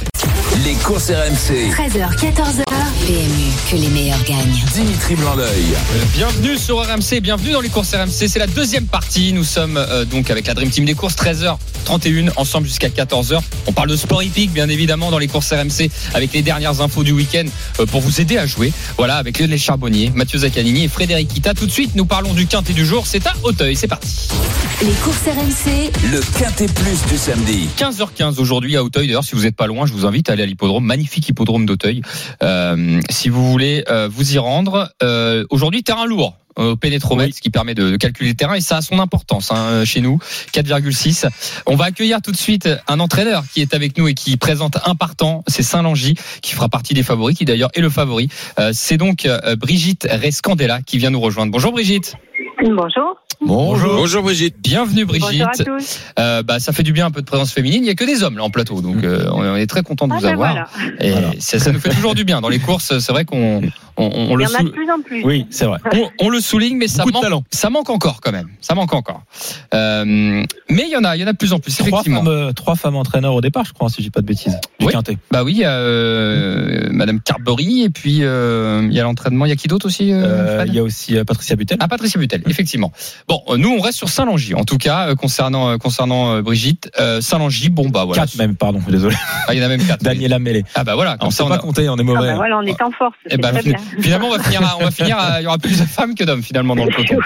Les 0.67 0.75
courses 0.75 1.13
RMC. 1.13 1.71
13h, 1.71 2.17
14h. 2.19 2.65
PMU, 3.07 3.53
que 3.71 3.77
les 3.77 3.89
meilleurs 3.89 4.25
gagnent. 4.25 4.65
Dimitri 4.75 5.15
Blanc-L'œil. 5.15 5.77
Bienvenue 6.13 6.59
sur 6.59 6.79
RMC, 6.79 7.21
bienvenue 7.21 7.53
dans 7.53 7.61
les 7.61 7.69
courses 7.69 7.95
RMC. 7.95 8.27
C'est 8.27 8.41
la 8.41 8.49
deuxième 8.49 8.87
partie. 8.87 9.33
Nous 9.33 9.45
sommes 9.45 9.77
euh, 9.77 10.05
donc 10.05 10.29
avec 10.29 10.49
la 10.49 10.55
Dream 10.55 10.71
Team 10.71 10.85
des 10.85 10.95
courses 10.95 11.15
13h31 11.15 12.33
ensemble 12.35 12.67
jusqu'à 12.67 12.89
14h. 12.89 13.39
On 13.69 13.73
parle 13.73 13.91
de 13.91 13.95
sport 13.95 14.25
hippique 14.25 14.51
bien 14.51 14.69
évidemment 14.69 15.13
dans 15.13 15.21
les 15.21 15.29
courses 15.29 15.53
RMC 15.53 15.89
avec 16.15 16.33
les 16.33 16.43
dernières 16.43 16.81
infos 16.81 17.05
du 17.05 17.13
week-end 17.13 17.45
euh, 17.79 17.87
pour 17.87 18.01
vous 18.01 18.21
aider 18.21 18.37
à 18.37 18.47
jouer. 18.47 18.73
Voilà 18.97 19.19
avec 19.19 19.39
Lionel 19.39 19.61
Charbonnier, 19.61 20.11
Mathieu 20.17 20.41
Zaccanini 20.41 20.83
et 20.83 20.89
Frédéric 20.89 21.29
Kita. 21.29 21.55
Tout 21.55 21.67
de 21.67 21.71
suite, 21.71 21.95
nous 21.95 22.07
parlons 22.07 22.35
du 22.35 22.49
quintet 22.49 22.73
du 22.73 22.85
jour. 22.85 23.07
C'est 23.07 23.25
à 23.29 23.35
Auteuil. 23.45 23.77
C'est 23.77 23.87
parti. 23.87 24.31
Les 24.83 24.93
courses 24.95 25.23
RMC, 25.27 25.93
Le 26.11 26.21
quintet 26.39 26.67
plus 26.67 27.07
du 27.09 27.17
samedi. 27.17 27.69
15h15 27.79 28.41
aujourd'hui 28.41 28.77
à 28.77 28.83
Auteuil. 28.83 29.07
D'ailleurs, 29.07 29.25
si 29.25 29.37
vous 29.37 29.43
n'êtes 29.43 29.55
pas 29.55 29.69
loin, 29.69 29.87
je 29.87 29.93
vous 29.93 30.07
invite 30.07 30.29
à 30.29 30.33
aller 30.33 30.43
à 30.43 30.47
magnifique 30.81 31.29
hippodrome 31.29 31.67
d'Auteuil. 31.67 32.03
Euh, 32.43 33.01
si 33.11 33.29
vous 33.29 33.51
voulez 33.51 33.85
euh, 33.89 34.09
vous 34.11 34.35
y 34.35 34.39
rendre, 34.39 34.91
euh, 35.03 35.45
aujourd'hui 35.51 35.83
terrain 35.83 36.07
lourd 36.07 36.37
au 36.57 36.77
pénétromètre, 36.77 37.35
ce 37.37 37.41
qui 37.41 37.51
permet 37.51 37.75
de, 37.75 37.91
de 37.91 37.97
calculer 37.97 38.31
le 38.31 38.37
terrain 38.37 38.55
et 38.55 38.61
ça 38.61 38.79
a 38.79 38.83
son 38.83 38.99
importance 38.99 39.51
hein, 39.53 39.85
chez 39.85 40.01
nous. 40.01 40.19
4,6. 40.53 41.29
On 41.67 41.77
va 41.77 41.87
accueillir 41.87 42.21
tout 42.23 42.33
de 42.33 42.37
suite 42.37 42.69
un 42.89 43.01
entraîneur 43.01 43.45
qui 43.53 43.61
est 43.61 43.75
avec 43.75 43.97
nous 43.99 44.09
et 44.09 44.15
qui 44.15 44.37
présente 44.37 44.79
un 44.85 44.95
partant, 44.95 45.45
c'est 45.47 45.63
Saint-Langy 45.63 46.15
qui 46.43 46.53
fera 46.55 46.69
partie 46.69 46.95
des 46.95 47.03
favoris, 47.03 47.37
qui 47.37 47.45
d'ailleurs 47.45 47.71
est 47.75 47.81
le 47.81 47.91
favori. 47.91 48.29
Euh, 48.59 48.71
c'est 48.73 48.97
donc 48.97 49.27
euh, 49.27 49.57
Brigitte 49.57 50.07
Rescandela 50.11 50.81
qui 50.83 50.99
vient 50.99 51.11
nous 51.11 51.21
rejoindre. 51.21 51.53
Bonjour 51.53 51.73
Brigitte. 51.73 52.15
Bonjour. 52.63 53.17
Bonjour. 53.43 53.95
Bonjour 53.97 54.23
Brigitte. 54.23 54.57
Bienvenue 54.59 55.05
Brigitte. 55.05 55.43
Bonjour 55.59 55.75
à 55.75 55.79
tous. 55.79 56.01
Euh, 56.19 56.43
bah, 56.43 56.59
ça 56.59 56.73
fait 56.73 56.83
du 56.83 56.93
bien 56.95 57.07
un 57.07 57.11
peu 57.11 57.21
de 57.21 57.27
présence 57.27 57.53
féminine. 57.53 57.83
Il 57.83 57.85
n'y 57.85 57.91
a 57.91 57.95
que 57.95 58.05
des 58.05 58.23
hommes 58.23 58.39
là 58.39 58.45
en 58.45 58.51
plateau, 58.51 58.81
donc 58.81 59.05
euh, 59.05 59.29
on 59.31 59.55
est 59.57 59.67
très 59.67 59.83
content 59.83 60.09
de 60.09 60.15
Ah 60.15 60.17
vous 60.17 60.23
ben 60.23 60.33
avoir. 60.33 60.53
voilà. 60.53 60.69
Et 61.01 61.11
Voilà. 61.11 61.31
ça, 61.39 61.59
ça 61.59 61.71
nous 61.71 61.81
fait 61.81 61.91
toujours 61.91 62.15
du 62.15 62.25
bien 62.25 62.41
dans 62.41 62.49
les 62.49 62.59
courses. 62.59 62.99
C'est 62.99 63.13
vrai 63.13 63.27
qu'on 63.27 63.61
on, 63.97 64.05
on 64.07 64.31
Il 64.31 64.37
le 64.37 64.43
y 64.45 64.47
en 64.47 64.55
a 64.55 64.63
de 64.63 64.67
sou- 64.69 64.73
plus 64.73 64.91
en 64.91 65.01
plus. 65.01 65.25
Oui, 65.25 65.47
c'est 65.51 65.65
vrai. 65.67 65.79
on, 65.93 66.11
on 66.27 66.29
le 66.29 66.41
souligne, 66.41 66.77
mais 66.77 66.89
ça 66.89 67.05
Beaucoup 67.05 67.23
manque, 67.29 67.45
ça 67.51 67.71
manque 67.71 67.91
encore 67.91 68.21
quand 68.21 68.33
même. 68.33 68.49
Ça 68.61 68.75
manque 68.75 68.93
encore. 68.95 69.23
Euh, 69.75 70.05
mais 70.05 70.83
il 70.87 70.91
y 70.91 70.97
en 70.97 71.05
a, 71.05 71.17
il 71.17 71.21
y 71.21 71.25
en 71.25 71.29
a 71.29 71.33
de 71.33 71.37
plus 71.39 71.53
en 71.53 71.59
plus. 71.59 71.75
Trois 71.77 71.89
Effectivement. 71.89 72.25
femmes, 72.25 72.29
euh, 72.29 72.53
trois 72.53 72.75
femmes 72.77 72.97
entraîneurs 72.97 73.35
au 73.35 73.41
départ, 73.41 73.65
je 73.65 73.73
crois, 73.73 73.89
si 73.89 74.03
j'ai 74.03 74.11
pas 74.11 74.21
de 74.21 74.27
bêtises. 74.27 74.59
Du 74.81 74.87
Oui. 74.87 74.93
quintet. 74.93 75.19
Bah 75.31 75.43
oui, 75.45 75.63
euh, 75.65 76.89
Madame 76.91 77.21
Carberry 77.21 77.83
et 77.83 77.91
puis 77.91 78.19
euh, 78.23 78.87
il 78.89 78.95
y 78.95 79.01
a 79.01 79.03
l'entraînement. 79.05 79.45
Il 79.47 79.49
y 79.49 79.53
a 79.53 79.57
qui 79.57 79.69
d'autre 79.69 79.87
aussi 79.87 80.13
euh, 80.13 80.61
Euh, 80.61 80.65
Il 80.67 80.75
y 80.75 80.79
a 80.79 80.83
aussi 80.83 81.17
euh, 81.17 81.25
Patricia 81.25 81.57
Butel. 81.57 81.79
Ah, 81.81 81.89
Patricia 81.89 82.19
Butel, 82.21 82.43
effectivement. 82.47 82.93
Bon, 83.29 83.43
euh, 83.49 83.57
nous, 83.57 83.71
on 83.71 83.81
reste 83.81 83.99
sur 83.99 84.09
Saint-Langy, 84.09 84.55
en 84.55 84.65
tout 84.65 84.79
cas, 84.79 85.09
euh, 85.09 85.15
concernant, 85.15 85.71
euh, 85.71 85.77
concernant 85.79 86.35
euh, 86.35 86.43
Brigitte. 86.43 86.91
Euh, 87.01 87.21
Saint-Langy, 87.21 87.69
bon, 87.71 87.89
bah 87.89 88.05
voilà. 88.05 88.23
Quatre 88.23 88.37
même, 88.37 88.57
pardon, 88.57 88.81
désolé. 88.89 89.15
Ah, 89.47 89.55
il 89.55 89.59
y 89.59 89.63
en 89.63 89.67
a 89.67 89.69
même 89.69 89.85
quatre. 89.85 90.03
Daniela 90.03 90.39
Mêlé. 90.39 90.65
Ah, 90.75 90.85
bah 90.85 90.95
voilà, 90.95 91.17
On 91.21 91.27
ne 91.27 91.31
sait 91.31 91.43
on 91.43 91.49
pas 91.49 91.55
a- 91.57 91.59
compter, 91.59 91.89
on 91.89 91.97
est 91.97 92.01
Ah 92.01 92.05
mauvais. 92.05 92.27
ben 92.29 92.37
voilà, 92.37 92.59
on 92.59 92.63
est 92.63 92.81
en 92.83 92.91
force. 92.91 93.15
Eh 93.27 93.31
C'est 93.33 93.39
très 93.41 93.63
bien. 93.63 93.75
Finalement, 94.01 94.29
on 94.29 94.37
va 94.37 94.43
finir, 94.43 94.63
à- 94.63 94.77
on 94.81 94.85
va 94.85 94.91
finir, 94.91 95.19
à- 95.19 95.41
il 95.41 95.45
y 95.45 95.47
aura 95.47 95.59
plus 95.59 95.79
de 95.81 95.85
femmes 95.87 96.15
que 96.15 96.25
d'hommes, 96.25 96.43
finalement, 96.43 96.75
dans 96.77 96.85
le 96.85 96.91
peloton. 96.97 97.19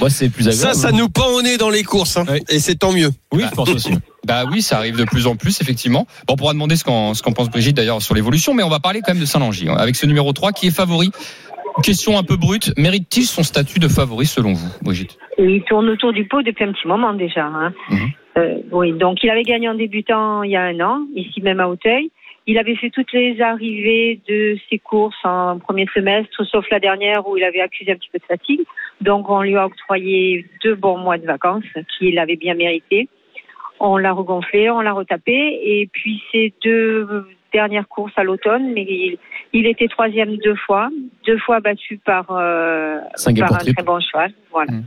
Moi, 0.00 0.10
c'est 0.10 0.28
plus 0.28 0.44
Ça, 0.44 0.50
agréable. 0.70 0.74
ça 0.78 0.92
nous 0.92 1.08
pend 1.08 1.26
au 1.34 1.42
nez 1.42 1.56
dans 1.56 1.70
les 1.70 1.82
courses, 1.84 2.16
hein. 2.16 2.24
Oui. 2.30 2.40
et 2.48 2.58
c'est 2.58 2.76
tant 2.76 2.92
mieux. 2.92 3.10
Oui, 3.32 3.44
je 3.48 3.54
pense 3.54 3.68
aussi. 3.70 3.92
Bah 4.26 4.44
oui, 4.50 4.62
ça 4.62 4.76
arrive 4.78 4.96
de 4.96 5.04
plus 5.04 5.26
en 5.26 5.36
plus, 5.36 5.60
effectivement. 5.60 6.06
Bon, 6.26 6.34
on 6.34 6.36
pourra 6.36 6.52
demander 6.52 6.76
ce 6.76 6.84
qu'en, 6.84 7.14
ce 7.14 7.22
qu'en 7.22 7.32
pense 7.32 7.48
Brigitte, 7.50 7.76
d'ailleurs, 7.76 8.02
sur 8.02 8.14
l'évolution, 8.14 8.52
mais 8.54 8.62
on 8.62 8.68
va 8.68 8.80
parler 8.80 9.00
quand 9.00 9.12
même 9.12 9.20
de 9.20 9.26
Saint-Langy, 9.26 9.68
hein, 9.68 9.76
avec 9.78 9.96
ce 9.96 10.06
numéro 10.06 10.32
3 10.32 10.52
qui 10.52 10.66
est 10.68 10.70
favori. 10.70 11.10
Question 11.82 12.18
un 12.18 12.24
peu 12.24 12.36
brute, 12.36 12.72
mérite-t-il 12.76 13.24
son 13.24 13.44
statut 13.44 13.78
de 13.78 13.86
favori 13.86 14.26
selon 14.26 14.52
vous, 14.52 14.68
Brigitte? 14.82 15.16
Il 15.38 15.62
tourne 15.68 15.88
autour 15.88 16.12
du 16.12 16.26
pot 16.26 16.42
depuis 16.42 16.64
un 16.64 16.72
petit 16.72 16.88
moment 16.88 17.14
déjà. 17.14 17.44
hein. 17.46 17.72
Mhm. 17.90 18.08
Euh, 18.36 18.54
oui, 18.72 18.92
donc 18.92 19.18
il 19.22 19.30
avait 19.30 19.42
gagné 19.44 19.68
en 19.68 19.74
débutant 19.74 20.42
il 20.42 20.50
y 20.50 20.56
a 20.56 20.62
un 20.62 20.80
an, 20.80 21.00
ici 21.14 21.40
même 21.40 21.60
à 21.60 21.68
Auteuil. 21.68 22.10
Il 22.48 22.56
avait 22.56 22.76
fait 22.76 22.88
toutes 22.88 23.12
les 23.12 23.42
arrivées 23.42 24.20
de 24.26 24.56
ses 24.70 24.78
courses 24.78 25.22
en 25.22 25.58
premier 25.58 25.86
semestre, 25.92 26.44
sauf 26.46 26.64
la 26.70 26.80
dernière 26.80 27.28
où 27.28 27.36
il 27.36 27.44
avait 27.44 27.60
accusé 27.60 27.92
un 27.92 27.96
petit 27.96 28.08
peu 28.10 28.18
de 28.18 28.24
fatigue. 28.24 28.62
Donc 29.02 29.28
on 29.28 29.42
lui 29.42 29.54
a 29.54 29.66
octroyé 29.66 30.46
deux 30.64 30.74
bons 30.74 30.96
mois 30.96 31.18
de 31.18 31.26
vacances 31.26 31.64
qu'il 31.98 32.18
avait 32.18 32.36
bien 32.36 32.54
mérité. 32.54 33.10
On 33.80 33.98
l'a 33.98 34.12
regonflé, 34.12 34.70
on 34.70 34.80
l'a 34.80 34.94
retapé, 34.94 35.60
et 35.62 35.90
puis 35.92 36.22
ces 36.32 36.54
deux 36.64 37.26
dernières 37.52 37.86
courses 37.86 38.14
à 38.16 38.24
l'automne, 38.24 38.72
mais 38.72 38.82
il, 38.82 39.18
il 39.52 39.66
était 39.66 39.88
troisième 39.88 40.38
deux 40.38 40.56
fois, 40.56 40.88
deux 41.26 41.38
fois 41.38 41.60
battu 41.60 41.98
par, 41.98 42.30
euh, 42.30 42.98
par 43.38 43.52
un 43.52 43.58
trip. 43.58 43.76
très 43.76 43.84
bon 43.84 44.00
cheval. 44.00 44.32
Voilà. 44.50 44.72
Mm. 44.72 44.84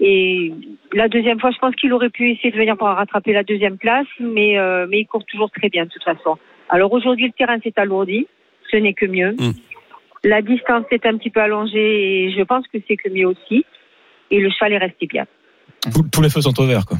Et 0.00 0.52
la 0.92 1.08
deuxième 1.08 1.40
fois, 1.40 1.52
je 1.52 1.58
pense 1.58 1.74
qu'il 1.76 1.92
aurait 1.94 2.10
pu 2.10 2.32
essayer 2.32 2.50
de 2.50 2.56
venir 2.56 2.76
pour 2.76 2.88
rattraper 2.88 3.32
la 3.32 3.44
deuxième 3.44 3.78
place, 3.78 4.06
mais, 4.20 4.58
euh, 4.58 4.86
mais 4.90 5.00
il 5.00 5.06
court 5.06 5.24
toujours 5.24 5.50
très 5.50 5.70
bien 5.70 5.84
de 5.84 5.90
toute 5.90 6.04
façon. 6.04 6.36
Alors 6.70 6.92
aujourd'hui, 6.92 7.26
le 7.26 7.32
terrain 7.32 7.58
s'est 7.62 7.72
alourdi, 7.76 8.26
ce 8.70 8.76
n'est 8.76 8.94
que 8.94 9.06
mieux. 9.06 9.32
Mm. 9.38 9.52
La 10.24 10.40
distance 10.42 10.84
est 10.90 11.04
un 11.06 11.16
petit 11.18 11.30
peu 11.30 11.40
allongée 11.40 12.24
et 12.26 12.32
je 12.36 12.42
pense 12.42 12.64
que 12.72 12.78
c'est 12.88 12.96
que 12.96 13.08
mieux 13.10 13.26
aussi. 13.26 13.64
Et 14.30 14.40
le 14.40 14.50
cheval 14.50 14.72
est 14.74 14.78
resté 14.78 15.06
bien. 15.06 15.26
Tous- 16.12 16.22
les 16.22 16.30
feux 16.30 16.40
sont 16.40 16.58
au 16.60 16.64
vert, 16.66 16.86
quoi. 16.86 16.96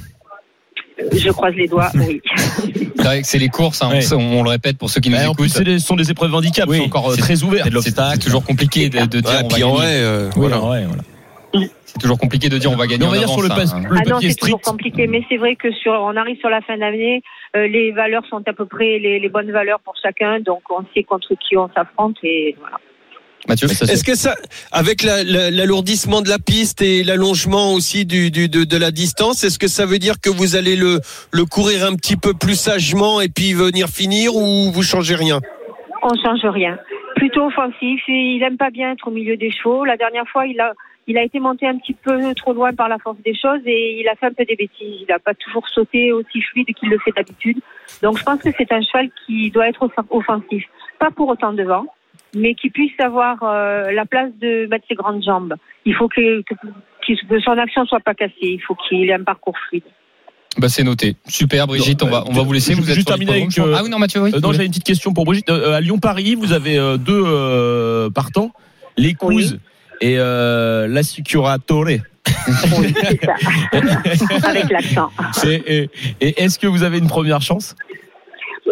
Je 1.13 1.31
croise 1.31 1.55
les 1.55 1.67
doigts, 1.69 1.89
oui. 1.95 2.21
C'est 2.97 3.03
vrai 3.09 3.23
que 3.23 3.27
c'est 3.27 3.39
les 3.39 3.49
courses, 3.49 3.83
hein, 3.83 3.89
on 3.91 3.95
Ouais. 3.95 4.01
sait- 4.03 4.15
on, 4.15 4.41
on 4.41 4.43
le 4.43 4.51
répète 4.51 4.77
pour 4.79 4.91
ceux 4.91 5.01
qui 5.01 5.09
nous 5.11 5.17
en 5.17 5.35
plus, 5.35 5.47
écoutent. 5.57 5.67
ce 5.67 5.79
sont 5.79 5.97
des 5.97 6.11
épreuves 6.11 6.33
handicap, 6.35 6.69
Oui, 6.69 6.77
c'est 6.79 6.85
encore 6.85 7.11
euh, 7.11 7.17
très 7.17 7.43
ouvert. 7.43 7.67
C'est 7.81 8.19
toujours 8.21 8.45
compliqué 8.45 8.89
de, 8.91 9.07
de 9.07 9.21
dire 9.21 9.31
Ouais, 9.31 9.37
on 9.45 9.49
va 9.49 9.55
puis 9.55 9.65
en 9.65 9.69
gagner. 9.75 9.79
vrai, 9.81 10.01
euh, 10.03 10.27
Oui, 10.27 10.33
voilà. 10.37 10.61
ouais, 10.61 10.85
voilà. 10.85 11.03
C'est 11.93 11.99
toujours 12.01 12.19
compliqué 12.19 12.49
de 12.49 12.57
dire 12.59 12.71
on 12.73 12.77
va 12.77 12.87
gagner 12.87 13.01
Mais 13.05 13.07
on 13.07 13.11
va 13.13 13.19
dire 13.19 13.29
sur 13.29 13.43
le 13.43 13.51
hein. 13.51 13.55
pass- 13.55 13.75
le 13.75 13.97
Ah 13.99 14.03
non, 14.09 14.19
c'est 14.21 14.35
toujours 14.35 14.61
compliqué, 14.61 15.07
mais 15.07 15.23
c'est 15.29 15.37
vrai 15.37 15.57
que 15.57 15.71
sur, 15.73 15.93
on 15.93 16.17
arrive 16.17 16.39
sur 16.39 16.49
la 16.49 16.61
fin 16.63 16.77
d'année, 16.79 17.23
euh, 17.55 17.67
les 17.69 17.93
valeurs 17.93 18.25
sont 18.31 18.43
à 18.47 18.53
peu 18.53 18.65
près 18.67 18.99
les, 18.99 19.19
les 19.21 19.29
bonnes 19.29 19.51
valeurs 19.53 19.81
pour 19.81 19.95
chacun, 20.03 20.41
donc 20.41 20.63
on 20.71 20.85
sait 20.95 21.03
contre 21.03 21.29
qui 21.47 21.57
on 21.57 21.69
s'affronte 21.75 22.17
et 22.23 22.57
voilà. 22.59 22.79
Mathieu 23.49 23.67
Est-ce 23.69 24.05
que 24.05 24.15
ça, 24.15 24.37
avec 24.71 25.03
la- 25.03 25.25
la- 25.25 25.51
l'alourdissement 25.51 26.23
de 26.23 26.29
la 26.29 26.39
piste 26.39 26.81
et 26.81 27.03
l'allongement 27.03 27.73
aussi 27.75 28.07
du, 28.07 28.31
du- 28.31 28.49
de, 28.49 28.63
de 28.65 28.77
la 28.77 28.91
distance, 28.93 29.43
est-ce 29.45 29.59
que 29.59 29.67
ça 29.67 29.85
veut 29.85 29.99
dire 29.99 30.15
que 30.23 30.31
vous 30.31 30.55
allez 30.57 30.77
le, 30.77 31.01
le 31.33 31.45
courir 31.45 31.85
un 31.85 31.95
petit 31.97 32.17
peu 32.17 32.35
plus 32.35 32.55
sagement 32.55 33.21
et 33.21 33.29
puis 33.29 33.53
venir 33.53 33.89
finir 33.89 34.35
ou 34.37 34.71
vous 34.73 34.83
changez 34.85 35.17
rien? 35.17 35.41
On 36.05 36.15
change 36.25 36.45
rien. 36.45 36.79
Plutôt 37.17 37.47
offensif, 37.47 38.01
il 38.09 38.43
aime 38.45 38.57
pas 38.57 38.71
bien 38.71 38.93
être 38.93 39.09
au 39.09 39.11
milieu 39.11 39.37
des 39.37 39.51
chevaux. 39.51 39.85
La 39.85 39.97
dernière 39.97 40.27
fois, 40.29 40.47
il 40.47 40.59
a, 40.61 40.73
il 41.07 41.19
a 41.19 41.23
été 41.25 41.41
monté 41.41 41.67
un 41.67 41.77
petit 41.79 41.95
peu 41.95 42.35
trop 42.35 42.53
loin 42.53 42.73
par 42.73 42.89
la 42.89 42.99
force 42.99 43.19
des 43.25 43.35
choses 43.35 43.61
et 43.67 44.01
il 44.01 44.09
a 44.09 44.15
fait 44.15 44.27
un 44.27 44.33
peu 44.33 44.45
des 44.45 44.57
bêtises. 44.57 45.01
Il 45.01 45.07
n'a 45.09 45.19
pas 45.19 45.35
toujours 45.35 45.69
sauté 45.69 46.13
aussi 46.13 46.41
fluide 46.43 46.69
qu'il 46.75 46.89
le 46.91 46.99
fait 47.05 47.13
d'habitude. 47.17 47.59
Donc 48.03 48.19
je 48.19 48.23
pense 48.23 48.41
que 48.41 48.51
c'est 48.57 48.71
un 48.73 48.81
cheval 48.83 49.09
qui 49.27 49.51
doit 49.51 49.69
être 49.69 49.83
off- 49.83 50.07
offensif. 50.11 50.65
Pas 50.99 51.11
pour 51.11 51.29
autant 51.29 51.53
devant, 51.53 51.87
mais 52.37 52.55
qu'il 52.55 52.71
puisse 52.71 52.99
avoir 53.01 53.43
euh, 53.43 53.91
la 53.93 54.07
place 54.07 54.31
de 54.41 54.67
mettre 54.67 54.85
ses 54.89 54.95
grandes 54.95 55.23
jambes. 55.25 55.55
Il 55.85 55.95
faut 55.95 56.09
que, 56.09 56.43
que, 56.43 56.55
que 57.05 57.41
son 57.41 57.59
action 57.59 57.85
soit 57.87 58.01
pas 58.01 58.15
cassée. 58.15 58.33
Il 58.43 58.61
faut 58.63 58.77
qu'il 58.89 59.11
ait 59.11 59.15
un 59.15 59.25
parcours 59.25 59.57
fluide. 59.69 59.83
Bah 60.59 60.69
c'est 60.69 60.85
noté. 60.85 61.17
Super 61.27 61.67
Brigitte, 61.67 62.03
on 62.03 62.09
va 62.11 62.25
on 62.29 62.33
va 62.33 62.43
vous 62.43 62.53
laisser. 62.53 62.75
Je- 62.75 62.81
Vous 62.81 62.91
êtes 62.91 63.05
podium, 63.07 63.31
avec, 63.31 63.49
crois. 63.51 63.73
Ah 63.75 63.81
oui 63.83 63.89
non 63.91 63.99
Mathieu 63.99 64.21
oui. 64.21 64.33
Euh, 64.35 64.41
non, 64.41 64.53
j'avais 64.53 64.67
une 64.67 64.71
petite 64.71 64.85
question 64.85 65.15
pour 65.15 65.25
Brigitte. 65.25 65.49
Euh, 65.49 65.73
à 65.73 65.81
Lyon-Paris, 65.81 66.35
vous 66.35 66.53
avez 66.53 66.77
euh, 66.79 66.99
deux 66.99 67.23
euh, 67.25 68.11
partants, 68.11 68.53
l'écouse 68.99 69.59
et 70.03 70.19
euh, 70.19 71.03
c'est 71.03 71.23
ça. 73.25 73.35
Avec 74.49 74.71
l'accent. 74.71 75.11
Et, 75.45 75.89
est-ce 76.21 76.59
que 76.59 76.67
vous 76.67 76.83
avez 76.83 76.99
une 76.99 77.09
première 77.09 77.41
chance? 77.41 77.77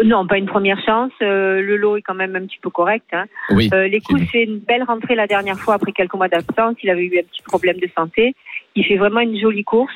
Non, 0.04 0.26
pas 0.26 0.38
une 0.38 0.46
première 0.46 0.82
chance. 0.84 1.12
Euh, 1.20 1.60
le 1.60 1.76
lot 1.76 1.96
est 1.96 2.02
quand 2.02 2.14
même 2.14 2.36
un 2.36 2.46
petit 2.46 2.58
peu 2.62 2.70
correct. 2.70 3.06
Hein. 3.12 3.24
Oui. 3.50 3.68
Euh, 3.74 3.88
les 3.88 4.00
coups, 4.00 4.22
c'est 4.32 4.42
une 4.42 4.58
belle 4.58 4.82
rentrée 4.82 5.14
la 5.14 5.26
dernière 5.26 5.58
fois 5.58 5.74
après 5.74 5.92
quelques 5.92 6.14
mois 6.14 6.28
d'absence. 6.28 6.76
Il 6.82 6.90
avait 6.90 7.04
eu 7.04 7.18
un 7.18 7.22
petit 7.22 7.42
problème 7.42 7.78
de 7.78 7.88
santé. 7.96 8.34
Il 8.74 8.84
fait 8.84 8.96
vraiment 8.96 9.20
une 9.20 9.38
jolie 9.38 9.64
course. 9.64 9.92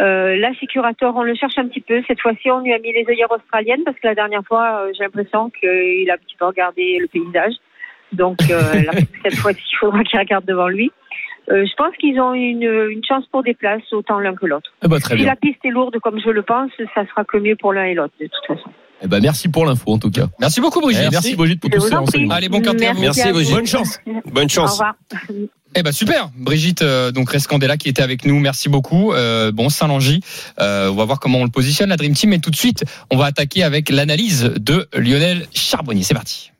Euh, 0.00 0.36
là, 0.36 0.52
chez 0.54 0.66
Curator, 0.66 1.14
on 1.14 1.22
le 1.22 1.34
cherche 1.34 1.58
un 1.58 1.68
petit 1.68 1.80
peu. 1.80 2.02
Cette 2.06 2.20
fois-ci, 2.20 2.50
on 2.50 2.60
lui 2.60 2.72
a 2.72 2.78
mis 2.78 2.92
les 2.92 3.04
œillères 3.08 3.30
australiennes 3.30 3.84
parce 3.84 3.98
que 3.98 4.06
la 4.06 4.14
dernière 4.14 4.44
fois, 4.46 4.82
euh, 4.82 4.92
j'ai 4.96 5.04
l'impression 5.04 5.50
qu'il 5.50 6.10
a 6.10 6.14
un 6.14 6.16
petit 6.16 6.36
peu 6.38 6.46
regardé 6.46 6.98
le 6.98 7.06
paysage. 7.06 7.52
Donc, 8.12 8.38
euh, 8.50 8.60
là, 8.82 8.92
cette 9.24 9.36
fois-ci, 9.36 9.60
il 9.72 9.76
faudra 9.78 10.02
qu'il 10.04 10.18
regarde 10.18 10.44
devant 10.44 10.68
lui. 10.68 10.90
Euh, 11.50 11.64
je 11.66 11.74
pense 11.74 11.96
qu'ils 11.96 12.20
ont 12.20 12.34
une, 12.34 12.62
une 12.62 13.02
chance 13.04 13.24
pour 13.32 13.42
des 13.42 13.54
places, 13.54 13.82
autant 13.92 14.20
l'un 14.20 14.34
que 14.34 14.46
l'autre. 14.46 14.70
Eh 14.84 14.88
ben, 14.88 15.00
Si 15.00 15.14
bien. 15.14 15.26
la 15.26 15.36
piste 15.36 15.58
est 15.64 15.70
lourde, 15.70 15.96
comme 16.02 16.20
je 16.24 16.30
le 16.30 16.42
pense, 16.42 16.70
ça 16.94 17.06
sera 17.06 17.24
que 17.24 17.38
mieux 17.38 17.56
pour 17.56 17.72
l'un 17.72 17.84
et 17.84 17.94
l'autre, 17.94 18.14
de 18.20 18.26
toute 18.26 18.56
façon. 18.56 18.70
Eh 19.02 19.08
ben, 19.08 19.20
merci 19.20 19.48
pour 19.48 19.64
l'info 19.64 19.92
en 19.92 19.98
tout 19.98 20.10
cas. 20.10 20.26
Merci 20.38 20.60
beaucoup 20.60 20.80
Brigitte. 20.80 21.06
Eh, 21.08 21.10
merci 21.10 21.34
Brigitte 21.34 21.60
pour 21.60 21.70
tous 21.70 21.80
ces 21.80 21.94
renseignements. 21.94 22.34
Allez, 22.34 22.50
bon 22.50 22.60
quartier. 22.60 22.90
Merci, 23.00 23.22
à 23.22 23.32
Brigitte. 23.32 23.54
Bonne 23.54 23.66
chance. 23.66 23.98
Bonne 24.26 24.44
Au 24.44 24.48
chance. 24.48 24.72
revoir. 24.72 24.94
Eh 25.76 25.84
ben 25.84 25.92
super, 25.92 26.30
Brigitte 26.36 26.82
euh, 26.82 27.12
donc 27.12 27.30
Rescandela 27.30 27.76
qui 27.76 27.88
était 27.88 28.02
avec 28.02 28.24
nous, 28.26 28.40
merci 28.40 28.68
beaucoup. 28.68 29.12
Euh, 29.12 29.52
bon 29.52 29.68
Saint-Langy, 29.68 30.20
euh, 30.58 30.90
on 30.90 30.96
va 30.96 31.04
voir 31.04 31.20
comment 31.20 31.38
on 31.38 31.44
le 31.44 31.50
positionne 31.50 31.90
la 31.90 31.96
Dream 31.96 32.12
Team, 32.12 32.30
mais 32.30 32.40
tout 32.40 32.50
de 32.50 32.56
suite 32.56 32.84
on 33.10 33.16
va 33.16 33.26
attaquer 33.26 33.62
avec 33.62 33.88
l'analyse 33.88 34.52
de 34.56 34.88
Lionel 34.94 35.46
Charbonnier. 35.54 36.02
C'est 36.02 36.14
parti. 36.14 36.50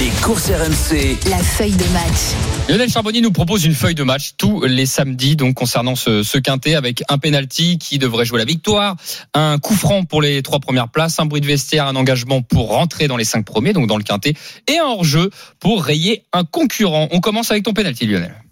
Les 0.00 0.10
courses 0.22 0.50
RMC. 0.50 1.18
La 1.30 1.38
feuille 1.38 1.76
de 1.76 1.84
match. 1.92 2.68
Lionel 2.68 2.90
Charbonnier 2.90 3.20
nous 3.20 3.30
propose 3.30 3.64
une 3.64 3.74
feuille 3.74 3.94
de 3.94 4.02
match 4.02 4.32
tous 4.36 4.62
les 4.64 4.86
samedis 4.86 5.36
donc 5.36 5.54
concernant 5.54 5.94
ce, 5.94 6.24
ce 6.24 6.38
quintet 6.38 6.74
avec 6.74 7.04
un 7.08 7.18
penalty 7.18 7.78
qui 7.78 7.98
devrait 7.98 8.24
jouer 8.24 8.38
la 8.38 8.44
victoire, 8.44 8.96
un 9.34 9.58
coup 9.58 9.74
franc 9.74 10.04
pour 10.04 10.20
les 10.20 10.42
trois 10.42 10.58
premières 10.58 10.88
places, 10.88 11.20
un 11.20 11.26
bruit 11.26 11.40
de 11.40 11.46
vestiaire, 11.46 11.86
un 11.86 11.94
engagement 11.94 12.42
pour 12.42 12.70
rentrer 12.70 13.06
dans 13.06 13.16
les 13.16 13.24
cinq 13.24 13.44
premiers 13.44 13.72
donc 13.72 13.86
dans 13.86 13.98
le 13.98 14.02
quintet 14.02 14.34
et 14.66 14.78
un 14.78 14.84
hors-jeu 14.84 15.30
pour 15.60 15.84
rayer 15.84 16.24
un 16.32 16.44
concurrent. 16.44 17.08
On 17.12 17.20
commence 17.20 17.52
avec 17.52 17.62
ton 17.62 17.72
penalty 17.72 18.06
Lionel. 18.06 18.43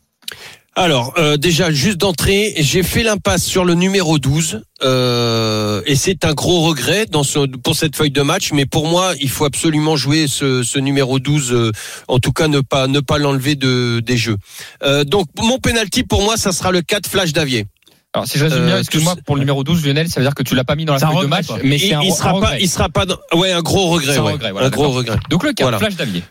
Alors, 0.75 1.13
euh, 1.19 1.37
déjà, 1.37 1.71
juste 1.71 1.99
d'entrée, 1.99 2.55
j'ai 2.57 2.83
fait 2.83 3.03
l'impasse 3.03 3.45
sur 3.45 3.65
le 3.67 3.75
numéro 3.75 4.19
12. 4.19 4.63
euh, 4.83 5.83
et 5.85 5.95
c'est 5.97 6.25
un 6.25 6.33
gros 6.33 6.63
regret 6.63 7.05
dans 7.07 7.23
ce, 7.25 7.41
pour 7.59 7.77
cette 7.77 7.95
feuille 7.95 8.11
de 8.11 8.23
match. 8.23 8.53
Mais 8.53 8.65
pour 8.65 8.87
moi, 8.87 9.13
il 9.21 9.29
faut 9.29 9.45
absolument 9.45 9.97
jouer 9.97 10.27
ce, 10.29 10.63
ce 10.63 10.79
numéro 10.79 11.19
12. 11.19 11.53
euh, 11.53 11.73
en 12.09 12.19
tout 12.19 12.33
cas, 12.33 12.49
ne 12.49 12.61
pas 12.61 12.87
ne 12.87 13.01
pas 13.01 13.19
l'enlever 13.19 13.55
de, 13.55 14.01
des 14.01 14.17
jeux. 14.17 14.37
Euh, 14.83 15.05
donc, 15.05 15.27
mon 15.43 15.59
penalty, 15.59 16.05
pour 16.05 16.23
moi, 16.23 16.39
ça 16.39 16.53
sera 16.53 16.71
le 16.73 16.81
4 16.81 17.07
Flash 17.07 17.33
d'Avier. 17.35 17.67
Alors 18.15 18.27
si 18.27 18.39
je 18.39 18.45
résume 18.45 18.63
Euh, 18.63 18.67
bien, 18.67 18.79
excuse-moi 18.79 19.15
tout- 19.17 19.23
pour 19.25 19.37
le 19.37 19.41
numéro 19.41 19.65
12 19.65 19.87
Lionel, 19.87 20.09
ça 20.09 20.21
veut 20.21 20.27
dire 20.27 20.35
que 20.35 20.43
tu 20.43 20.55
l'as 20.55 20.65
pas 20.65 20.75
mis 20.77 20.85
dans 20.85 20.93
la 20.95 20.99
feuille 21.01 21.21
de 21.23 21.27
match, 21.27 21.47
mais 21.65 21.77
il, 21.77 21.81
c'est 21.81 21.95
un, 21.95 22.03
il 22.03 22.11
un 22.11 22.15
sera 22.15 22.39
pas, 22.41 22.59
il 22.59 22.69
sera 22.69 22.89
pas. 22.91 23.07
Dans, 23.07 23.17
ouais, 23.35 23.53
un 23.53 23.63
gros 23.63 23.89
regret. 23.89 24.19
Un 24.19 24.23
ouais. 24.23 24.33
regret, 24.33 24.51
voilà, 24.53 24.67
un 24.67 24.71
gros 24.71 24.91
regret. 24.91 25.17
Donc 25.31 25.45
le 25.45 25.53
4 25.55 25.63
Voilà. 25.63 25.79
flash 25.79 25.97
d'avier. 25.97 26.23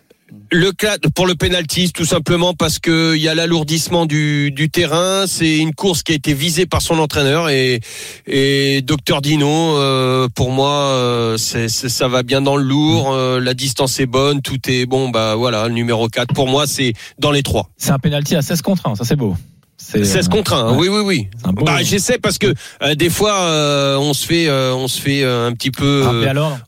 Le 0.49 0.71
cla- 0.71 0.97
pour 1.13 1.27
le 1.27 1.35
penalty, 1.35 1.91
tout 1.91 2.05
simplement 2.05 2.53
parce 2.53 2.79
que 2.79 3.15
il 3.17 3.21
y 3.21 3.27
a 3.27 3.35
l'alourdissement 3.35 4.05
du, 4.05 4.51
du 4.51 4.69
terrain. 4.69 5.25
C'est 5.27 5.57
une 5.57 5.73
course 5.73 6.03
qui 6.03 6.13
a 6.13 6.15
été 6.15 6.33
visée 6.33 6.65
par 6.65 6.81
son 6.81 6.99
entraîneur 6.99 7.49
et 7.49 7.81
et 8.27 8.81
Docteur 8.81 9.21
Dino, 9.21 9.47
euh, 9.77 10.27
pour 10.33 10.51
moi, 10.51 10.71
euh, 10.71 11.37
c'est, 11.37 11.67
ça 11.69 12.07
va 12.07 12.23
bien 12.23 12.41
dans 12.41 12.55
le 12.55 12.63
lourd. 12.63 13.11
euh, 13.11 13.39
la 13.41 13.53
distance 13.53 13.99
est 13.99 14.05
bonne, 14.05 14.41
tout 14.41 14.59
est 14.69 14.85
bon. 14.85 15.09
Bah 15.09 15.35
voilà, 15.35 15.67
le 15.67 15.73
numéro 15.73 16.07
4 16.07 16.33
Pour 16.33 16.47
moi, 16.47 16.65
c'est 16.65 16.93
dans 17.19 17.31
les 17.31 17.43
trois. 17.43 17.69
C'est 17.77 17.91
un 17.91 17.99
penalty 17.99 18.35
à 18.35 18.41
16 18.41 18.61
contre 18.61 18.87
1, 18.87 18.95
ça 18.95 19.03
c'est 19.03 19.17
beau. 19.17 19.35
C'est, 19.83 20.05
16 20.05 20.27
euh, 20.27 20.29
contre 20.29 20.53
1, 20.53 20.71
ouais. 20.71 20.77
oui, 20.77 20.87
oui, 20.89 21.01
oui. 21.03 21.27
beau- 21.53 21.65
Bah, 21.65 21.81
j'essaie 21.81 22.17
parce 22.17 22.37
que 22.37 22.53
euh, 22.83 22.95
des 22.95 23.09
fois, 23.09 23.33
euh, 23.41 23.97
on 23.97 24.13
se 24.13 24.25
fait, 24.25 24.47
euh, 24.47 24.73
on 24.73 24.87
se 24.87 25.01
fait 25.01 25.23
euh, 25.23 25.47
un 25.47 25.53
petit 25.53 25.71
peu. 25.71 26.03
Rappelé 26.03 26.25
euh, 26.27 26.29
à 26.29 26.33
l'ordre. 26.33 26.59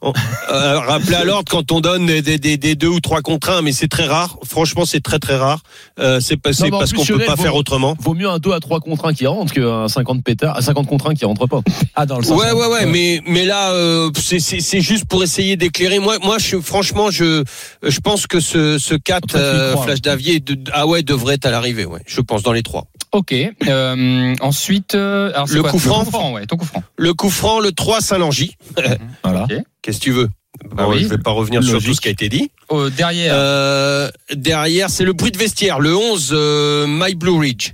euh, 0.52 0.80
rappeler 0.80 1.16
à 1.16 1.24
l'ordre 1.24 1.50
quand 1.50 1.72
on 1.72 1.80
donne 1.80 2.06
des, 2.08 2.22
des, 2.22 2.38
des, 2.38 2.58
des 2.58 2.76
deux 2.76 2.88
ou 2.88 3.00
trois 3.00 3.22
contre 3.22 3.50
un, 3.52 3.62
mais 3.62 3.72
c'est 3.72 3.88
très 3.88 4.08
rare. 4.08 4.38
Franchement, 4.44 4.86
c'est 4.86 5.00
très 5.02 5.20
très 5.20 5.36
rare. 5.38 5.62
Euh, 6.00 6.20
c'est 6.20 6.36
pas- 6.38 6.50
parce 6.50 6.92
qu'on 6.92 7.06
peut 7.06 7.20
pas 7.20 7.36
vaut- 7.36 7.44
faire 7.44 7.56
autrement. 7.56 7.96
Vaut 8.00 8.14
mieux 8.14 8.28
un 8.30 8.40
2 8.40 8.52
à 8.52 8.60
3 8.60 8.80
contre 8.82 9.06
1 9.06 9.14
qui 9.14 9.26
rentre 9.28 9.54
qu'un 9.54 9.88
50 9.88 10.24
pétard, 10.24 10.58
un 10.58 10.62
50 10.62 10.88
contre 10.88 11.08
1 11.10 11.14
qui 11.16 11.26
rentre 11.26 11.48
pas. 11.48 11.62
Ah, 11.96 12.06
dans 12.06 12.18
le 12.18 12.24
sens. 12.24 12.40
Ouais, 12.42 12.52
ouais, 12.52 12.68
ouais, 12.68 12.86
mais 12.88 13.22
mais 13.28 13.46
là, 13.46 13.72
euh, 13.72 14.10
c'est 14.20 14.40
c'est 14.40 14.60
c'est 14.60 14.82
juste 14.82 15.06
pour 15.06 15.22
essayer 15.24 15.56
d'éclairer. 15.56 16.00
Moi, 16.00 16.18
moi, 16.24 16.38
je 16.40 16.58
franchement, 16.60 17.12
je 17.12 17.44
je 17.84 18.00
pense 18.00 18.26
que 18.28 18.40
ce 18.40 18.78
ce 18.80 18.96
4 18.96 19.28
Toi, 19.28 19.40
tu 19.40 19.46
y 19.46 19.50
euh, 19.50 19.72
crois, 19.74 19.84
Flash 19.86 20.02
d'Avier, 20.02 20.40
de- 20.40 20.58
ah 20.74 20.88
ouais, 20.88 21.04
devrait 21.04 21.36
être 21.36 21.46
à 21.46 21.52
l'arrivée. 21.52 21.86
Ouais, 21.86 22.02
je 22.08 22.20
pense 22.20 22.42
dans 22.42 22.52
les 22.54 22.64
trois. 22.64 22.86
Ok. 23.14 23.34
Euh, 23.68 24.36
ensuite, 24.42 24.96
euh, 24.96 25.32
alors 25.34 25.48
Le 25.48 25.62
quoi 25.62 25.72
coup 25.72 25.80
franc. 25.80 26.00
Le 26.00 26.06
coup 26.06 26.12
franc, 26.12 26.34
ouais, 26.34 26.46
ton 26.46 26.58
coup 26.58 26.66
franc. 26.66 26.84
Le 26.98 27.14
coup 27.14 27.30
franc, 27.30 27.60
le 27.60 27.72
3 27.72 28.02
Saint-Langy. 28.02 28.58
Voilà. 29.24 29.44
Ok. 29.44 29.54
Qu'est-ce 29.82 30.00
que 30.00 30.04
tu 30.04 30.12
veux 30.12 30.30
Bon, 30.72 30.90
oui. 30.90 31.04
Je 31.04 31.08
vais 31.08 31.18
pas 31.18 31.32
revenir 31.32 31.64
sur 31.64 31.74
Logique. 31.74 31.90
tout 31.90 31.96
ce 31.96 32.02
qui 32.02 32.08
a 32.08 32.12
été 32.12 32.30
dit. 32.30 32.52
Euh, 32.72 32.90
derrière. 32.90 33.34
Euh, 33.36 34.10
derrière, 34.34 34.90
c'est 34.90 35.04
le 35.06 35.14
bruit 35.14 35.32
de 35.32 35.38
vestiaire. 35.38 35.80
Le 35.80 35.96
11, 35.96 36.32
euh, 36.34 36.86
My 36.88 37.16
Blue 37.16 37.38
Ridge. 37.38 37.72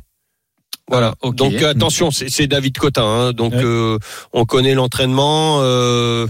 Voilà. 0.90 1.14
Donc 1.24 1.54
euh, 1.54 1.70
attention, 1.72 2.10
c'est 2.12 2.48
David 2.48 2.78
Cotin. 2.78 3.04
hein. 3.06 3.32
donc 3.34 3.54
Ouais. 3.54 3.62
euh, 3.64 3.98
on 4.34 4.46
connaît 4.46 4.74
l'entraînement. 4.74 5.60
euh, 5.62 6.28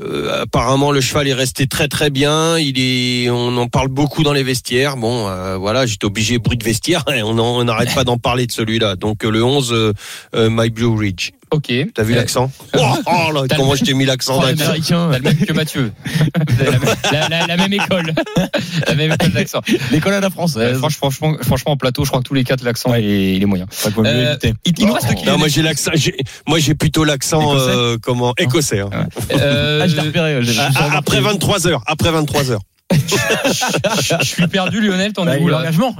euh, 0.00 0.42
apparemment, 0.42 0.92
le 0.92 1.00
cheval 1.00 1.26
est 1.28 1.34
resté 1.34 1.66
très 1.66 1.88
très 1.88 2.08
bien. 2.10 2.56
Il 2.58 2.78
est, 2.78 3.28
on 3.30 3.56
en 3.56 3.66
parle 3.66 3.88
beaucoup 3.88 4.22
dans 4.22 4.32
les 4.32 4.42
vestiaires. 4.44 4.96
Bon, 4.96 5.28
euh, 5.28 5.56
voilà, 5.56 5.86
j'étais 5.86 6.04
obligé 6.06 6.38
bruit 6.38 6.56
de 6.56 6.64
vestiaire. 6.64 7.04
on 7.24 7.64
n'arrête 7.64 7.94
pas 7.94 8.04
d'en 8.04 8.16
parler 8.16 8.46
de 8.46 8.52
celui-là. 8.52 8.96
Donc 8.96 9.24
le 9.24 9.42
11, 9.42 9.72
euh, 9.72 9.92
euh, 10.36 10.48
My 10.50 10.70
Blue 10.70 10.96
Ridge. 10.96 11.32
Ok. 11.50 11.72
T'as 11.94 12.02
vu 12.02 12.12
Euh, 12.14 12.16
l'accent 12.16 12.50
oh, 12.76 12.80
oh 13.06 13.32
là, 13.32 13.42
Comment 13.56 13.74
je 13.74 13.84
t'ai 13.84 13.94
mis 13.94 14.04
l'accent 14.04 14.36
Oh, 14.38 14.40
coup. 14.40 14.46
Américain. 14.46 15.08
T'as 15.12 15.18
le 15.18 15.22
même 15.24 15.36
que 15.38 15.52
Mathieu. 15.52 15.92
Vous 16.04 16.60
avez 16.60 16.70
la, 16.70 16.78
même- 16.78 16.96
la- 17.30 17.46
la- 17.46 17.56
même 17.56 17.72
école. 17.72 18.12
la 18.86 18.94
même 18.94 19.12
école 19.12 19.30
d'accent. 19.32 19.60
L'école 19.90 20.14
à 20.14 20.20
la 20.20 20.26
Euh, 20.26 20.30
française. 20.30 20.78
franchement, 20.78 21.10
franchement, 21.10 21.38
franchement, 21.42 21.72
en 21.72 21.76
plateau, 21.76 22.04
je 22.04 22.10
crois 22.10 22.20
que 22.22 22.28
tous 22.28 22.34
les 22.34 22.44
quatre, 22.44 22.62
l'accent, 22.64 22.90
Ouais. 22.90 23.02
il, 23.02 23.10
est, 23.10 23.34
il 23.36 23.42
est 23.42 23.46
moyen. 23.46 23.66
Euh, 23.98 24.36
il, 24.64 24.74
il 24.78 24.86
nous 24.86 24.92
reste 24.92 25.14
qui 25.14 25.24
Non, 25.24 25.38
moi 25.38 25.48
j'ai 25.48 25.62
l'accent. 25.62 25.90
j'ai- 25.94 26.16
Moi 26.46 26.58
j'ai 26.58 26.74
plutôt 26.74 27.04
l'accent 27.04 27.40
Écossais 27.52 27.70
euh, 27.70 27.96
comment 28.02 28.34
écossais. 28.38 28.80
hein. 28.80 28.90
Euh, 29.32 29.80
Ah, 29.82 29.88
je 29.88 29.96
l'ai 29.96 30.02
repéré. 30.02 30.40
ah, 30.76 30.96
après 30.96 31.20
23 31.20 31.66
heures. 31.66 31.82
Après 31.86 32.10
23 32.10 32.50
heures. 32.50 32.60
Je 32.92 34.24
suis 34.24 34.46
perdu, 34.48 34.80
Lionel, 34.80 35.12
t'en 35.12 35.24
Bah, 35.24 35.36
es 35.36 35.42
où 35.42 35.48
l'engagement. 35.48 35.94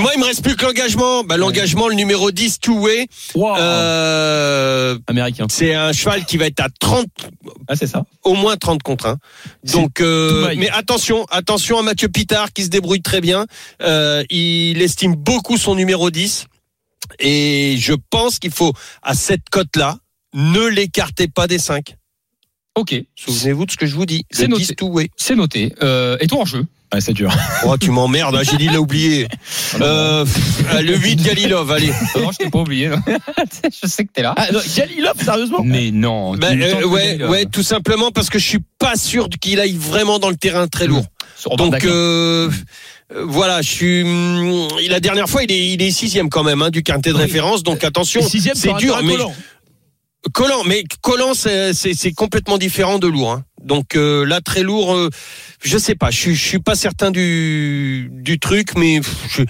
Moi, 0.00 0.10
il 0.14 0.20
me 0.20 0.24
reste 0.26 0.42
plus 0.42 0.56
que 0.56 0.64
l'engagement. 0.64 1.24
Bah, 1.24 1.36
l'engagement, 1.36 1.88
le 1.88 1.94
numéro 1.94 2.30
10, 2.30 2.60
two-way. 2.60 3.06
Wow. 3.34 3.56
Euh, 3.56 4.98
Américain. 5.06 5.46
c'est 5.50 5.74
un 5.74 5.92
cheval 5.92 6.24
qui 6.24 6.36
va 6.36 6.46
être 6.46 6.60
à 6.60 6.68
30, 6.80 7.06
Ah, 7.68 7.76
c'est 7.76 7.86
ça. 7.86 8.04
au 8.24 8.34
moins 8.34 8.56
30 8.56 8.82
contre 8.82 9.06
1. 9.06 9.16
C'est 9.64 9.76
Donc, 9.76 10.00
euh, 10.00 10.52
mais 10.56 10.68
attention, 10.70 11.24
attention 11.30 11.78
à 11.78 11.82
Mathieu 11.82 12.08
Pitard 12.08 12.52
qui 12.52 12.64
se 12.64 12.68
débrouille 12.68 13.02
très 13.02 13.20
bien. 13.20 13.46
Euh, 13.82 14.22
il 14.30 14.80
estime 14.82 15.14
beaucoup 15.14 15.56
son 15.56 15.74
numéro 15.74 16.10
10. 16.10 16.46
Et 17.20 17.76
je 17.78 17.94
pense 18.10 18.38
qu'il 18.38 18.52
faut, 18.52 18.72
à 19.02 19.14
cette 19.14 19.48
cote-là, 19.50 19.98
ne 20.34 20.66
l'écartez 20.66 21.28
pas 21.28 21.46
des 21.46 21.58
5. 21.58 21.96
Ok. 22.74 22.94
Souvenez-vous 23.16 23.66
de 23.66 23.70
ce 23.70 23.76
que 23.76 23.86
je 23.86 23.94
vous 23.94 24.06
dis. 24.06 24.24
C'est 24.30 24.48
noté. 24.48 24.64
10 24.64 24.76
two-way. 24.76 25.10
C'est 25.16 25.34
noté. 25.36 25.74
Euh, 25.82 26.16
et 26.20 26.26
toi 26.26 26.40
en 26.40 26.44
jeu 26.44 26.64
Ouais, 26.94 27.00
c'est 27.00 27.12
dur. 27.14 27.34
Oh, 27.64 27.76
tu 27.78 27.90
m'emmerdes, 27.90 28.34
hein, 28.36 28.42
j'ai 28.42 28.58
dit 28.58 28.66
de 28.68 28.74
l'oublier. 28.74 29.26
Euh, 29.80 30.26
le 30.82 30.94
8 30.96 31.22
Galilov, 31.22 31.70
allez. 31.70 31.88
Non, 32.16 32.30
je 32.30 32.36
t'ai 32.36 32.50
pas 32.50 32.58
oublié. 32.58 32.88
non. 32.88 32.98
je 33.82 33.88
sais 33.88 34.04
que 34.04 34.12
t'es 34.12 34.20
là. 34.22 34.34
Ah, 34.36 34.52
non, 34.52 34.60
Galilov, 34.76 35.14
sérieusement? 35.24 35.60
Mais 35.64 35.90
non. 35.90 36.34
Bah, 36.36 36.48
euh, 36.52 36.84
ouais, 36.84 37.24
ouais, 37.24 37.46
tout 37.46 37.62
simplement 37.62 38.10
parce 38.10 38.28
que 38.28 38.38
je 38.38 38.46
suis 38.46 38.58
pas 38.78 38.96
sûr 38.96 39.28
qu'il 39.40 39.58
aille 39.60 39.76
vraiment 39.76 40.18
dans 40.18 40.28
le 40.28 40.36
terrain 40.36 40.68
très 40.68 40.86
lourd. 40.86 41.04
Sur- 41.38 41.56
Donc 41.56 41.82
euh, 41.86 42.50
voilà, 43.24 43.62
je 43.62 43.70
suis. 43.70 44.02
hum, 44.02 44.68
La 44.90 45.00
dernière 45.00 45.28
fois, 45.28 45.42
il 45.42 45.50
est, 45.52 45.72
il 45.72 45.82
est 45.82 45.90
sixième 45.90 46.28
quand 46.28 46.44
même 46.44 46.60
hein, 46.60 46.68
du 46.70 46.82
quintet 46.82 47.10
de 47.10 47.14
Oui. 47.16 47.22
référence. 47.22 47.62
Donc 47.62 47.82
attention, 47.84 48.20
Sixième 48.22 48.54
c'est 48.54 48.74
dur, 48.74 49.00
mais 49.02 49.16
collant. 50.32 50.62
mais 50.66 50.84
collant, 51.00 51.34
c'est 51.34 51.72
c'est- 51.74 51.94
c'est 51.94 52.12
complètement 52.12 52.58
différent 52.58 52.98
de 52.98 53.06
lourd. 53.08 53.32
hein. 53.32 53.44
Donc 53.64 53.94
euh, 53.94 54.24
là, 54.26 54.40
très 54.40 54.62
lourd, 54.64 54.92
euh, 54.94 55.08
je 55.62 55.78
sais 55.78 55.94
pas. 55.94 56.10
Je 56.10 56.18
suis, 56.18 56.34
je 56.34 56.44
suis 56.44 56.58
pas 56.58 56.74
certain 56.74 57.12
du 57.12 58.10
du 58.12 58.40
truc, 58.40 58.70
mais 58.76 59.00
euh, 59.38 59.44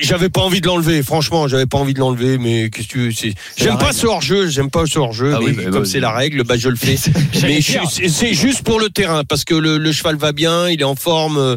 j'avais 0.00 0.28
pas 0.30 0.40
envie 0.40 0.60
de 0.60 0.66
l'enlever. 0.66 1.00
Franchement, 1.04 1.46
j'avais 1.46 1.66
pas 1.66 1.78
envie 1.78 1.94
de 1.94 2.00
l'enlever. 2.00 2.38
Mais 2.38 2.70
qu'est-ce 2.70 2.88
que 2.88 2.92
tu 2.92 2.98
veux 2.98 3.12
c'est- 3.12 3.34
J'aime 3.56 3.78
pas 3.78 3.92
ce 3.92 4.06
hors 4.06 4.20
jeu. 4.20 4.48
J'aime 4.48 4.70
pas 4.70 4.84
ce 4.86 4.98
hors 4.98 5.12
jeu. 5.12 5.32
Ah 5.32 5.38
oui, 5.40 5.52
bah, 5.52 5.62
comme 5.70 5.82
bah, 5.84 5.88
c'est 5.88 6.00
la 6.00 6.10
règle, 6.10 6.42
bah 6.42 6.56
je 6.56 6.68
le 6.68 6.76
fais. 6.76 6.96
Mais 7.42 7.60
c'est 7.60 8.08
c'est 8.08 8.34
juste 8.34 8.62
pour 8.64 8.80
le 8.80 8.90
terrain 8.90 9.22
parce 9.22 9.44
que 9.44 9.54
le, 9.54 9.78
le 9.78 9.92
cheval 9.92 10.16
va 10.16 10.32
bien, 10.32 10.68
il 10.68 10.80
est 10.80 10.84
en 10.84 10.96
forme. 10.96 11.56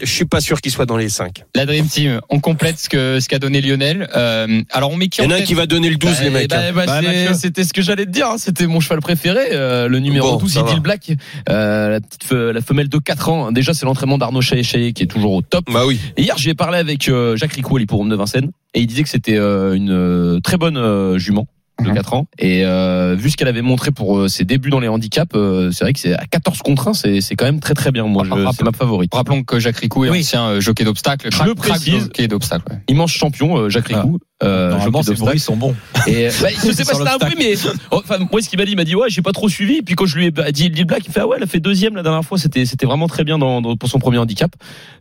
Je 0.00 0.10
suis 0.10 0.24
pas 0.24 0.40
sûr 0.40 0.60
qu'il 0.60 0.70
soit 0.72 0.86
dans 0.86 0.96
les 0.96 1.08
5. 1.08 1.44
La 1.54 1.66
Dream 1.66 1.86
Team, 1.86 2.20
on 2.30 2.40
complète 2.40 2.78
ce 2.78 2.88
que 2.88 3.18
ce 3.20 3.28
qu'a 3.28 3.38
donné 3.38 3.60
Lionel. 3.60 4.08
Euh, 4.16 4.62
alors 4.70 4.90
on 4.92 4.96
met 4.96 5.08
qui 5.08 5.20
Il 5.20 5.24
y 5.24 5.26
en 5.26 5.30
a 5.30 5.36
un 5.36 5.42
qui 5.42 5.54
va 5.54 5.66
donner 5.66 5.90
le 5.90 5.96
12, 5.96 6.22
les 6.22 6.30
mecs. 6.30 6.48
Bah, 6.50 6.56
hein. 6.68 6.72
bah, 6.74 6.84
Bah. 6.86 7.34
C'était 7.34 7.64
ce 7.64 7.72
que 7.72 7.82
j'allais 7.82 8.06
te 8.06 8.10
dire. 8.10 8.28
hein. 8.28 8.36
C'était 8.38 8.66
mon 8.66 8.80
cheval 8.80 9.00
préféré, 9.00 9.48
euh, 9.52 9.88
le 9.88 9.98
numéro 9.98 10.32
Bon, 10.32 10.36
12, 10.38 10.52
ça 10.52 10.62
va. 10.62 10.70
Idil 10.70 10.80
Black, 10.80 11.12
euh, 11.48 11.88
la 11.90 12.00
petite 12.00 12.24
fe- 12.24 12.52
la 12.52 12.60
femelle 12.60 12.88
de 12.88 12.98
4 12.98 13.28
ans. 13.28 13.52
Déjà, 13.52 13.74
c'est 13.74 13.86
l'entraînement 13.86 14.18
d'Arnaud 14.18 14.40
Chaé 14.40 14.62
qui 14.92 15.02
est 15.02 15.06
toujours 15.06 15.32
au 15.32 15.42
top. 15.42 15.64
Bah 15.72 15.84
oui. 15.86 15.98
Et 16.16 16.22
hier, 16.22 16.36
j'ai 16.38 16.54
parlé 16.54 16.78
avec 16.78 17.08
euh, 17.08 17.36
Jacques 17.36 17.52
Ricou, 17.54 17.76
à 17.76 17.80
l'hipporome 17.80 18.08
de 18.08 18.16
Vincennes, 18.16 18.50
et 18.74 18.80
il 18.80 18.86
disait 18.86 19.02
que 19.02 19.08
c'était 19.08 19.36
euh, 19.36 19.74
une 19.74 19.90
euh, 19.90 20.40
très 20.40 20.56
bonne 20.56 20.76
euh, 20.76 21.18
jument 21.18 21.46
de 21.82 21.88
Mhm. 21.88 21.94
4 21.94 22.14
ans. 22.14 22.26
Et 22.38 22.64
euh, 22.64 23.14
vu 23.16 23.30
ce 23.30 23.36
qu'elle 23.36 23.46
avait 23.48 23.62
montré 23.62 23.90
pour 23.92 24.18
euh, 24.18 24.28
ses 24.28 24.44
débuts 24.44 24.70
dans 24.70 24.80
les 24.80 24.88
handicaps, 24.88 25.30
euh, 25.36 25.70
c'est 25.70 25.84
vrai 25.84 25.92
que 25.92 26.00
c'est 26.00 26.14
à 26.14 26.26
14 26.26 26.58
contre 26.62 26.88
1, 26.88 26.94
c'est 26.94 27.20
c'est 27.20 27.36
quand 27.36 27.44
même 27.44 27.60
très 27.60 27.74
très 27.74 27.92
bien. 27.92 28.04
Moi, 28.04 28.24
je- 28.24 28.30
Rappelons- 28.30 28.52
c'est 28.52 28.64
ma 28.64 28.72
favorite. 28.72 29.14
Rappelons 29.14 29.42
que 29.44 29.58
Jacques 29.60 29.76
Ricou 29.78 30.04
est 30.04 30.10
Oui. 30.10 30.20
ancien 30.20 30.42
euh, 30.48 30.60
jockey 30.60 30.84
d'obstacle. 30.84 31.28
Je 31.32 31.42
le 31.44 31.54
précise. 31.54 32.02
Jockey 32.04 32.26
d'obstacle. 32.28 32.64
ouais. 32.70 32.78
Immense 32.88 33.12
champion, 33.12 33.56
euh, 33.58 33.68
Jacques 33.68 33.88
Ricou. 33.88 34.18
Euh, 34.42 34.70
Normalement, 34.70 35.02
jockey 35.02 35.16
ces 35.16 35.20
bruits 35.22 35.34
d'obstacle. 35.38 35.40
sont 35.40 35.56
bons. 35.56 35.74
Et 36.06 36.28
euh, 36.28 36.30
bah, 36.42 36.48
je 36.66 36.72
sais 36.72 36.84
pas 36.84 36.94
si 36.94 37.02
t'as 37.04 37.14
un 37.14 37.18
bruit, 37.18 37.34
mais 37.38 37.54
enfin, 37.90 38.18
moi, 38.30 38.40
ce 38.42 38.48
qu'il 38.48 38.58
m'a 38.58 38.64
dit, 38.64 38.72
il 38.72 38.76
m'a 38.76 38.84
dit 38.84 38.94
ouais, 38.94 39.08
j'ai 39.10 39.22
pas 39.22 39.32
trop 39.32 39.48
suivi. 39.48 39.82
Puis 39.82 39.94
quand 39.94 40.06
je 40.06 40.16
lui 40.16 40.26
ai 40.26 40.30
bah, 40.30 40.50
dit 40.52 40.68
Lil 40.68 40.84
Black, 40.84 41.02
il 41.06 41.12
fait 41.12 41.20
ah 41.20 41.26
ouais, 41.26 41.36
elle 41.38 41.42
a 41.44 41.46
fait 41.46 41.60
deuxième 41.60 41.94
la 41.96 42.02
dernière 42.02 42.24
fois. 42.24 42.38
C'était 42.38 42.64
c'était 42.66 42.86
vraiment 42.86 43.06
très 43.08 43.24
bien 43.24 43.38
dans, 43.38 43.60
dans- 43.60 43.76
pour 43.76 43.88
son 43.88 43.98
premier 43.98 44.18
handicap. 44.18 44.50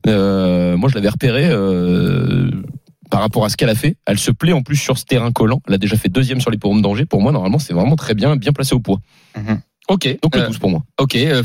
Euh, 0.07 0.77
moi, 0.77 0.89
je 0.89 0.95
l'avais 0.95 1.09
repéré. 1.09 1.45
Euh, 1.49 2.49
par 3.09 3.21
rapport 3.21 3.45
à 3.45 3.49
ce 3.49 3.57
qu'elle 3.57 3.69
a 3.69 3.75
fait, 3.75 3.97
elle 4.05 4.19
se 4.19 4.31
plaît 4.31 4.53
en 4.53 4.61
plus 4.61 4.75
sur 4.75 4.97
ce 4.97 5.05
terrain 5.05 5.31
collant. 5.31 5.61
Elle 5.67 5.75
a 5.75 5.77
déjà 5.77 5.97
fait 5.97 6.09
deuxième 6.09 6.41
sur 6.41 6.51
les 6.51 6.57
de 6.57 6.81
danger. 6.81 7.05
Pour 7.05 7.21
moi, 7.21 7.31
normalement, 7.31 7.59
c'est 7.59 7.73
vraiment 7.73 7.95
très 7.95 8.13
bien, 8.13 8.35
bien 8.35 8.53
placé 8.53 8.75
au 8.75 8.79
poids. 8.79 8.99
Ok. 9.87 10.17
Donc 10.21 10.35
le 10.35 10.41
euh, 10.41 10.47
12 10.47 10.57
pour 10.59 10.69
moi. 10.69 10.83
ok, 10.99 11.15
euh, 11.15 11.43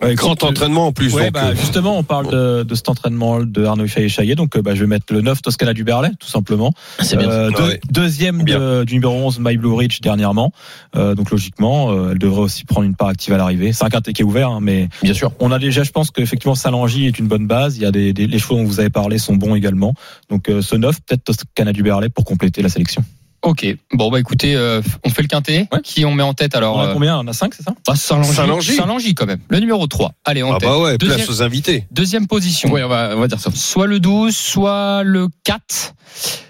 Fred. 0.00 0.16
Grand 0.16 0.42
entraînement 0.44 0.86
en 0.88 0.92
plus. 0.92 1.12
Ouais, 1.14 1.24
donc, 1.24 1.32
bah, 1.34 1.44
euh, 1.46 1.54
justement, 1.56 1.98
on 1.98 2.02
parle 2.02 2.30
de, 2.30 2.62
de 2.62 2.74
cet 2.74 2.88
entraînement 2.88 3.40
de 3.40 3.64
Arnaud 3.64 3.86
Chaillet. 3.86 4.34
Donc, 4.34 4.56
euh, 4.56 4.62
bah, 4.62 4.74
je 4.74 4.80
vais 4.80 4.86
mettre 4.86 5.12
le 5.12 5.20
9 5.20 5.42
Toscana 5.42 5.72
du 5.72 5.84
Berlay, 5.84 6.10
tout 6.18 6.28
simplement. 6.28 6.72
C'est 7.00 7.16
bien. 7.16 7.28
Euh, 7.30 7.50
Ah 7.54 7.56
deux- 7.58 7.68
ouais. 7.68 7.80
Deuxième 7.90 8.42
Bien. 8.42 8.58
de- 8.58 8.84
du 8.84 8.94
numéro 8.94 9.14
11, 9.14 9.38
My 9.40 9.56
Blue 9.56 9.74
Ridge, 9.74 10.00
dernièrement. 10.00 10.52
Euh, 10.96 11.14
donc, 11.14 11.30
logiquement, 11.30 11.90
euh, 11.92 12.10
elle 12.12 12.18
devrait 12.18 12.42
aussi 12.42 12.64
prendre 12.64 12.86
une 12.86 12.94
part 12.94 13.08
active 13.08 13.32
à 13.32 13.36
l'arrivée. 13.36 13.72
C'est 13.72 13.84
un 13.84 13.88
quintet 13.88 14.12
qui 14.12 14.22
est 14.22 14.24
ouvert, 14.24 14.50
hein, 14.50 14.58
mais 14.62 14.88
Bien 15.02 15.14
sûr. 15.14 15.32
on 15.40 15.50
a 15.52 15.58
déjà, 15.58 15.82
je 15.82 15.90
pense 15.92 16.10
qu'effectivement, 16.10 16.54
Salangi 16.54 17.06
est 17.06 17.18
une 17.18 17.26
bonne 17.28 17.46
base. 17.46 17.76
Il 17.76 17.82
y 17.82 17.86
a 17.86 17.90
des, 17.90 18.12
des- 18.12 18.26
les 18.26 18.38
chevaux 18.38 18.56
dont 18.56 18.64
vous 18.64 18.80
avez 18.80 18.90
parlé 18.90 19.18
sont 19.18 19.34
bons 19.36 19.54
également. 19.54 19.94
Donc, 20.30 20.48
euh, 20.48 20.62
ce 20.62 20.76
9, 20.76 20.96
peut-être 21.06 21.24
Toscana 21.24 21.72
du 21.72 21.82
Berlay 21.82 22.08
pour 22.08 22.24
compléter 22.24 22.62
la 22.62 22.68
sélection. 22.68 23.02
Ok. 23.42 23.66
Bon 23.92 24.10
bah 24.10 24.18
écoutez, 24.18 24.56
euh, 24.56 24.80
on 25.04 25.10
fait 25.10 25.22
le 25.22 25.28
quintet. 25.28 25.68
Ouais. 25.72 25.80
Qui 25.82 26.04
on 26.04 26.12
met 26.12 26.22
en 26.22 26.34
tête 26.34 26.54
alors 26.56 26.76
on 26.76 26.80
a 26.80 26.88
euh, 26.88 26.92
combien? 26.92 27.18
On 27.18 27.26
a 27.28 27.32
5, 27.32 27.54
c'est 27.54 27.62
ça? 27.62 27.72
Ah, 27.88 27.94
Saint-Langy. 27.94 28.72
Saint-Langy. 28.74 29.14
Quand 29.14 29.26
même. 29.26 29.38
Le 29.48 29.58
numéro 29.60 29.86
3. 29.86 30.12
Allez, 30.24 30.42
en 30.42 30.54
Ah 30.54 30.58
tête. 30.58 30.68
bah 30.68 30.78
ouais, 30.78 30.98
Deuxième- 30.98 31.18
place 31.18 31.30
aux 31.30 31.42
invités. 31.42 31.86
Deuxième 31.90 32.26
position. 32.26 32.70
Oui, 32.72 32.82
on 32.82 32.88
va, 32.88 33.12
on 33.14 33.20
va 33.20 33.28
dire 33.28 33.38
ça. 33.40 33.50
Soit 33.54 33.86
le 33.86 34.00
12, 34.00 34.36
soit 34.36 35.02
le 35.04 35.28
4. 35.44 35.94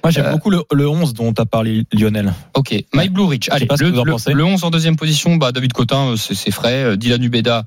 Moi, 0.05 0.11
j'aime 0.11 0.27
Euh, 0.27 0.33
beaucoup 0.33 0.51
le, 0.51 0.62
le 0.72 0.88
11 0.88 1.12
dont 1.14 1.33
a 1.37 1.44
parlé 1.46 1.85
Lionel. 1.92 2.33
Ok, 2.55 2.75
My 2.94 3.09
Blue 3.09 3.25
Ridge. 3.25 3.49
Allez, 3.51 3.66
pas 3.66 3.77
ce 3.77 3.85
le, 3.85 3.90
que 3.90 3.94
vous 3.94 4.01
en 4.01 4.05
le- 4.05 4.12
pensez. 4.12 4.33
le 4.33 4.44
11 4.44 4.64
en 4.64 4.70
deuxième 4.70 4.96
position, 4.96 5.37
bah, 5.37 5.53
David 5.53 5.72
Cotin, 5.72 6.12
euh, 6.12 6.16
c'est 6.16 6.35
c'est 6.35 6.51
frais. 6.51 6.85
Euh, 6.85 6.96
Dylan 6.96 7.20
Dubeda, 7.20 7.64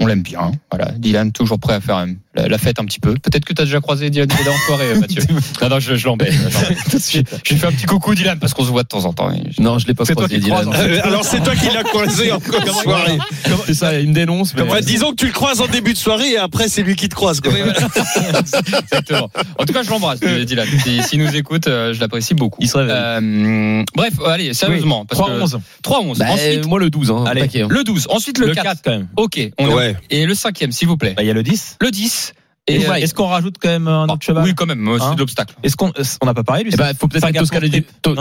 on 0.00 0.06
l'aime 0.06 0.22
bien. 0.22 0.52
Voilà, 0.70 0.90
Dylan, 0.92 1.32
toujours 1.32 1.58
prêt 1.60 1.74
à 1.74 1.80
faire 1.80 1.98
euh, 1.98 2.06
la, 2.34 2.48
la 2.48 2.58
fête 2.58 2.78
un 2.80 2.84
petit 2.84 3.00
peu. 3.00 3.14
Peut-être 3.14 3.44
que 3.44 3.52
tu 3.52 3.62
as 3.62 3.64
déjà 3.64 3.80
croisé 3.80 4.10
Dylan 4.10 4.28
en 4.30 4.66
soirée, 4.66 4.90
euh, 4.92 5.00
Mathieu. 5.00 5.22
non, 5.62 5.68
non, 5.68 5.78
je, 5.80 5.94
je 5.94 6.06
l'embête. 6.06 6.32
lui 6.32 6.38
fais 7.58 7.66
un 7.66 7.72
petit 7.72 7.86
coucou, 7.86 8.14
Dylan, 8.14 8.38
parce 8.38 8.54
qu'on 8.54 8.64
se 8.64 8.70
voit 8.70 8.82
de 8.82 8.88
temps 8.88 9.04
en 9.04 9.12
temps. 9.12 9.30
Je- 9.56 9.62
Non, 9.62 9.78
je 9.78 9.86
l'ai 9.86 9.94
pas 9.94 10.04
croisé, 10.04 10.38
Dylan. 10.38 10.68
en 10.68 10.72
fait. 10.72 10.98
Euh, 10.98 11.00
Alors 11.04 11.24
c'est 11.24 11.42
toi 11.42 11.54
qui 11.54 11.66
l'as 11.72 11.82
croisé 11.84 12.32
en 12.32 12.40
soirée. 12.82 13.18
C'est 13.66 13.74
ça, 13.74 13.98
il 13.98 14.08
me 14.08 14.14
dénonce. 14.14 14.54
mais- 14.54 14.62
Enfin, 14.62 14.80
disons 14.80 15.10
que 15.10 15.16
tu 15.16 15.26
le 15.26 15.32
croises 15.32 15.60
en 15.60 15.66
début 15.68 15.92
de 15.92 15.98
soirée 15.98 16.30
et 16.32 16.38
après 16.38 16.68
c'est 16.68 16.82
lui 16.82 16.96
qui 16.96 17.08
te 17.08 17.14
croise. 17.14 17.40
Quoi. 17.40 17.52
Oui, 17.52 17.60
voilà. 17.62 17.78
Exactement. 18.82 19.30
En 19.58 19.64
tout 19.64 19.72
cas, 19.72 19.82
je 19.82 19.90
l'embrasse, 19.90 20.20
Dylan. 20.20 20.66
S'il 20.82 21.02
si 21.04 21.18
nous 21.18 21.34
écoute, 21.36 21.66
euh, 21.68 21.92
je 21.94 22.00
l'apprécie 22.00 22.34
beaucoup. 22.34 22.58
Il 22.60 22.68
se 22.68 22.76
réveille. 22.78 22.94
Euh, 22.96 23.82
bref, 23.94 24.14
allez, 24.26 24.54
sérieusement. 24.54 25.04
parce 25.04 25.20
que 25.20 25.26
3-11. 25.26 25.58
3-11. 25.82 26.18
Bah, 26.18 26.26
Ensuite, 26.30 26.66
moi 26.66 26.78
le 26.80 26.90
12 26.90 27.10
hein, 27.10 27.24
Allez. 27.26 27.42
hein. 27.62 27.66
le 27.70 27.84
12. 27.84 28.06
Ensuite, 28.10 28.38
le, 28.38 28.46
Le 28.46 28.54
4. 28.54 28.64
4, 28.64 28.78
quand 28.84 28.90
même. 28.90 29.08
Ok. 29.16 29.40
On 29.58 29.68
est- 29.70 29.74
Ouais. 29.74 29.96
Et 30.10 30.24
le 30.26 30.34
cinquième, 30.34 30.70
s'il 30.72 30.88
vous 30.88 30.96
plaît. 30.96 31.14
Bah, 31.16 31.22
Il 31.22 31.26
y 31.26 31.30
a 31.30 31.34
le 31.34 31.42
10. 31.42 31.76
Le 31.80 31.90
10. 31.90 32.23
Et 32.66 32.76
Et, 32.76 32.88
euh, 32.88 32.94
est-ce 32.94 33.14
qu'on 33.14 33.26
rajoute 33.26 33.56
quand 33.60 33.68
même 33.68 33.88
un 33.88 34.06
autre 34.08 34.22
cheval 34.22 34.44
Oui, 34.44 34.54
quand 34.54 34.66
même, 34.66 34.86
euh, 34.88 34.98
c'est 34.98 35.04
Hein 35.04 35.14
de 35.14 35.20
l'obstacle. 35.20 35.54
Est-ce 35.62 35.76
qu'on 35.76 35.92
on 36.22 36.26
n'a 36.26 36.34
pas 36.34 36.44
parlé 36.44 36.64
lui 36.64 36.70
Eh 36.72 36.76
ben, 36.76 36.94
faut 36.94 37.08
peut-être 37.08 37.30
Toscano 37.32 37.66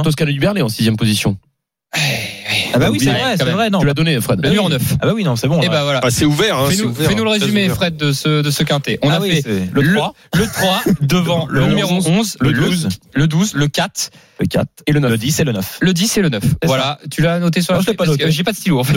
Toscano 0.04 0.32
du 0.32 0.40
Berlay 0.40 0.62
en 0.62 0.70
sixième 0.70 0.98
position. 0.98 1.38
Ah 2.74 2.80
bah 2.80 2.90
oui, 2.92 3.00
c'est 3.00 3.10
vrai, 3.12 3.36
c'est 3.38 3.44
vrai, 3.44 3.70
non. 3.70 3.80
Tu 3.80 3.86
l'as 3.86 3.94
donné, 3.94 4.20
Fred. 4.20 4.42
Le 4.44 4.50
numéro 4.50 4.70
9. 4.70 4.82
Ah 5.02 5.06
bah 5.06 5.12
oui, 5.16 5.24
non, 5.24 5.36
c'est 5.36 5.48
bon. 5.48 5.62
Et 5.62 5.66
là. 5.66 5.72
bah 5.72 5.84
voilà. 5.84 6.00
Ah, 6.04 6.10
c'est 6.10 6.26
ouvert. 6.26 6.58
Hein, 6.58 6.68
c'est 6.70 6.78
Fais-nous 6.78 6.90
ouvert, 6.90 7.08
fais-nous 7.10 7.24
le 7.24 7.30
résumé. 7.30 7.70
Fred, 7.70 7.96
de 7.98 8.12
ce, 8.12 8.42
de 8.42 8.52
ce 8.52 8.64
quintet. 8.64 9.00
On 9.02 9.10
Ah 9.10 9.16
a 9.16 9.20
oui, 9.20 9.42
fait 9.42 9.70
le 9.72 9.94
3, 9.94 10.14
le 10.36 10.48
3 10.48 10.82
devant 11.02 11.48
le, 11.50 11.62
Le 11.62 11.68
numéro 11.68 11.94
11, 11.94 12.08
11, 12.08 12.38
le 12.42 12.52
le 12.52 12.60
12, 12.60 12.90
le 13.14 13.28
12, 13.28 13.54
le 13.56 13.68
4, 13.68 14.10
le 14.40 14.46
4 14.48 14.68
Et 14.88 14.92
le 14.92 15.00
9. 15.00 15.12
le 15.12 15.18
10 15.18 15.40
et 15.40 15.44
le 15.44 15.52
9. 15.52 15.78
le 15.82 15.94
10 15.94 16.18
et 16.18 16.22
le 16.22 16.30
9. 16.30 16.44
C'est 16.44 16.68
Voilà, 16.68 17.00
tu 17.12 17.22
l'as 17.22 17.40
noté 17.40 17.62
sur 17.62 17.74
la 17.74 17.80
Non, 17.80 17.82
je 17.84 17.88
l'ai 17.92 17.96
feuille 17.96 17.98
pas 17.98 18.12
noté. 18.12 18.32
J'ai 18.32 18.44
pas 18.44 18.52
de 18.52 18.58
stylo 18.58 18.80
en 18.80 18.84
fait. 18.84 18.96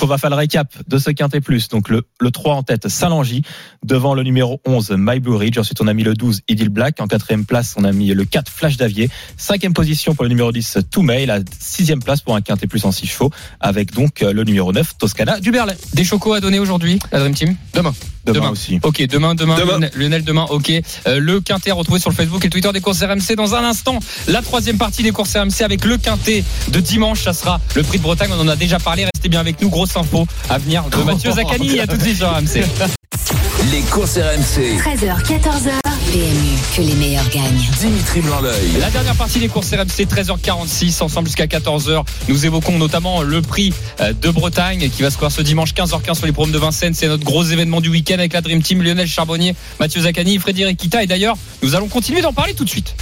On 0.00 0.06
va 0.06 0.18
faire 0.18 0.30
le 0.30 0.36
récap 0.36 0.68
de 0.86 0.98
ce 0.98 1.10
quintet 1.10 1.40
plus. 1.40 1.68
Donc 1.68 1.88
le, 1.88 2.02
le 2.20 2.30
3 2.30 2.54
en 2.54 2.62
tête, 2.62 2.88
Salangi. 2.88 3.42
Devant 3.84 4.14
le 4.14 4.22
numéro 4.22 4.60
11, 4.66 4.94
My 4.96 5.20
Blue 5.20 5.36
Ridge. 5.36 5.58
Ensuite, 5.58 5.80
on 5.80 5.86
a 5.86 5.94
mis 5.94 6.02
le 6.04 6.14
12, 6.14 6.40
Idil 6.48 6.68
Black. 6.68 7.00
En 7.00 7.06
quatrième 7.06 7.44
place, 7.44 7.74
on 7.78 7.84
a 7.84 7.92
mis 7.92 8.08
le 8.08 8.24
4, 8.24 8.50
Flash 8.50 8.76
d'Avier. 8.76 9.08
Cinquième 9.36 9.72
position 9.72 10.14
pour 10.14 10.24
le 10.24 10.28
numéro 10.28 10.52
10, 10.52 10.78
Toumay. 10.90 11.26
La 11.26 11.38
sixième 11.58 11.87
place 11.96 12.20
pour 12.20 12.34
un 12.36 12.40
quintet 12.40 12.66
plus 12.66 12.84
en 12.84 12.92
6 12.92 13.06
chevaux. 13.06 13.30
Avec 13.60 13.92
donc 13.92 14.22
euh, 14.22 14.32
le 14.32 14.44
numéro 14.44 14.72
9, 14.72 14.98
Toscana 14.98 15.40
du 15.40 15.50
Berlay. 15.50 15.76
Des 15.94 16.04
chocos 16.04 16.32
à 16.34 16.40
donner 16.40 16.58
aujourd'hui, 16.58 16.98
la 17.12 17.20
Dream 17.20 17.34
Team? 17.34 17.56
Demain. 17.74 17.94
Demain, 18.24 18.40
Demain. 18.40 18.50
aussi. 18.50 18.78
Ok, 18.82 19.02
demain, 19.06 19.34
demain, 19.34 19.56
Demain. 19.56 19.72
Lionel- 19.78 19.90
Lionel, 19.96 20.24
demain, 20.24 20.46
ok. 20.50 20.70
Euh, 21.06 21.18
le 21.18 21.40
quintet 21.40 21.70
à 21.70 21.74
retrouver 21.74 21.98
sur 21.98 22.10
le 22.10 22.14
Facebook 22.16 22.42
et 22.44 22.48
le 22.48 22.50
Twitter 22.50 22.70
des 22.72 22.80
courses 22.82 23.02
RMC 23.02 23.36
dans 23.36 23.54
un 23.54 23.64
instant. 23.64 23.98
La 24.26 24.42
troisième 24.42 24.76
partie 24.76 25.02
des 25.02 25.12
courses 25.12 25.34
RMC 25.34 25.62
avec 25.62 25.84
le 25.86 25.96
quintet 25.96 26.44
de 26.70 26.80
dimanche, 26.80 27.22
ça 27.22 27.32
sera 27.32 27.58
le 27.74 27.82
prix 27.82 27.96
de 27.98 28.02
Bretagne. 28.02 28.30
On 28.36 28.40
en 28.40 28.48
a 28.48 28.56
déjà 28.56 28.78
parlé. 28.78 29.06
Restez 29.14 29.28
bien 29.30 29.40
avec 29.40 29.62
nous. 29.62 29.70
Grosse 29.70 29.96
info 29.96 30.26
à 30.50 30.58
venir 30.58 30.84
de 30.90 30.96
Mathieu 31.04 31.30
Zaccani. 31.32 31.80
À 31.80 31.86
tout 31.86 31.96
de 31.96 32.02
suite 32.02 32.16
sur 32.18 32.28
RMC. 32.30 32.64
Les 33.72 33.80
courses 33.82 34.16
RMC. 34.18 34.78
13h, 34.78 35.22
14h. 35.24 35.87
PMU, 36.10 36.56
que 36.74 36.80
les 36.80 36.94
meilleurs 36.94 37.28
gagnent. 37.28 37.68
Dimitri 37.80 38.20
Blanc-L'œil. 38.22 38.78
La 38.80 38.88
dernière 38.88 39.14
partie 39.14 39.40
des 39.40 39.48
courses 39.48 39.70
RMC, 39.72 40.06
13h46, 40.06 41.02
ensemble 41.02 41.26
jusqu'à 41.26 41.44
14h. 41.44 42.02
Nous 42.28 42.46
évoquons 42.46 42.78
notamment 42.78 43.20
le 43.20 43.42
prix 43.42 43.74
euh, 44.00 44.14
de 44.14 44.30
Bretagne 44.30 44.88
qui 44.88 45.02
va 45.02 45.10
se 45.10 45.16
courir 45.16 45.32
ce 45.32 45.42
dimanche 45.42 45.74
15h15 45.74 46.14
sur 46.14 46.26
les 46.26 46.32
programmes 46.32 46.54
de 46.54 46.58
Vincennes. 46.58 46.94
C'est 46.94 47.08
notre 47.08 47.24
gros 47.24 47.44
événement 47.44 47.82
du 47.82 47.90
week-end 47.90 48.14
avec 48.14 48.32
la 48.32 48.40
Dream 48.40 48.62
Team, 48.62 48.82
Lionel 48.82 49.06
Charbonnier, 49.06 49.54
Mathieu 49.80 50.00
Zaccani, 50.00 50.38
Frédéric 50.38 50.78
Kita. 50.78 51.02
Et 51.02 51.06
d'ailleurs, 51.06 51.36
nous 51.62 51.74
allons 51.74 51.88
continuer 51.88 52.22
d'en 52.22 52.32
parler 52.32 52.54
tout 52.54 52.64
de 52.64 52.70
suite. 52.70 52.94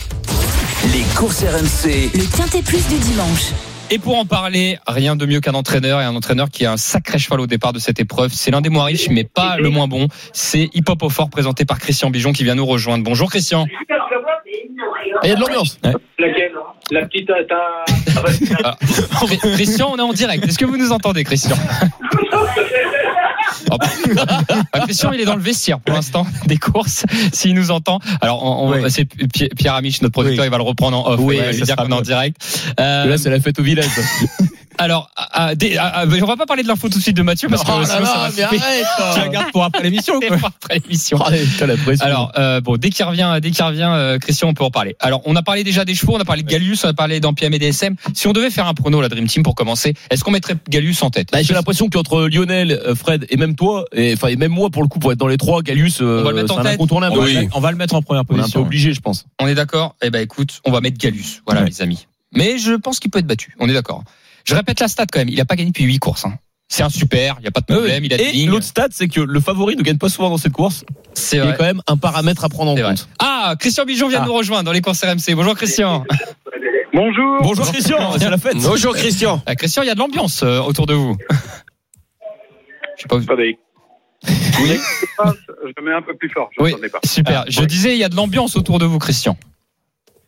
Les 0.92 1.04
courses 1.14 1.44
RMC. 1.44 2.10
Le 2.12 2.36
quintet 2.36 2.62
plus 2.62 2.84
du 2.88 2.98
dimanche. 2.98 3.52
Et 3.88 3.98
pour 4.00 4.18
en 4.18 4.24
parler, 4.24 4.78
rien 4.88 5.14
de 5.14 5.26
mieux 5.26 5.40
qu'un 5.40 5.54
entraîneur 5.54 6.00
et 6.00 6.04
un 6.04 6.14
entraîneur 6.16 6.50
qui 6.50 6.66
a 6.66 6.72
un 6.72 6.76
sacré 6.76 7.18
cheval 7.18 7.40
au 7.40 7.46
départ 7.46 7.72
de 7.72 7.78
cette 7.78 8.00
épreuve. 8.00 8.32
C'est 8.32 8.50
l'un 8.50 8.60
des 8.60 8.68
moins 8.68 8.84
riches, 8.84 9.08
mais 9.10 9.22
pas 9.22 9.56
le 9.58 9.70
moins 9.70 9.86
bon. 9.86 10.08
C'est 10.32 10.68
Hip 10.74 10.84
Hop 10.88 11.04
au 11.04 11.08
Fort 11.08 11.30
présenté 11.30 11.64
par 11.64 11.78
Christian 11.78 12.10
Bijon 12.10 12.32
qui 12.32 12.42
vient 12.42 12.56
nous 12.56 12.66
rejoindre. 12.66 13.04
Bonjour 13.04 13.30
Christian. 13.30 13.64
Il 15.22 15.28
y 15.28 15.32
a 15.32 15.36
de 15.36 15.40
l'ambiance. 15.40 15.78
Laquelle 16.18 16.52
La 16.90 17.06
petite. 17.06 17.30
euh, 17.30 17.34
t'as- 17.48 17.84
Ah, 18.64 18.76
Chr- 18.82 19.52
Christian, 19.54 19.90
on 19.92 19.96
est 19.98 20.02
en 20.02 20.12
direct. 20.12 20.44
Est-ce 20.44 20.58
que 20.58 20.64
vous 20.64 20.76
nous 20.76 20.90
entendez, 20.92 21.22
Christian? 21.24 21.56
Christian, 24.84 25.12
il 25.12 25.20
est 25.20 25.24
dans 25.24 25.36
le 25.36 25.42
vestiaire 25.42 25.80
pour 25.80 25.94
l'instant 25.94 26.26
des 26.46 26.56
courses. 26.58 27.04
S'il 27.32 27.54
nous 27.54 27.70
entend, 27.70 27.98
alors 28.20 28.42
on, 28.44 28.68
on- 28.68 28.72
Oui. 28.82 28.90
c'est 28.90 29.04
Pi- 29.04 29.48
Pierre 29.56 29.74
Amiche, 29.74 30.02
notre 30.02 30.12
producteur, 30.12 30.42
Oui. 30.42 30.48
il 30.48 30.50
va 30.50 30.56
le 30.58 30.62
reprendre 30.62 30.98
en 30.98 31.12
off. 31.12 31.20
Oui, 31.22 31.36
va 31.38 31.52
lui 31.52 31.60
dire 31.62 31.76
qu'on 31.76 31.88
est 31.88 31.92
en 31.94 32.00
direct. 32.02 32.36
Euh, 32.80 33.06
Là, 33.06 33.18
c'est 33.18 33.30
la 33.30 33.40
fête 33.40 33.58
au 33.58 33.62
village. 33.62 33.86
alors, 34.78 35.10
ah, 35.16 35.28
ah, 35.32 35.54
des- 35.54 35.76
ah, 35.76 35.92
ah, 35.94 36.04
on 36.06 36.26
va 36.26 36.36
pas 36.36 36.46
parler 36.46 36.62
de 36.62 36.68
l'info 36.68 36.88
tout 36.88 36.98
de 36.98 37.02
suite 37.02 37.16
de 37.16 37.22
Mathieu 37.22 37.48
parce 37.48 37.62
que 37.64 37.70
Oh 37.74 37.80
là 37.80 37.86
sinon, 37.86 38.04
ça 38.06 38.12
là, 38.14 38.18
va 38.18 38.24
mais 38.26 38.30
se 38.30 38.36
faire- 38.36 38.62
arrête 38.62 39.14
Tu 39.14 39.20
la 39.20 39.28
gardes 39.28 39.52
pour 39.52 39.64
après 39.64 39.82
l'émission, 39.82 40.14
après 40.42 40.80
l'émission. 40.82 41.18
Pression. 41.18 42.04
Alors 42.06 42.32
euh, 42.38 42.60
bon, 42.60 42.76
dès 42.76 42.90
qu'il 42.90 43.04
revient, 43.04 43.38
dès 43.42 43.50
qu'il 43.50 43.64
revient, 43.64 43.88
euh, 43.92 44.18
Christian, 44.18 44.48
on 44.48 44.54
peut 44.54 44.64
en 44.64 44.70
parler. 44.70 44.96
Alors, 45.00 45.22
on 45.26 45.34
a 45.36 45.42
parlé 45.42 45.64
déjà 45.64 45.84
des 45.84 45.94
chevaux, 45.94 46.16
on 46.16 46.20
a 46.20 46.24
parlé 46.24 46.42
de 46.42 46.48
Galius, 46.48 46.84
on 46.84 46.88
a 46.88 46.94
parlé 46.94 47.20
d'Ampiam 47.20 47.52
et 47.52 47.58
DSM. 47.58 47.96
Si 48.14 48.26
on 48.26 48.32
devait 48.32 48.50
faire 48.50 48.66
un 48.66 48.74
prono, 48.74 49.00
la 49.00 49.08
Dream 49.08 49.26
Team, 49.26 49.42
pour 49.42 49.54
commencer, 49.54 49.94
est-ce 50.10 50.24
qu'on 50.24 50.30
mettrait 50.30 50.56
Galius 50.68 51.02
en 51.02 51.10
tête? 51.10 51.28
Bah, 51.32 51.42
j'ai 51.42 51.54
l'impression 51.54 51.88
qu'entre 51.88 52.28
Lionel, 52.28 52.72
euh, 52.72 52.94
Fred 52.94 53.26
et 53.30 53.36
même 53.36 53.54
toi, 53.56 53.84
et 53.92 54.14
enfin 54.14 54.28
et 54.28 54.36
même 54.36 54.52
moi 54.52 54.70
pour 54.70 54.82
le 54.82 54.88
coup 54.88 54.98
pour 54.98 55.12
être 55.12 55.18
dans 55.18 55.28
les 55.28 55.36
trois, 55.38 55.62
Galius, 55.62 56.00
euh, 56.00 56.20
On 56.20 56.24
va 56.24 56.30
le 56.30 56.36
mettre 56.36 56.48
c'est 56.48 56.54
en 56.54 56.58
un 56.60 56.62
tête. 56.64 56.74
incontournable. 56.74 57.14
On, 57.16 57.20
va 57.20 57.24
Oui. 57.26 57.34
le 57.34 57.40
mettre- 57.42 57.56
on 57.56 57.60
va 57.60 57.70
le 57.70 57.76
mettre 57.76 57.94
en 57.94 58.02
première 58.02 58.22
On 58.28 58.34
est 58.34 58.34
un 58.34 58.36
peu 58.36 58.42
position. 58.42 58.60
obligé, 58.62 58.92
je 58.94 59.00
pense. 59.00 59.24
On 59.40 59.46
est 59.46 59.54
d'accord? 59.54 59.96
Eh 60.02 60.10
ben 60.10 60.20
écoute, 60.22 60.60
on 60.64 60.70
va 60.72 60.80
mettre 60.80 60.98
Galius. 60.98 61.42
Voilà 61.46 61.62
Ouais. 61.62 61.68
les 61.68 61.82
amis. 61.82 62.06
Mais 62.34 62.58
je 62.58 62.72
pense 62.72 62.98
qu'il 62.98 63.10
peut 63.10 63.18
être 63.20 63.26
battu. 63.26 63.54
On 63.60 63.68
est 63.68 63.72
d'accord. 63.72 64.02
Je 64.46 64.54
répète 64.54 64.80
la 64.80 64.88
stat 64.88 65.06
quand 65.10 65.18
même. 65.18 65.28
Il 65.28 65.40
a 65.40 65.44
pas 65.44 65.56
gagné 65.56 65.70
depuis 65.70 65.84
8 65.84 65.98
courses. 65.98 66.24
hein. 66.24 66.34
C'est 66.68 66.82
un 66.82 66.88
super. 66.88 67.36
Il 67.40 67.44
y 67.44 67.48
a 67.48 67.50
pas 67.52 67.60
de 67.60 67.66
problème. 67.66 68.04
Il 68.04 68.12
a 68.12 68.16
des 68.16 68.24
et 68.24 68.32
lignes. 68.32 68.50
l'autre 68.50 68.64
stat, 68.64 68.88
c'est 68.90 69.06
que 69.08 69.20
le 69.20 69.40
favori 69.40 69.76
ne 69.76 69.82
gagne 69.82 69.98
pas 69.98 70.08
souvent 70.08 70.30
dans 70.30 70.36
cette 70.38 70.52
course. 70.52 70.84
C'est 71.14 71.36
Il 71.36 71.38
y 71.38 71.42
a 71.42 71.46
vrai. 71.46 71.54
quand 71.56 71.64
même 71.64 71.80
un 71.86 71.96
paramètre 71.96 72.44
à 72.44 72.48
prendre 72.48 72.72
en 72.72 72.74
vrai. 72.74 72.82
compte. 72.82 73.08
Ah, 73.20 73.54
Christian 73.58 73.84
Bijon 73.84 74.08
vient 74.08 74.18
de 74.18 74.24
Ah. 74.24 74.28
nous 74.28 74.34
rejoindre 74.34 74.64
dans 74.64 74.72
les 74.72 74.80
courses 74.80 75.02
RMC. 75.04 75.34
Bonjour 75.36 75.54
Christian. 75.54 76.04
Bonjour. 76.92 77.38
Bonjour 77.42 77.70
Christian, 77.70 78.18
c'est 78.18 78.30
la 78.30 78.38
fête. 78.38 78.56
Bonjour 78.56 78.94
Christian. 78.94 79.40
Ah, 79.46 79.54
Christian, 79.54 79.82
il 79.82 79.86
y 79.86 79.90
a 79.90 79.94
de 79.94 79.98
l'ambiance 80.00 80.42
euh, 80.42 80.60
autour 80.60 80.86
de 80.86 80.94
vous. 80.94 81.16
Je 82.96 83.02
sais 83.02 83.08
pas. 83.08 83.16
où- 83.16 83.20
Attendez. 83.22 83.58
Oui. 84.26 84.78
Je 85.78 85.84
mets 85.84 85.92
un 85.92 86.02
peu 86.02 86.16
plus 86.16 86.30
fort. 86.30 86.48
Je 86.58 86.62
Oui, 86.64 86.72
pas. 86.90 86.98
super. 87.04 87.40
Ah, 87.42 87.44
Je 87.48 87.62
disais, 87.62 87.92
il 87.94 87.98
y 87.98 88.04
a 88.04 88.08
de 88.08 88.16
l'ambiance 88.16 88.56
autour 88.56 88.78
de 88.78 88.86
vous, 88.86 88.98
Christian. 88.98 89.36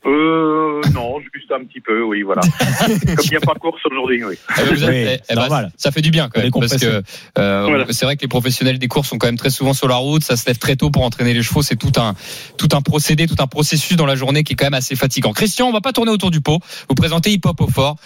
Euh, 0.07 0.81
non, 0.95 1.17
juste 1.35 1.51
un 1.51 1.65
petit 1.65 1.81
peu, 1.81 2.03
oui, 2.05 2.23
voilà. 2.23 2.41
Comme 2.87 3.25
il 3.25 3.31
n'y 3.31 3.37
a 3.37 3.41
pas 3.41 3.55
de 3.55 3.59
course 3.59 3.81
aujourd'hui, 3.91 4.23
oui. 4.25 4.37
Eh 4.57 4.63
ben, 4.63 4.75
vous 4.75 4.85
êtes- 4.85 4.89
Oui, 4.89 4.95
eh, 4.97 5.19
c'est 5.29 5.35
ben, 5.35 5.41
normal. 5.41 5.73
ça 5.77 5.91
fait 5.91 6.01
du 6.03 6.11
bien 6.11 6.29
quand 6.33 6.41
même 6.41 6.51
parce 6.53 6.77
que 6.77 7.03
euh, 7.39 7.65
Voilà. 7.69 7.85
c'est 7.91 8.05
vrai 8.05 8.17
que 8.17 8.23
les 8.23 8.29
professionnels 8.29 8.79
des 8.79 8.87
courses 8.89 9.09
sont 9.09 9.19
quand 9.19 9.27
même 9.27 9.37
très 9.37 9.51
souvent 9.51 9.73
sur 9.75 9.89
la 9.89 9.97
route, 9.97 10.23
ça 10.23 10.37
se 10.37 10.47
lève 10.47 10.59
très 10.59 10.77
tôt 10.77 10.91
pour 10.91 11.03
entraîner 11.03 11.35
les 11.35 11.43
chevaux, 11.43 11.63
c'est 11.63 11.77
tout 11.77 11.93
un 12.01 12.15
tout 12.57 12.69
un 12.73 12.81
procédé, 12.81 13.27
tout 13.27 13.37
un 13.41 13.47
processus 13.49 13.97
dans 13.97 14.07
la 14.07 14.15
journée 14.15 14.45
qui 14.45 14.53
est 14.53 14.57
quand 14.57 14.67
même 14.67 14.75
assez 14.75 14.95
fatigant. 14.95 15.33
Christian, 15.33 15.67
on 15.69 15.73
va 15.73 15.81
pas 15.81 15.93
tourner 15.93 16.13
autour 16.13 16.31
du 16.31 16.41
pot. 16.41 16.61
Vous 16.89 16.95
présentez 16.95 17.31
Hip 17.33 17.41
Hop 17.45 17.61
au 17.61 17.69
fort. 17.69 17.97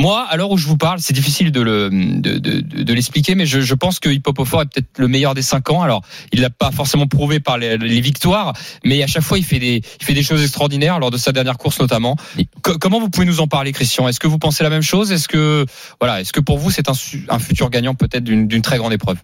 Moi, 0.00 0.24
à 0.30 0.36
l'heure 0.36 0.52
où 0.52 0.56
je 0.56 0.66
vous 0.68 0.76
parle, 0.76 1.00
c'est 1.00 1.12
difficile 1.12 1.50
de 1.50 1.60
le 1.60 1.90
de, 1.90 2.38
de, 2.38 2.60
de- 2.60 2.82
de 2.84 2.92
l'expliquer, 2.94 3.34
mais 3.34 3.46
je, 3.46 3.60
je 3.60 3.74
pense 3.74 3.98
que 3.98 4.08
Hip 4.08 4.22
Hop 4.26 4.38
au 4.38 4.44
fort 4.44 4.62
est 4.62 4.66
peut-être 4.72 4.96
le 4.98 5.08
meilleur 5.08 5.34
des 5.34 5.42
cinq 5.42 5.70
ans. 5.72 5.82
Alors, 5.82 6.02
il 6.32 6.40
l'a 6.40 6.50
pas 6.50 6.70
forcément 6.70 7.08
prouvé 7.08 7.40
par 7.40 7.58
les, 7.58 7.76
les 7.78 8.00
victoires, 8.00 8.52
mais 8.84 9.02
à 9.02 9.08
chaque 9.08 9.24
fois, 9.24 9.38
il 9.38 9.44
fait 9.44 9.58
des 9.58 9.82
il 10.00 10.04
fait 10.04 10.14
des 10.14 10.22
choses 10.22 10.40
extraordinaires 10.42 11.00
lors 11.00 11.10
de 11.10 11.16
sa 11.16 11.32
dernière 11.32 11.58
course 11.58 11.80
notamment. 11.80 12.14
Co- 12.62 12.78
comment 12.78 13.00
vous 13.00 13.10
pouvez 13.10 13.26
nous 13.26 13.40
en 13.40 13.48
parler, 13.48 13.72
Christian? 13.72 14.06
Est-ce 14.06 14.20
que 14.20 14.28
vous 14.28 14.38
pensez 14.38 14.62
la 14.62 14.70
même 14.70 14.82
chose? 14.82 15.10
Est-ce 15.10 15.26
que 15.26 15.66
voilà, 16.00 16.20
est-ce 16.20 16.32
que 16.32 16.40
pour 16.40 16.58
vous 16.58 16.70
c'est 16.70 16.88
un, 16.88 17.38
futur 17.40 17.68
gagnant 17.68 17.96
peut-être 17.96 18.22
d'une 18.22 18.46
d'une 18.46 18.62
très 18.62 18.78
grande 18.78 18.92
épreuve? 18.92 19.18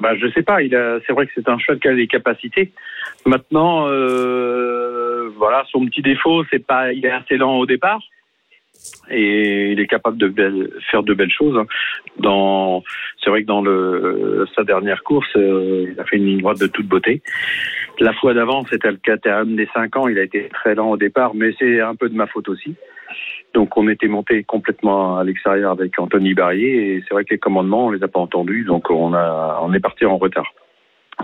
Bah, 0.00 0.16
je 0.18 0.32
sais 0.32 0.42
pas. 0.42 0.62
Il 0.62 0.74
a, 0.76 0.98
c'est 1.06 1.12
vrai 1.12 1.26
que 1.26 1.32
c'est 1.34 1.48
un 1.48 1.58
cheval 1.58 1.78
qui 1.80 1.88
a 1.88 1.94
des 1.94 2.06
capacités. 2.06 2.72
Maintenant, 3.26 3.86
euh, 3.88 5.28
voilà, 5.36 5.64
son 5.70 5.84
petit 5.86 6.02
défaut, 6.02 6.44
c'est 6.50 6.64
pas, 6.64 6.92
il 6.92 7.04
est 7.04 7.10
assez 7.10 7.36
lent 7.36 7.56
au 7.56 7.66
départ. 7.66 7.98
Et 9.10 9.72
il 9.72 9.80
est 9.80 9.86
capable 9.86 10.18
de 10.18 10.70
faire 10.90 11.02
de 11.02 11.14
belles 11.14 11.32
choses. 11.32 11.58
Dans, 12.18 12.82
c'est 13.22 13.30
vrai 13.30 13.42
que 13.42 13.46
dans 13.46 13.62
le, 13.62 14.46
sa 14.54 14.64
dernière 14.64 15.02
course, 15.02 15.28
euh, 15.36 15.86
il 15.92 16.00
a 16.00 16.04
fait 16.04 16.16
une 16.16 16.26
ligne 16.26 16.40
droite 16.40 16.60
de 16.60 16.66
toute 16.66 16.86
beauté. 16.86 17.22
La 18.00 18.12
fois 18.12 18.34
d'avant, 18.34 18.64
c'était 18.70 18.90
le 18.90 18.98
KTM 18.98 19.56
des 19.56 19.68
5 19.74 19.96
ans. 19.96 20.08
Il 20.08 20.18
a 20.18 20.22
été 20.22 20.48
très 20.52 20.74
lent 20.74 20.90
au 20.90 20.96
départ, 20.96 21.34
mais 21.34 21.52
c'est 21.58 21.80
un 21.80 21.94
peu 21.94 22.08
de 22.08 22.14
ma 22.14 22.26
faute 22.26 22.48
aussi. 22.48 22.76
Donc 23.54 23.76
on 23.76 23.88
était 23.88 24.08
monté 24.08 24.44
complètement 24.44 25.18
à 25.18 25.24
l'extérieur 25.24 25.72
avec 25.72 25.98
Anthony 25.98 26.34
Barrier 26.34 26.94
et 26.94 27.02
c'est 27.02 27.14
vrai 27.14 27.24
que 27.24 27.32
les 27.32 27.38
commandements 27.38 27.86
on 27.86 27.90
les 27.90 28.02
a 28.02 28.08
pas 28.08 28.20
entendus 28.20 28.64
donc 28.64 28.90
on 28.90 29.14
a 29.14 29.58
on 29.62 29.72
est 29.72 29.80
parti 29.80 30.04
en 30.04 30.18
retard. 30.18 30.52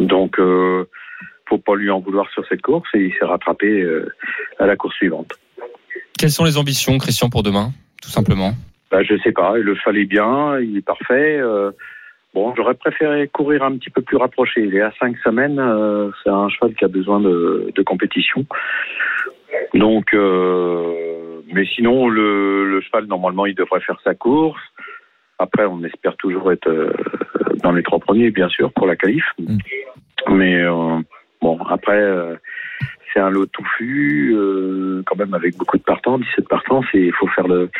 Donc 0.00 0.38
euh, 0.38 0.88
faut 1.48 1.58
pas 1.58 1.76
lui 1.76 1.90
en 1.90 2.00
vouloir 2.00 2.28
sur 2.30 2.46
cette 2.48 2.62
course 2.62 2.88
et 2.94 3.04
il 3.04 3.12
s'est 3.14 3.24
rattrapé 3.24 3.82
euh, 3.82 4.08
à 4.58 4.66
la 4.66 4.76
course 4.76 4.96
suivante. 4.96 5.32
Quelles 6.18 6.30
sont 6.30 6.44
les 6.44 6.56
ambitions, 6.56 6.96
Christian, 6.98 7.28
pour 7.28 7.42
demain, 7.42 7.70
tout 8.02 8.10
simplement? 8.10 8.52
Bah, 8.90 9.02
je 9.02 9.16
sais 9.18 9.32
pas, 9.32 9.54
il 9.58 9.64
le 9.64 9.74
fallait 9.74 10.04
bien, 10.04 10.58
il 10.60 10.76
est 10.76 10.84
parfait. 10.86 11.38
euh, 11.38 11.72
bon, 12.34 12.54
j'aurais 12.56 12.74
préféré 12.74 13.28
courir 13.28 13.62
un 13.64 13.76
petit 13.76 13.90
peu 13.90 14.02
plus 14.02 14.16
rapproché. 14.16 14.62
Il 14.62 14.74
est 14.76 14.80
à 14.82 14.92
cinq 15.00 15.16
semaines, 15.24 15.58
euh, 15.58 16.10
c'est 16.22 16.30
un 16.30 16.48
cheval 16.48 16.74
qui 16.74 16.84
a 16.84 16.88
besoin 16.88 17.20
de, 17.20 17.72
de 17.74 17.82
compétition. 17.82 18.46
Donc, 19.74 20.14
euh, 20.14 21.40
mais 21.52 21.66
sinon, 21.74 22.08
le, 22.08 22.70
le 22.70 22.80
cheval 22.80 23.06
normalement, 23.06 23.46
il 23.46 23.54
devrait 23.54 23.80
faire 23.80 23.98
sa 24.04 24.14
course. 24.14 24.60
Après, 25.38 25.64
on 25.64 25.82
espère 25.82 26.16
toujours 26.16 26.52
être 26.52 26.70
dans 27.62 27.72
les 27.72 27.82
trois 27.82 27.98
premiers, 27.98 28.30
bien 28.30 28.48
sûr, 28.48 28.72
pour 28.72 28.86
la 28.86 28.94
qualif. 28.94 29.24
Mais 30.28 30.62
euh, 30.62 31.00
bon, 31.42 31.58
après, 31.68 32.00
c'est 33.14 33.20
un 33.20 33.30
lot 33.30 33.46
touffu, 33.46 34.34
euh, 34.36 35.02
quand 35.06 35.16
même 35.16 35.32
avec 35.32 35.56
beaucoup 35.56 35.78
de 35.78 35.82
partants, 35.82 36.18
17 36.18 36.48
partants. 36.48 36.82
C'est, 36.92 37.00
il 37.00 37.12
faut 37.12 37.28
faire 37.28 37.48
le, 37.48 37.70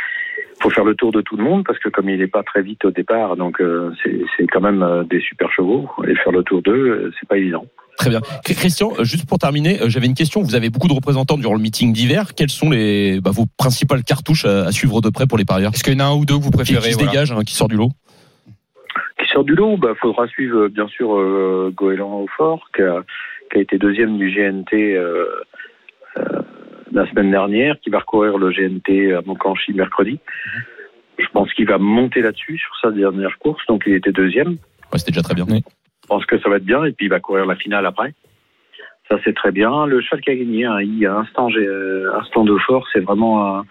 faut 0.61 0.71
faire 0.71 0.85
le 0.85 0.95
tour 0.95 1.13
de 1.13 1.21
tout 1.21 1.37
le 1.37 1.45
monde 1.45 1.65
parce 1.67 1.79
que 1.79 1.89
comme 1.89 2.09
il 2.09 2.19
n'est 2.19 2.27
pas 2.27 2.43
très 2.43 2.63
vite 2.63 2.85
au 2.85 2.91
départ, 2.91 3.37
donc 3.37 3.61
euh, 3.61 3.91
c'est, 4.03 4.47
quand 4.47 4.61
même 4.61 4.83
euh, 4.83 5.05
des 5.05 5.21
super 5.21 5.51
chevaux 5.53 5.89
et 6.07 6.15
faire 6.17 6.33
le 6.33 6.43
tour 6.43 6.63
d'eux, 6.63 6.73
euh, 6.73 7.13
c'est 7.19 7.29
pas 7.29 7.37
évident. 7.37 7.67
Très 7.99 8.11
bien. 8.11 8.21
Christian, 8.45 8.93
juste 9.03 9.29
pour 9.29 9.39
terminer, 9.39 9.79
j'avais 9.87 10.07
une 10.07 10.15
question. 10.15 10.43
Vous 10.43 10.57
avez 10.57 10.69
beaucoup 10.69 10.89
de 10.89 10.93
représentants 10.93 11.37
durant 11.37 11.55
le 11.55 11.61
meeting 11.61 11.93
d'hiver. 11.93 12.35
Quelles 12.35 12.51
sont 12.51 12.71
les, 12.71 13.21
bah, 13.21 13.31
vos 13.33 13.45
principales 13.57 14.03
cartouches 14.03 14.47
à, 14.47 14.65
à 14.65 14.73
suivre 14.73 15.01
de 15.01 15.11
près 15.11 15.27
pour 15.29 15.39
les 15.39 15.45
parieurs? 15.45 15.73
Est-ce 15.73 15.85
qu'il 15.85 15.93
y 15.93 15.97
en 15.97 16.01
a 16.01 16.09
un 16.09 16.17
ou 16.17 16.25
deux 16.25 16.39
que 16.39 16.43
vous 16.43 16.51
qui, 16.51 16.57
préférez 16.57 16.89
qui 16.89 16.93
se 16.93 16.99
voilà 16.99 17.11
dégagent, 17.13 17.33
hein, 17.33 17.45
qui 17.47 17.55
sort 17.55 17.69
du 17.69 17.77
lot? 17.77 17.91
Qui 19.21 19.29
sort 19.29 19.45
du 19.45 19.55
lot, 19.55 19.77
bah, 19.77 19.93
faudra 20.01 20.27
suivre 20.27 20.67
bien 20.69 20.89
sûr 20.89 21.15
euh, 21.15 21.73
Goéland 21.73 22.21
au 22.21 22.27
fort, 22.37 22.69
qui 22.75 22.83
a, 22.83 23.05
qui 23.55 23.61
a 23.61 23.63
été 23.63 23.79
deuxième 23.79 24.19
du 24.19 24.31
GNT 24.31 24.75
euh, 24.75 25.27
euh, 26.17 26.23
la 26.93 27.09
semaine 27.09 27.31
dernière, 27.31 27.79
qui 27.81 27.91
va 27.91 28.01
recourir 28.01 28.37
le 28.37 28.51
GNT 28.51 29.15
à 29.15 29.23
Moncanchy 29.25 29.73
mercredi. 29.73 30.19
Je 31.19 31.27
pense 31.33 31.53
qu'il 31.55 31.69
va 31.69 31.79
monter 31.79 32.21
là-dessus 32.21 32.59
sur 32.59 32.77
sa 32.83 32.91
dernière 32.91 33.39
course, 33.39 33.65
donc 33.69 33.85
il 33.87 33.95
était 33.95 34.11
deuxième. 34.11 34.57
Ouais, 34.93 34.99
C'était 34.99 35.13
déjà 35.13 35.23
très 35.23 35.35
bien. 35.35 35.47
Je 35.47 36.09
pense 36.09 36.27
que 36.27 36.39
ça 36.41 36.49
va 36.49 36.57
être 36.57 36.65
bien 36.65 36.85
et 36.85 36.93
puis 36.93 37.07
il 37.07 37.09
va 37.09 37.21
courir 37.21 37.47
la 37.47 37.55
finale 37.55 37.87
après. 37.87 38.13
Ça 39.09 39.19
c'est 39.25 39.35
très 39.35 39.53
bien. 39.53 39.87
Le 39.87 40.01
cheval 40.01 40.21
qui 40.21 40.31
a 40.31 40.35
gagné, 40.35 40.65
hein, 40.65 40.81
il 40.81 40.99
y 40.99 41.07
a 41.07 41.15
instant, 41.15 41.49
euh, 41.53 42.13
instant 42.21 42.45
de 42.45 42.57
fort, 42.59 42.87
c'est 42.93 43.01
vraiment 43.01 43.59
un, 43.59 43.65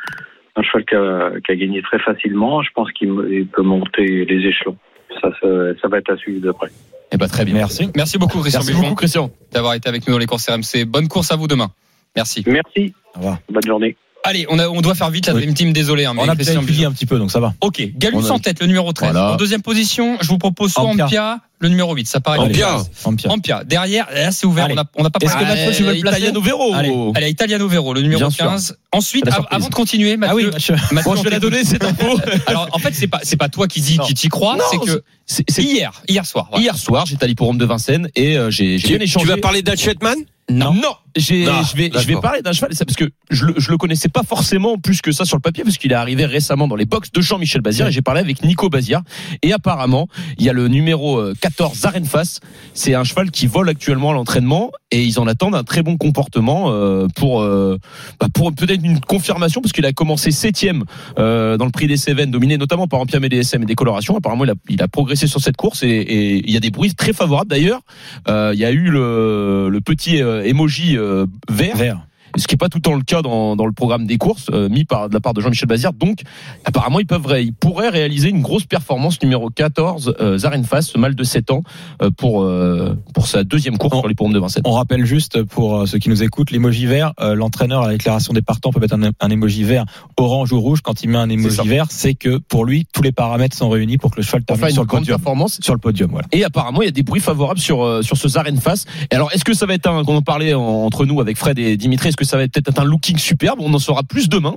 un 0.56 0.64
cheval 0.64 0.86
qui 0.86 0.96
a, 0.96 1.32
qui 1.46 1.52
a 1.52 1.56
gagné 1.56 1.82
très 1.82 2.00
facilement. 2.00 2.62
Je 2.62 2.72
pense 2.74 2.92
qu'il 2.94 3.48
peut 3.48 3.64
monter 3.64 4.24
les 4.26 4.48
échelons. 4.48 4.78
Ça, 5.22 5.32
ça, 5.42 5.48
ça 5.82 5.88
va 5.90 5.98
être 5.98 6.12
à 6.12 6.18
suivre 6.18 6.42
de 6.42 6.52
près. 6.52 6.70
Eh 7.12 7.18
ben, 7.18 7.28
très 7.28 7.46
bien. 7.46 7.54
Merci. 7.56 7.90
Merci 7.96 8.18
beaucoup, 8.18 8.40
Christian 8.40 8.62
Merci 8.62 8.72
Buffon, 8.74 8.84
beaucoup, 8.84 8.96
Christian. 8.96 9.30
d'avoir 9.52 9.74
été 9.76 9.88
avec 9.90 10.08
nous 10.08 10.14
dans 10.14 10.20
les 10.20 10.26
courses 10.26 10.50
RMC. 10.50 10.86
Bonne 10.86 11.08
course 11.08 11.32
à 11.32 11.36
vous 11.36 11.48
demain. 11.48 11.72
Merci. 12.16 12.44
Merci. 12.48 12.94
Au 13.16 13.20
revoir. 13.20 13.38
Bonne 13.50 13.66
journée. 13.66 13.96
Allez, 14.26 14.46
on, 14.50 14.58
a, 14.58 14.68
on 14.70 14.80
doit 14.82 14.96
faire 14.96 15.10
vite 15.10 15.28
la 15.28 15.34
Oui. 15.34 15.42
Dream 15.42 15.54
Team, 15.54 15.74
désolé. 15.74 16.06
Hein, 16.06 16.14
mais 16.16 16.22
On 16.22 16.30
a 16.30 16.36
Christian 16.36 16.62
un 16.62 16.92
petit 16.94 17.06
peu, 17.06 17.18
donc 17.20 17.30
ça 17.30 17.42
va. 17.42 17.54
Ok, 17.60 17.82
Galus 17.98 18.26
a- 18.30 18.32
en 18.32 18.40
tête, 18.40 18.62
le 18.62 18.68
numéro 18.68 18.94
13. 18.94 19.12
Voilà. 19.12 19.34
En 19.34 19.36
deuxième 19.36 19.62
position, 19.62 20.18
je 20.22 20.28
vous 20.30 20.38
propose 20.38 20.72
soit 20.72 20.84
Ampia. 20.84 21.06
Ampia, 21.06 21.40
le 21.60 21.68
numéro 21.68 21.94
8. 21.94 22.08
Ça 22.08 22.22
paraît 22.22 22.40
Ampia. 22.40 22.78
Ampia. 23.04 23.30
Ampia. 23.32 23.64
Derrière, 23.66 24.08
là 24.14 24.32
c'est 24.32 24.46
ouvert, 24.46 24.66
Allez. 24.66 24.74
on 24.74 24.78
n'a 24.78 24.86
on 24.96 25.04
pas 25.10 25.20
Est-ce 25.22 25.34
que. 25.36 25.44
Mathieu, 25.44 25.72
tu 25.76 25.84
veux 25.84 25.94
le 25.94 26.00
placer 26.00 26.18
Italiano 26.20 26.42
Vero. 26.42 26.74
Allez. 26.74 26.94
Allez, 27.16 27.30
Italiano 27.32 27.68
Vero, 27.68 27.94
le 27.94 28.02
numéro 28.02 28.20
Bien 28.22 28.30
sûr. 28.30 28.46
15. 28.46 28.78
Ensuite, 28.94 29.26
avant 29.52 29.68
de 29.68 29.74
continuer, 29.74 30.16
Mathieu, 30.16 30.32
Ah 30.32 30.36
oui, 30.36 30.46
Mathieu. 30.54 30.76
Mathieu, 30.92 31.12
Bon, 31.12 31.18
je 31.18 31.24
vais 31.24 31.30
la 31.30 31.40
donner, 31.40 31.66
cette 31.66 31.84
info. 31.84 32.18
Alors, 32.48 32.70
en 32.72 32.80
fait, 32.80 32.94
c'est 32.96 33.08
pas, 33.08 33.20
c'est 33.24 33.36
pas 33.38 33.50
toi 33.50 33.68
qui 33.68 33.82
dis, 33.82 33.98
Non. 33.98 34.06
qui 34.06 34.14
t'y 34.14 34.30
crois, 34.30 34.56
Non, 34.56 34.64
c'est 34.72 34.78
que 34.80 35.04
C'est- 35.26 35.62
hier, 35.62 35.92
hier 36.08 36.26
soir. 36.26 36.50
Hier 36.58 36.78
soir, 36.78 37.06
j'étais 37.06 37.26
à 37.26 37.28
l'hipporome 37.28 37.58
de 37.58 37.66
Vincennes 37.66 38.08
et 38.16 38.38
euh, 38.38 38.50
j'ai 38.52 38.78
bien 38.78 39.00
échangé. 39.00 39.26
tu 39.26 39.32
vas 39.32 39.38
parler 39.38 39.62
d'Hatchetman 39.64 40.16
Non, 40.50 40.74
j'ai, 41.16 41.48
Ah, 41.48 41.62
je 41.70 41.78
vais, 41.78 41.92
je 41.94 42.08
vais 42.08 42.16
parler 42.16 42.42
d'un 42.42 42.54
cheval, 42.54 42.74
ça, 42.74 42.86
parce 42.86 42.96
que 42.96 43.10
je 43.30 43.46
le, 43.46 43.54
je 43.58 43.72
le 43.72 43.78
connaissais 43.78 44.10
pas 44.10 44.24
forcément 44.24 44.78
plus 44.78 45.02
que 45.02 45.12
ça 45.12 45.26
sur 45.26 45.38
le 45.38 45.42
papier, 45.42 45.64
parce 45.64 45.78
qu'il 45.78 45.92
est 45.92 45.96
arrivé 45.96 46.26
récemment 46.26 46.68
dans 46.68 46.76
les 46.76 46.86
box 46.86 47.12
de 47.12 47.22
Jean-Michel 47.22 47.62
Bazir, 47.62 47.88
et 47.88 47.92
j'ai 47.92 48.02
parlé 48.02 48.22
avec 48.22 48.44
Nico 48.44 48.70
Bazir, 48.70 49.02
et 49.42 49.54
apparemment, 49.54 50.08
il 50.38 50.46
y 50.46 50.50
a 50.50 50.54
le 50.54 50.68
numéro 50.68 51.18
euh, 51.18 51.34
14, 51.42 51.78
Zarenfass, 51.78 52.40
c'est 52.74 52.96
un 52.96 53.04
cheval 53.04 53.32
qui 53.32 53.48
vole 53.48 53.70
actuellement 53.70 54.12
à 54.12 54.14
l'entraînement, 54.14 54.72
et 54.92 55.04
ils 55.04 55.20
en 55.20 55.28
attendent 55.28 55.56
un 55.56 55.64
très 55.64 55.84
bon 55.84 55.98
comportement 55.98 56.72
euh, 56.72 57.08
pour, 57.16 57.42
euh, 57.42 57.78
bah, 58.20 58.28
pour 58.34 58.54
peut-être 58.54 58.84
une 58.84 59.00
confirmation, 59.00 59.62
parce 59.62 59.74
qu'il 59.74 59.86
a 59.86 59.94
commencé 59.94 60.32
septième 60.32 60.84
euh, 61.20 61.58
dans 61.58 61.66
le 61.66 61.72
prix 61.72 61.88
des 61.88 61.98
Cévennes, 61.98 62.32
dominé 62.32 62.58
notamment 62.58 62.88
par 62.88 63.00
Empia 63.00 63.20
DSM 63.20 63.64
et 63.64 63.66
Décoloration. 63.66 64.18
Apparemment, 64.18 64.46
il 64.46 64.52
a, 64.52 64.56
il 64.70 64.82
a 64.82 64.88
progressé 64.88 65.28
sur 65.28 65.40
cette 65.40 65.58
course, 65.58 65.84
et, 65.84 65.88
et 65.88 66.44
il 66.46 66.52
y 66.52 66.58
a 66.58 66.60
des 66.60 66.72
bruits 66.72 66.94
très 66.94 67.14
favorables 67.14 67.50
d'ailleurs. 67.50 67.82
Euh, 68.28 68.52
il 68.54 68.60
y 68.60 68.66
a 68.66 68.72
eu 68.72 68.90
le, 68.90 69.70
le 69.70 69.82
petit 69.82 70.22
euh, 70.22 70.44
emoji 70.44 70.98
euh, 70.98 71.03
vert, 71.52 71.78
Vert. 71.78 72.08
Ce 72.36 72.48
qui 72.48 72.56
est 72.56 72.58
pas 72.58 72.70
tout 72.70 72.78
le 72.78 72.82
temps 72.82 72.96
le 72.96 73.04
cas 73.04 73.22
dans, 73.22 73.56
dans 73.56 73.66
le 73.66 73.72
programme 73.74 74.06
des 74.06 74.18
courses 74.18 74.48
euh, 74.52 74.70
mis 74.70 74.86
par 74.86 75.10
de 75.10 75.14
la 75.14 75.20
part 75.20 75.34
de 75.34 75.42
Jean-Michel 75.42 75.68
Bazir. 75.68 75.94
Donc, 75.94 76.20
apparemment, 76.66 77.00
ils 77.00 77.06
peuvent, 77.06 77.36
ils 77.40 77.54
pourraient 77.54 77.90
réaliser 77.90 78.30
une 78.30 78.42
grosse 78.42 78.66
performance 78.66 79.22
numéro 79.22 79.50
14, 79.50 80.16
euh, 80.20 80.38
Zarenfass, 80.38 80.88
ce 80.88 80.98
mâle 80.98 81.16
de 81.16 81.24
7 81.24 81.52
ans, 81.52 81.64
euh, 82.02 82.10
pour 82.12 82.44
euh, 82.44 82.96
pour 83.14 83.28
sa 83.28 83.44
deuxième 83.44 83.78
course 83.78 83.96
On- 83.96 84.00
sur 84.00 84.08
les 84.08 84.16
pommes 84.16 84.34
de 84.34 84.40
Vincennes. 84.40 84.64
On 84.66 84.72
rappelle 84.74 85.06
juste 85.06 85.44
pour 85.44 85.82
euh, 85.82 85.86
ceux 85.86 86.00
qui 86.00 86.10
nous 86.10 86.24
écoutent, 86.24 86.52
l'emoji 86.52 86.86
vert, 86.86 87.14
euh, 87.20 87.36
l'entraîneur 87.36 87.84
à 87.84 87.88
la 87.88 87.94
déclaration 87.94 88.34
des 88.34 88.42
partants 88.42 88.72
peut 88.72 88.80
mettre 88.80 88.96
un, 88.96 89.12
un 89.20 89.30
emoji 89.30 89.64
vert 89.64 89.86
orange 90.18 90.52
ou 90.54 90.60
rouge. 90.62 90.82
Quand 90.82 91.04
il 91.04 91.10
met 91.10 91.18
un 91.18 91.30
emoji 91.30 91.56
ça. 91.56 91.64
vert, 91.64 91.86
c'est 91.90 92.14
que 92.14 92.38
pour 92.38 92.66
lui, 92.66 92.86
tous 92.94 93.02
les 93.02 93.12
paramètres 93.12 93.56
sont 93.56 93.70
réunis 93.70 93.98
pour 93.98 94.12
que 94.12 94.18
le 94.18 94.24
cheval 94.24 94.44
termine 94.44 94.64
Enfin, 94.66 94.74
sur 94.74 94.82
le 94.84 94.88
podium. 94.88 95.18
performance. 95.18 95.60
Sur 95.62 95.74
le 95.74 95.80
podium, 95.80 96.10
voilà. 96.12 96.28
Et 96.32 96.44
apparemment, 96.44 96.82
il 96.82 96.86
y 96.86 96.90
a 96.90 96.92
des 96.92 97.04
bruits 97.04 97.22
favorables 97.22 97.60
sur 97.60 97.84
euh, 97.84 98.02
sur 98.02 98.18
ce 98.18 98.28
Zarenfass. 98.28 98.86
Et 99.12 99.16
alors, 99.16 99.32
est-ce 99.34 99.44
que 99.44 99.54
ça 99.54 99.66
va 99.66 99.74
être 99.74 99.88
un, 99.88 100.04
qu'on 100.04 100.16
en 100.16 100.22
parlait 100.22 100.54
en- 100.54 100.62
entre 100.62 101.06
nous 101.06 101.22
avec 101.22 101.38
Fred 101.38 101.60
et 101.60 101.78
Dimitri, 101.78 102.10
est-ce 102.10 102.18
que 102.18 102.23
ça 102.24 102.38
va 102.38 102.44
être 102.44 102.54
peut-être 102.54 102.80
un 102.80 102.86
looking 102.86 103.18
superbe 103.18 103.60
On 103.62 103.74
en 103.74 103.80
saura 103.80 104.04
plus 104.04 104.30
demain. 104.30 104.56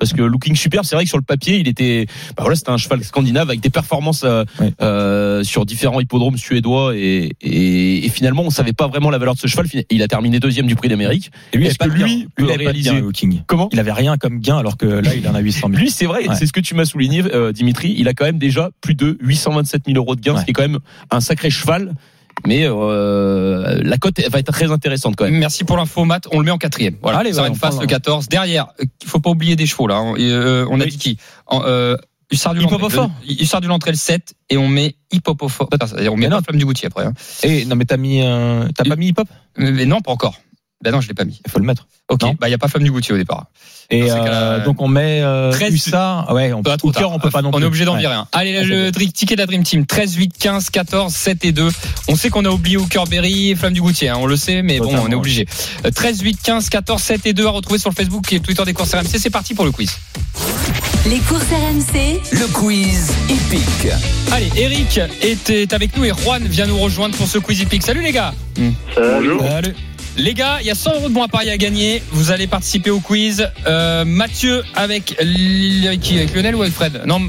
Parce 0.00 0.12
que 0.12 0.22
looking 0.22 0.54
superbe, 0.54 0.84
c'est 0.84 0.94
vrai 0.94 1.02
que 1.02 1.08
sur 1.08 1.18
le 1.18 1.24
papier, 1.24 1.58
il 1.58 1.66
était, 1.66 2.06
bah 2.36 2.44
voilà, 2.44 2.54
c'était 2.54 2.70
un 2.70 2.76
cheval 2.76 3.02
scandinave 3.02 3.48
avec 3.48 3.58
des 3.58 3.68
performances 3.68 4.22
euh, 4.22 4.44
euh, 4.80 5.42
sur 5.42 5.66
différents 5.66 5.98
hippodromes 5.98 6.36
suédois 6.36 6.94
et, 6.94 7.32
et, 7.40 8.06
et 8.06 8.08
finalement, 8.08 8.42
on 8.44 8.50
savait 8.50 8.72
pas 8.72 8.86
vraiment 8.86 9.10
la 9.10 9.18
valeur 9.18 9.34
de 9.34 9.40
ce 9.40 9.48
cheval. 9.48 9.66
Il 9.90 10.00
a 10.02 10.06
terminé 10.06 10.38
deuxième 10.38 10.66
du 10.68 10.76
Prix 10.76 10.88
d'Amérique. 10.88 11.32
Et 11.52 11.56
lui, 11.56 11.66
Est-ce 11.66 11.78
que 11.78 11.88
lui 11.88 12.20
gain. 12.20 12.26
peut 12.36 12.44
il 12.44 12.52
avait 12.52 12.64
réaliser- 12.66 12.90
gain, 12.90 13.00
le 13.00 13.10
King 13.10 13.42
Comment 13.48 13.68
Il 13.72 13.80
avait 13.80 13.90
rien 13.90 14.16
comme 14.18 14.38
gain 14.38 14.58
alors 14.58 14.76
que 14.76 14.86
là, 14.86 15.16
il 15.16 15.26
en 15.26 15.34
a 15.34 15.40
800 15.40 15.66
000. 15.68 15.80
Lui, 15.80 15.90
c'est 15.90 16.06
vrai, 16.06 16.28
Ouais. 16.28 16.34
c'est 16.36 16.46
ce 16.46 16.52
que 16.52 16.60
tu 16.60 16.76
m'as 16.76 16.84
souligné, 16.84 17.24
euh, 17.34 17.50
Dimitri. 17.50 17.92
Il 17.98 18.06
a 18.06 18.14
quand 18.14 18.24
même 18.24 18.38
déjà 18.38 18.70
plus 18.80 18.94
de 18.94 19.18
827 19.20 19.82
000 19.86 19.96
euros 19.98 20.14
de 20.14 20.20
gains, 20.20 20.34
Ouais. 20.34 20.40
ce 20.40 20.44
qui 20.44 20.50
est 20.50 20.54
quand 20.54 20.62
même 20.62 20.78
un 21.10 21.20
sacré 21.20 21.50
cheval. 21.50 21.94
Mais 22.46 22.62
euh, 22.66 23.80
la 23.82 23.96
cote 23.98 24.20
va 24.30 24.38
être 24.38 24.52
très 24.52 24.70
intéressante 24.70 25.16
quand 25.16 25.24
même. 25.24 25.38
Merci 25.38 25.64
pour 25.64 25.76
l'info, 25.76 26.04
Matt. 26.04 26.28
On 26.32 26.38
le 26.38 26.44
met 26.44 26.50
en 26.50 26.58
quatrième. 26.58 26.96
Voilà, 27.02 27.18
Allez, 27.18 27.32
ça 27.32 27.42
ouais, 27.42 27.48
une 27.48 27.54
face 27.56 27.76
le 27.76 27.82
un. 27.84 27.86
14. 27.86 28.28
Derrière, 28.28 28.68
il 28.80 29.08
faut 29.08 29.20
pas 29.20 29.30
oublier 29.30 29.56
des 29.56 29.66
chevaux 29.66 29.86
là. 29.88 29.96
hein. 29.96 30.14
Euh, 30.18 30.66
on 30.70 30.80
a 30.80 30.84
Oui. 30.84 30.90
dit 30.90 30.98
qui? 30.98 31.18
En, 31.46 31.62
euh, 31.64 31.96
Hussard 32.30 32.52
du 32.54 32.60
Hussard 33.26 33.60
du 33.62 33.68
Lantrel 33.68 33.96
7 33.96 34.34
et 34.50 34.58
on 34.58 34.68
met 34.68 34.96
c'est-à-dire 35.10 36.12
on 36.12 36.16
met 36.18 36.28
non. 36.28 36.42
Flamme 36.42 36.58
du 36.58 36.66
Goutier 36.66 36.86
après. 36.88 37.04
hein. 37.06 37.14
Et 37.42 37.64
non, 37.64 37.74
mais 37.74 37.86
t'as 37.86 37.96
mis, 37.96 38.20
euh, 38.22 38.68
t'as 38.76 38.84
pas 38.84 38.96
mis 38.96 39.08
hip 39.08 39.14
hop 39.18 39.28
Mais, 39.56 39.72
mais 39.72 39.86
non, 39.86 40.00
pas 40.02 40.12
encore. 40.12 40.34
Ben 40.84 40.92
non, 40.92 41.00
je 41.00 41.08
l'ai 41.08 41.14
pas 41.14 41.24
mis. 41.24 41.40
Il 41.44 41.50
faut 41.50 41.58
le 41.58 41.64
mettre. 41.64 41.88
Ok, 42.08 42.22
Non. 42.22 42.36
bah 42.40 42.48
il 42.48 42.52
y 42.52 42.54
a 42.54 42.58
pas 42.58 42.68
Flamme 42.68 42.84
du 42.84 42.92
Goutier 42.92 43.12
au 43.12 43.18
départ. 43.18 43.46
Et 43.90 44.06
euh, 44.10 44.62
donc 44.64 44.80
on 44.80 44.86
met 44.86 45.20
euh, 45.22 45.50
13, 45.50 45.74
Hussard. 45.74 46.32
Ouais, 46.32 46.52
on, 46.52 46.62
trop 46.62 46.92
tard. 46.92 47.10
on 47.10 47.18
peut 47.18 47.30
pas 47.30 47.42
non 47.42 47.48
On 47.48 47.52
plus. 47.52 47.62
est 47.62 47.66
obligé 47.66 47.84
d'en 47.84 47.94
Ouais. 47.94 48.00
virer 48.00 48.14
un. 48.14 48.28
Allez, 48.32 48.58
c'est 48.60 48.64
le 48.66 49.12
ticket 49.12 49.34
de 49.34 49.40
la 49.40 49.46
Dream 49.46 49.64
Team 49.64 49.86
13, 49.86 50.14
8, 50.14 50.38
15, 50.38 50.70
14, 50.70 51.12
7 51.12 51.44
et 51.46 51.52
2. 51.52 51.68
On 52.08 52.14
sait 52.14 52.30
qu'on 52.30 52.44
a 52.44 52.50
oublié 52.50 52.76
Hookerberry 52.76 53.50
et 53.50 53.56
Flamme 53.56 53.72
du 53.72 53.80
Goutier, 53.80 54.08
hein, 54.10 54.18
on 54.20 54.26
le 54.26 54.36
sait, 54.36 54.62
mais 54.62 54.78
bon, 54.78 54.94
on 54.96 55.10
est 55.10 55.14
obligé. 55.16 55.46
Euh, 55.84 55.90
13, 55.90 56.20
8, 56.20 56.38
15, 56.42 56.68
14, 56.68 57.02
7 57.02 57.26
et 57.26 57.32
2 57.32 57.46
à 57.46 57.50
retrouver 57.50 57.78
sur 57.80 57.90
le 57.90 57.94
Facebook 57.96 58.32
et 58.32 58.38
Twitter 58.40 58.64
des 58.64 58.72
courses 58.74 58.94
RMC. 58.94 59.18
C'est 59.18 59.30
parti 59.30 59.54
pour 59.54 59.64
le 59.64 59.72
quiz. 59.72 59.90
Les 61.06 61.18
courses 61.20 61.42
RMC, 61.50 62.20
Le 62.32 62.46
quiz 62.52 63.10
épique. 63.28 63.90
Allez, 64.30 64.50
Eric 64.56 65.00
était 65.22 65.72
avec 65.74 65.96
nous 65.96 66.04
et 66.04 66.12
Juan 66.22 66.44
vient 66.46 66.66
nous 66.66 66.78
rejoindre 66.78 67.16
pour 67.16 67.26
ce 67.26 67.38
quiz 67.38 67.62
épique. 67.62 67.82
Salut 67.82 68.02
les 68.02 68.12
gars 68.12 68.32
Bonjour. 68.96 69.42
Salut. 69.42 69.74
Les 70.18 70.34
gars, 70.34 70.58
il 70.60 70.66
y 70.66 70.70
a 70.70 70.74
100 70.74 70.94
euros 70.96 71.08
de 71.08 71.14
bons 71.14 71.22
à 71.22 71.28
parier 71.28 71.52
à 71.52 71.56
gagner. 71.56 72.02
Vous 72.10 72.32
allez 72.32 72.46
participer 72.48 72.90
au 72.90 72.98
quiz. 72.98 73.48
Euh, 73.66 74.04
Mathieu 74.04 74.62
avec, 74.74 75.14
avec 75.20 76.00
qui 76.00 76.16
Avec 76.18 76.34
Lionel 76.34 76.56
ou 76.56 76.62
avec 76.62 76.74
Fred? 76.74 77.02
Non, 77.06 77.20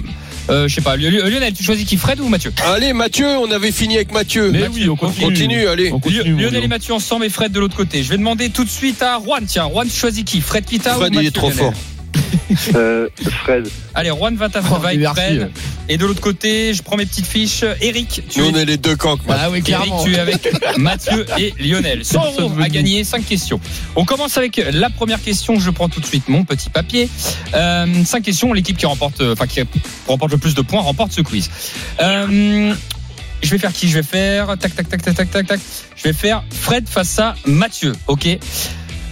euh, 0.49 0.67
je 0.67 0.73
sais 0.73 0.81
pas. 0.81 0.97
Lion- 0.97 1.11
Lionel, 1.27 1.53
tu 1.53 1.63
choisis 1.63 1.85
qui 1.85 1.97
Fred 1.97 2.19
ou 2.19 2.27
Mathieu? 2.29 2.51
Allez, 2.65 2.93
Mathieu, 2.93 3.27
on 3.27 3.51
avait 3.51 3.71
fini 3.71 3.95
avec 3.97 4.11
Mathieu. 4.11 4.51
Mais 4.51 4.61
Mathieu, 4.61 4.73
oui, 4.83 4.89
on 4.89 4.93
on 4.93 4.95
continue. 4.95 5.25
continue, 5.27 5.67
allez. 5.67 5.91
On 5.93 5.99
continue, 5.99 6.31
Lionel 6.35 6.53
Lio. 6.55 6.63
et 6.63 6.67
Mathieu 6.67 6.93
ensemble 6.95 7.25
et 7.25 7.29
Fred 7.29 7.51
de 7.51 7.59
l'autre 7.59 7.77
côté. 7.77 8.01
Je 8.01 8.09
vais 8.09 8.17
demander 8.17 8.49
tout 8.49 8.63
de 8.63 8.69
suite 8.69 9.03
à 9.03 9.19
Juan. 9.23 9.45
Tiens, 9.45 9.69
Juan, 9.69 9.87
tu 9.87 9.95
choisis 9.95 10.23
qui? 10.23 10.41
Fred 10.41 10.65
Kita 10.65 10.95
Fred, 10.95 11.11
ou 11.11 11.15
Mathieu 11.15 11.21
il 11.21 11.27
est 11.27 11.31
trop 11.31 11.49
Lionel? 11.49 11.65
fort. 11.65 11.73
Euh, 12.75 13.07
Fred. 13.43 13.69
Allez, 13.93 14.09
Juan 14.09 14.35
va 14.35 14.47
Oh, 14.71 14.75
avec 14.75 14.99
merci. 14.99 15.15
Fred. 15.21 15.51
Et 15.87 15.97
de 15.97 16.05
l'autre 16.05 16.19
côté, 16.19 16.73
je 16.73 16.81
prends 16.81 16.97
mes 16.97 17.05
petites 17.05 17.25
fiches. 17.27 17.63
Eric, 17.79 18.23
tu 18.27 18.39
Nous, 18.39 18.45
es 18.47 18.51
on 18.51 18.55
est 18.55 18.65
les 18.65 18.77
deux 18.77 18.95
camps. 18.95 19.17
Ah 19.29 19.49
oui, 19.49 19.57
Eric, 19.59 19.65
clairement. 19.65 20.03
tu 20.03 20.15
es 20.15 20.19
avec 20.19 20.49
Mathieu 20.77 21.25
et 21.37 21.53
Lionel. 21.59 22.03
100 22.03 22.19
Personne 22.21 22.43
euros 22.43 22.59
à 22.61 22.69
gagner, 22.69 23.03
5 23.03 23.25
questions. 23.25 23.59
On 23.95 24.03
commence 24.03 24.37
avec 24.37 24.61
la 24.71 24.89
première 24.89 25.21
question. 25.21 25.59
Je 25.59 25.69
prends 25.69 25.89
tout 25.89 25.99
de 25.99 26.05
suite 26.05 26.27
mon 26.27 26.43
petit 26.43 26.69
papier. 26.69 27.07
Euh, 27.53 27.85
5 28.03 28.23
questions. 28.23 28.51
L'équipe 28.53 28.77
qui 28.77 28.85
remporte, 28.87 29.21
euh, 29.21 29.33
enfin 29.33 29.45
qui 29.47 29.61
remporte 30.07 30.31
le 30.31 30.37
plus 30.39 30.55
de 30.55 30.61
points 30.61 30.81
remporte 30.81 31.11
ce 31.11 31.21
quiz. 31.21 31.49
Euh, 32.01 32.73
je 33.41 33.49
vais 33.49 33.57
faire 33.57 33.71
qui 33.73 33.87
Je 33.89 33.95
vais 33.95 34.03
faire? 34.03 34.57
Tac 34.57 34.75
tac 34.75 34.89
tac 34.89 35.01
tac 35.01 35.15
tac 35.15 35.31
tac 35.31 35.47
tac. 35.47 35.59
Je 35.95 36.03
vais 36.03 36.13
faire 36.13 36.43
Fred 36.51 36.87
face 36.89 37.19
à 37.19 37.35
Mathieu. 37.45 37.93
Ok. 38.07 38.27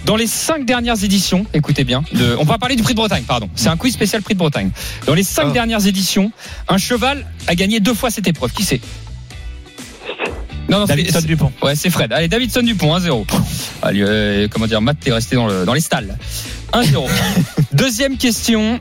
Dans 0.04 0.16
les 0.16 0.26
cinq 0.26 0.64
dernières 0.64 1.02
éditions, 1.04 1.44
écoutez 1.52 1.84
bien, 1.84 2.02
de- 2.12 2.34
on 2.38 2.44
va 2.44 2.56
parler 2.56 2.76
du 2.76 2.82
Prix 2.82 2.94
de 2.94 2.98
Bretagne, 2.98 3.24
pardon. 3.24 3.48
C'est 3.54 3.68
un 3.68 3.76
quiz 3.76 3.92
spécial 3.92 4.22
Prix 4.22 4.34
de 4.34 4.38
Bretagne. 4.38 4.70
Dans 5.06 5.14
les 5.14 5.22
cinq 5.22 5.46
Ah. 5.48 5.52
dernières 5.52 5.86
éditions, 5.86 6.32
un 6.68 6.78
cheval 6.78 7.26
a 7.46 7.54
gagné 7.54 7.78
deux 7.80 7.92
fois 7.94 8.10
cette 8.10 8.26
épreuve. 8.26 8.52
Qui 8.52 8.64
c'est? 8.64 8.80
Non, 10.70 10.80
non, 10.80 10.86
c'est- 10.86 10.96
Davidson 10.96 11.20
Dupont. 11.22 11.52
Ouais, 11.62 11.74
c'est 11.74 11.90
Fred. 11.90 12.12
Allez, 12.12 12.28
Davidson 12.28 12.62
Dupont, 12.62 12.94
1-0. 12.94 13.26
Allez, 13.82 14.02
euh, 14.02 14.48
comment 14.50 14.66
dire, 14.66 14.80
Matt, 14.80 14.98
t'es 15.00 15.12
resté 15.12 15.36
dans, 15.36 15.46
le, 15.46 15.64
dans 15.64 15.72
les 15.74 15.80
stalles. 15.80 16.16
1-0. 16.72 17.06
Deuxième 17.72 18.16
question, 18.18 18.78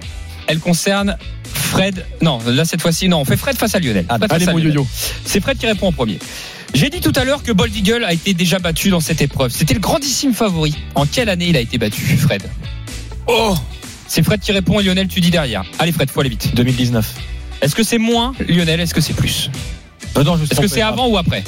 elle 0.48 0.60
concerne 0.60 1.18
Fred. 1.54 2.06
Non, 2.22 2.40
là, 2.46 2.64
cette 2.66 2.82
fois-ci, 2.82 3.08
non, 3.10 3.20
on 3.22 3.26
fait 3.26 3.38
Fred 3.38 3.58
face 3.58 3.74
à 3.76 3.80
Lionel. 3.80 4.06
Ah, 4.10 4.18
Fred 4.18 4.32
Allez, 4.34 4.46
mon 4.46 4.54
Lionel. 4.58 4.68
yo-yo. 4.76 4.88
C'est 5.26 5.42
Fred 5.42 5.58
qui 5.58 5.66
répond 5.66 5.88
en 5.88 5.92
premier. 5.94 6.20
J'ai 6.74 6.90
dit 6.90 7.00
tout 7.02 7.14
à 7.16 7.24
l'heure 7.24 7.42
que 7.44 7.52
Bold 7.52 7.76
Eagle 7.76 8.04
a 8.04 8.14
été 8.14 8.34
déjà 8.34 8.60
battu 8.60 8.90
dans 8.90 9.00
cette 9.00 9.22
épreuve. 9.22 9.52
C'était 9.52 9.74
le 9.74 9.80
grandissime 9.80 10.34
favori. 10.34 10.76
En 10.96 11.06
quelle 11.06 11.30
année 11.30 11.48
il 11.50 11.58
a 11.58 11.62
été 11.62 11.78
battu, 11.78 12.02
Fred 12.18 12.44
Oh 13.28 13.56
C'est 14.08 14.22
Fred 14.24 14.40
qui 14.42 14.52
répond 14.52 14.80
et 14.80 14.84
Lionel, 14.84 15.08
tu 15.08 15.20
dis 15.22 15.32
derrière. 15.32 15.64
Allez, 15.80 15.92
Fred, 15.92 16.10
faut 16.10 16.20
aller 16.20 16.30
vite. 16.30 16.54
2019. 16.56 17.14
Est-ce 17.62 17.76
que 17.76 17.84
c'est 17.84 17.98
moins, 17.98 18.34
Lionel? 18.48 18.80
Est-ce 18.80 18.94
que 18.94 19.02
c'est 19.02 19.14
plus? 19.16 19.50
Euh, 20.18 20.24
non, 20.24 20.38
je 20.38 20.44
Est-ce 20.44 20.62
que 20.62 20.68
c'est 20.68 20.82
avant 20.82 21.08
ou 21.08 21.18
après? 21.18 21.44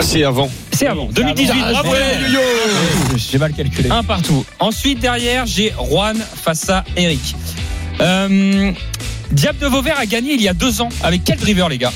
C'est 0.00 0.24
avant. 0.24 0.50
C'est 0.72 0.86
avant. 0.86 1.06
2018, 1.06 1.52
Ah, 1.64 1.70
bravo 1.72 1.90
j'ai- 1.94 2.28
Lionel. 2.32 3.18
J'ai 3.30 3.38
mal 3.38 3.52
calculé. 3.52 3.90
Un 3.90 4.02
partout. 4.02 4.44
Ensuite, 4.60 5.00
derrière, 5.00 5.44
j'ai 5.46 5.72
Juan 5.90 6.16
face 6.16 6.70
à 6.70 6.84
Eric. 6.96 7.34
Euh, 8.00 8.72
Diable 9.30 9.58
de 9.58 9.66
Vauvert 9.66 9.98
a 9.98 10.06
gagné 10.06 10.32
il 10.34 10.42
y 10.42 10.48
a 10.48 10.54
deux 10.54 10.80
ans. 10.80 10.88
Avec 11.02 11.22
quel 11.24 11.38
driver, 11.38 11.68
les 11.68 11.78
gars 11.78 11.92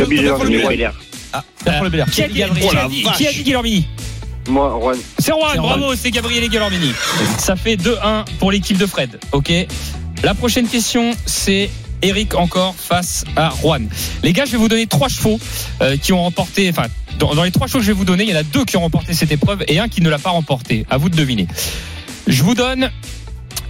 Gabriel 0.00 0.24
Pierre 0.24 1.78
Paul 1.78 1.90
Belair. 1.90 2.06
qui 2.10 2.22
a, 2.22 2.28
dit, 2.28 2.34
qui 2.34 2.42
a 2.42 2.48
dit- 2.88 3.02
qui 3.16 3.26
a 3.26 3.32
dit 3.32 3.42
Guillermini 3.42 3.86
Moi, 4.48 4.78
Juan. 4.80 4.96
C'est 5.18 5.32
Juan, 5.32 5.50
C'est 5.54 5.58
bravo, 5.60 5.94
c'est 5.94 6.10
Gabriel 6.10 6.48
Guillermini. 6.48 6.92
Ça 7.38 7.56
fait 7.56 7.76
2-1 7.76 8.24
pour 8.38 8.50
l'équipe 8.52 8.78
de 8.78 8.86
Fred. 8.86 9.18
Ok. 9.32 9.52
La 10.22 10.34
prochaine 10.34 10.66
question, 10.68 11.12
c'est 11.26 11.70
Eric 12.02 12.34
encore 12.34 12.74
face 12.76 13.24
à 13.36 13.52
Juan. 13.62 13.88
Les 14.22 14.32
gars, 14.32 14.44
je 14.46 14.52
vais 14.52 14.58
vous 14.58 14.68
donner 14.68 14.86
trois 14.86 15.08
chevaux 15.08 15.38
euh, 15.82 15.96
qui 15.96 16.12
ont 16.12 16.22
remporté. 16.22 16.68
Enfin, 16.70 16.86
dans, 17.18 17.34
dans 17.34 17.44
les 17.44 17.50
trois 17.50 17.66
chevaux 17.66 17.78
que 17.80 17.84
je 17.84 17.90
vais 17.92 17.96
vous 17.98 18.04
donner, 18.06 18.24
il 18.24 18.30
y 18.30 18.34
en 18.34 18.38
a 18.40 18.42
deux 18.42 18.64
qui 18.64 18.76
ont 18.76 18.80
remporté 18.82 19.12
cette 19.14 19.30
épreuve 19.32 19.62
et 19.68 19.78
un 19.78 19.88
qui 19.88 20.00
ne 20.00 20.08
l'a 20.10 20.18
pas 20.18 20.30
remporté. 20.30 20.86
À 20.90 20.96
vous 20.96 21.08
de 21.10 21.16
deviner. 21.16 21.46
Je 22.26 22.42
vous 22.42 22.54
donne 22.54 22.90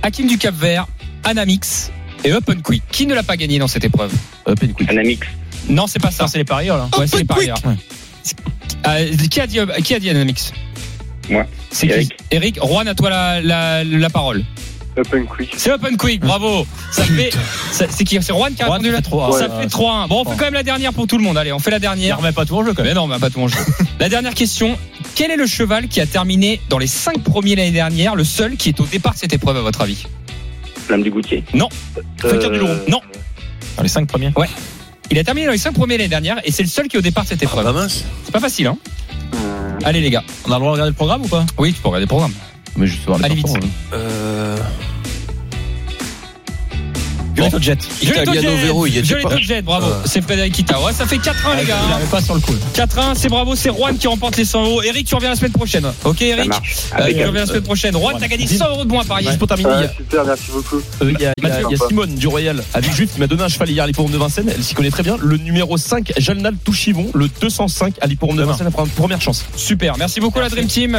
Hakim 0.02 0.26
du 0.28 0.38
Cap 0.38 0.54
Vert, 0.54 0.86
Anamix 1.24 1.90
et 2.24 2.32
Open 2.32 2.62
Quick. 2.62 2.82
Qui 2.90 3.06
ne 3.06 3.14
l'a 3.14 3.22
pas 3.22 3.36
gagné 3.36 3.58
dans 3.58 3.68
cette 3.68 3.84
épreuve? 3.84 4.12
Euh, 4.48 4.54
Penny 4.54 4.72
Quick. 4.74 4.88
Anamix. 4.90 5.26
Non, 5.68 5.86
c'est 5.86 5.98
pas 5.98 6.10
ça. 6.10 6.26
C'est 6.26 6.38
les 6.38 6.44
parieurs, 6.44 6.76
là. 6.76 6.88
Ouais, 6.98 7.06
c'est 7.06 7.18
les 7.18 7.24
parieurs. 7.24 7.58
Euh, 8.86 9.16
qui 9.30 9.40
a 9.40 9.46
dit 9.46 9.58
qui 9.84 9.94
a 9.94 9.98
dit 9.98 10.08
Anamix 10.10 10.52
Moi. 11.28 11.46
C'est 11.70 11.86
qui 11.86 11.92
Eric. 11.92 12.16
Eric, 12.30 12.58
Juan, 12.62 12.88
à 12.88 12.94
toi 12.94 13.10
la, 13.10 13.40
la, 13.40 13.84
la 13.84 14.10
parole. 14.10 14.42
Open 14.96 15.24
Quick. 15.26 15.54
C'est 15.56 15.72
Open 15.72 15.96
Quick, 15.96 16.20
bravo. 16.20 16.66
Ça 16.90 17.04
fait, 17.04 17.30
c'est 17.72 18.04
qui 18.04 18.16
C'est 18.22 18.32
Juan 18.32 18.52
qui 18.54 18.62
a 18.62 18.66
Juan, 18.66 18.80
répondu 18.82 18.96
fait 18.96 19.02
trois, 19.02 19.38
Ça 19.38 19.48
ouais. 19.48 19.62
fait 19.62 19.68
3-1. 19.68 20.08
Bon, 20.08 20.22
on 20.26 20.30
fait 20.30 20.36
quand 20.36 20.44
même 20.46 20.54
la 20.54 20.62
dernière 20.62 20.92
pour 20.92 21.06
tout 21.06 21.16
le 21.16 21.22
monde. 21.22 21.38
Allez, 21.38 21.52
on 21.52 21.58
fait 21.58 21.70
la 21.70 21.78
dernière. 21.78 22.18
remet 22.18 22.32
pas 22.32 22.44
tout 22.44 22.56
en 22.56 22.64
jeu, 22.64 22.72
quand 22.74 22.82
même. 22.82 22.92
Mais 22.92 22.94
non, 23.00 23.06
mais 23.06 23.18
pas 23.18 23.30
tout 23.30 23.40
en 23.40 23.48
jeu. 23.48 23.58
La 24.00 24.08
dernière 24.08 24.34
question. 24.34 24.76
Quel 25.14 25.30
est 25.30 25.36
le 25.36 25.46
cheval 25.46 25.88
qui 25.88 26.00
a 26.00 26.06
terminé 26.06 26.60
dans 26.68 26.78
les 26.78 26.86
5 26.86 27.22
premiers 27.22 27.54
l'année 27.54 27.70
dernière, 27.70 28.16
le 28.16 28.24
seul 28.24 28.56
qui 28.56 28.68
est 28.70 28.80
au 28.80 28.86
départ 28.86 29.14
de 29.14 29.18
cette 29.18 29.32
épreuve, 29.32 29.56
à 29.58 29.60
votre 29.62 29.80
avis? 29.82 30.06
Flamme 30.86 31.02
du 31.02 31.10
Goutier. 31.10 31.44
Non. 31.54 31.68
Fréquent 32.18 32.50
du 32.50 32.58
Laurent. 32.58 32.74
Non. 32.88 33.00
Dans 33.76 33.82
les 33.82 33.88
cinq 33.88 34.08
premiers? 34.08 34.32
Il 35.10 35.18
a 35.18 35.24
terminé 35.24 35.46
dans 35.46 35.52
les 35.52 35.58
5 35.58 35.72
premiers 35.74 35.96
l'année 35.98 36.08
dernière 36.08 36.40
et 36.44 36.52
c'est 36.52 36.62
le 36.62 36.68
seul 36.68 36.86
qui 36.88 36.96
est 36.96 36.98
au 36.98 37.02
départ 37.02 37.24
de 37.24 37.28
cette 37.30 37.42
épreuve. 37.42 37.66
Ah 37.66 37.72
mince. 37.72 38.04
C'est 38.24 38.32
pas 38.32 38.40
facile, 38.40 38.68
hein 38.68 38.76
Allez, 39.84 40.00
les 40.00 40.10
gars. 40.10 40.22
On 40.46 40.52
a 40.52 40.54
le 40.54 40.60
droit 40.60 40.68
de 40.68 40.72
regarder 40.72 40.90
le 40.90 40.94
programme 40.96 41.22
ou 41.22 41.28
pas? 41.28 41.44
Oui, 41.58 41.72
tu 41.72 41.80
peux 41.80 41.88
regarder 41.88 42.04
le 42.04 42.08
programme. 42.08 42.32
Mais 42.76 42.86
je 42.86 42.92
sais 42.94 43.00
voir 43.06 43.18
les 43.18 43.24
Allez, 43.24 43.34
vite. 43.34 43.46
hein. 43.48 43.60
Euh... 43.94 44.56
Juliette 47.44 47.62
Jet. 47.62 47.88
Italiano 48.02 48.50
Jet. 48.50 48.56
Vero, 48.56 48.86
il 48.86 48.94
y 48.94 48.98
était 48.98 49.06
Julietto 49.06 49.28
pas. 49.28 49.36
Jet, 49.38 49.62
bravo. 49.62 49.86
Ah. 49.90 50.02
C'est 50.04 50.20
Frédéric 50.22 50.54
Kita. 50.54 50.80
Ouais, 50.80 50.92
ça 50.92 51.06
fait 51.06 51.16
4-1, 51.16 51.56
les 51.58 51.64
gars. 51.64 51.76
Il 51.86 51.92
hein. 51.92 51.96
avait 51.96 52.06
pas 52.06 52.20
sur 52.20 52.34
le 52.34 52.40
coup. 52.40 52.54
4-1, 52.74 53.14
c'est 53.14 53.28
bravo, 53.28 53.54
c'est 53.56 53.70
Juan 53.70 53.96
qui 53.96 54.06
remporte 54.06 54.36
les 54.36 54.44
100 54.44 54.64
euros. 54.64 54.82
Eric, 54.82 55.06
tu 55.06 55.14
reviens 55.14 55.30
la 55.30 55.36
semaine 55.36 55.52
prochaine. 55.52 55.86
Ok, 56.04 56.22
Eric. 56.22 56.52
Euh, 56.98 57.06
Tu 57.08 57.24
reviens 57.24 57.40
la 57.40 57.46
semaine 57.46 57.62
prochaine. 57.62 57.94
Juan, 57.94 58.16
t'as 58.18 58.28
gagné 58.28 58.46
100 58.46 58.68
euros 58.68 58.84
de 58.84 58.88
bons 58.88 59.00
à. 59.00 59.20
Juste 59.20 59.38
pour 59.38 59.48
terminer, 59.48 59.86
super, 59.96 60.24
merci 60.24 60.50
beaucoup. 60.52 60.76
euh, 61.02 61.12
il 61.12 61.20
y 61.20 61.26
a, 61.26 61.32
Simone 61.88 62.14
du 62.14 62.26
Royal 62.26 62.62
avec 62.74 62.92
Juif 62.94 63.14
qui 63.14 63.20
m'a 63.20 63.26
donné 63.26 63.42
un 63.42 63.48
cheval 63.48 63.70
hier 63.70 63.84
à 63.84 63.86
l'hipporome 63.86 64.12
de 64.12 64.18
Vincennes. 64.18 64.50
Elle 64.54 64.62
s'y 64.62 64.74
connaît 64.74 64.90
très 64.90 65.02
bien. 65.02 65.16
Le 65.20 65.36
numéro 65.36 65.76
5, 65.76 66.12
Jalnal 66.16 66.54
Touchivon, 66.64 67.10
le 67.14 67.28
205 67.40 67.94
à 68.00 68.06
l'hipporome 68.06 68.36
de. 68.36 68.44
Vincennes. 68.44 68.70
Première 68.96 69.20
chance. 69.20 69.46
Super, 69.56 69.96
merci 69.98 70.20
beaucoup 70.20 70.40
la 70.40 70.48
Dream 70.48 70.66
Team. 70.66 70.98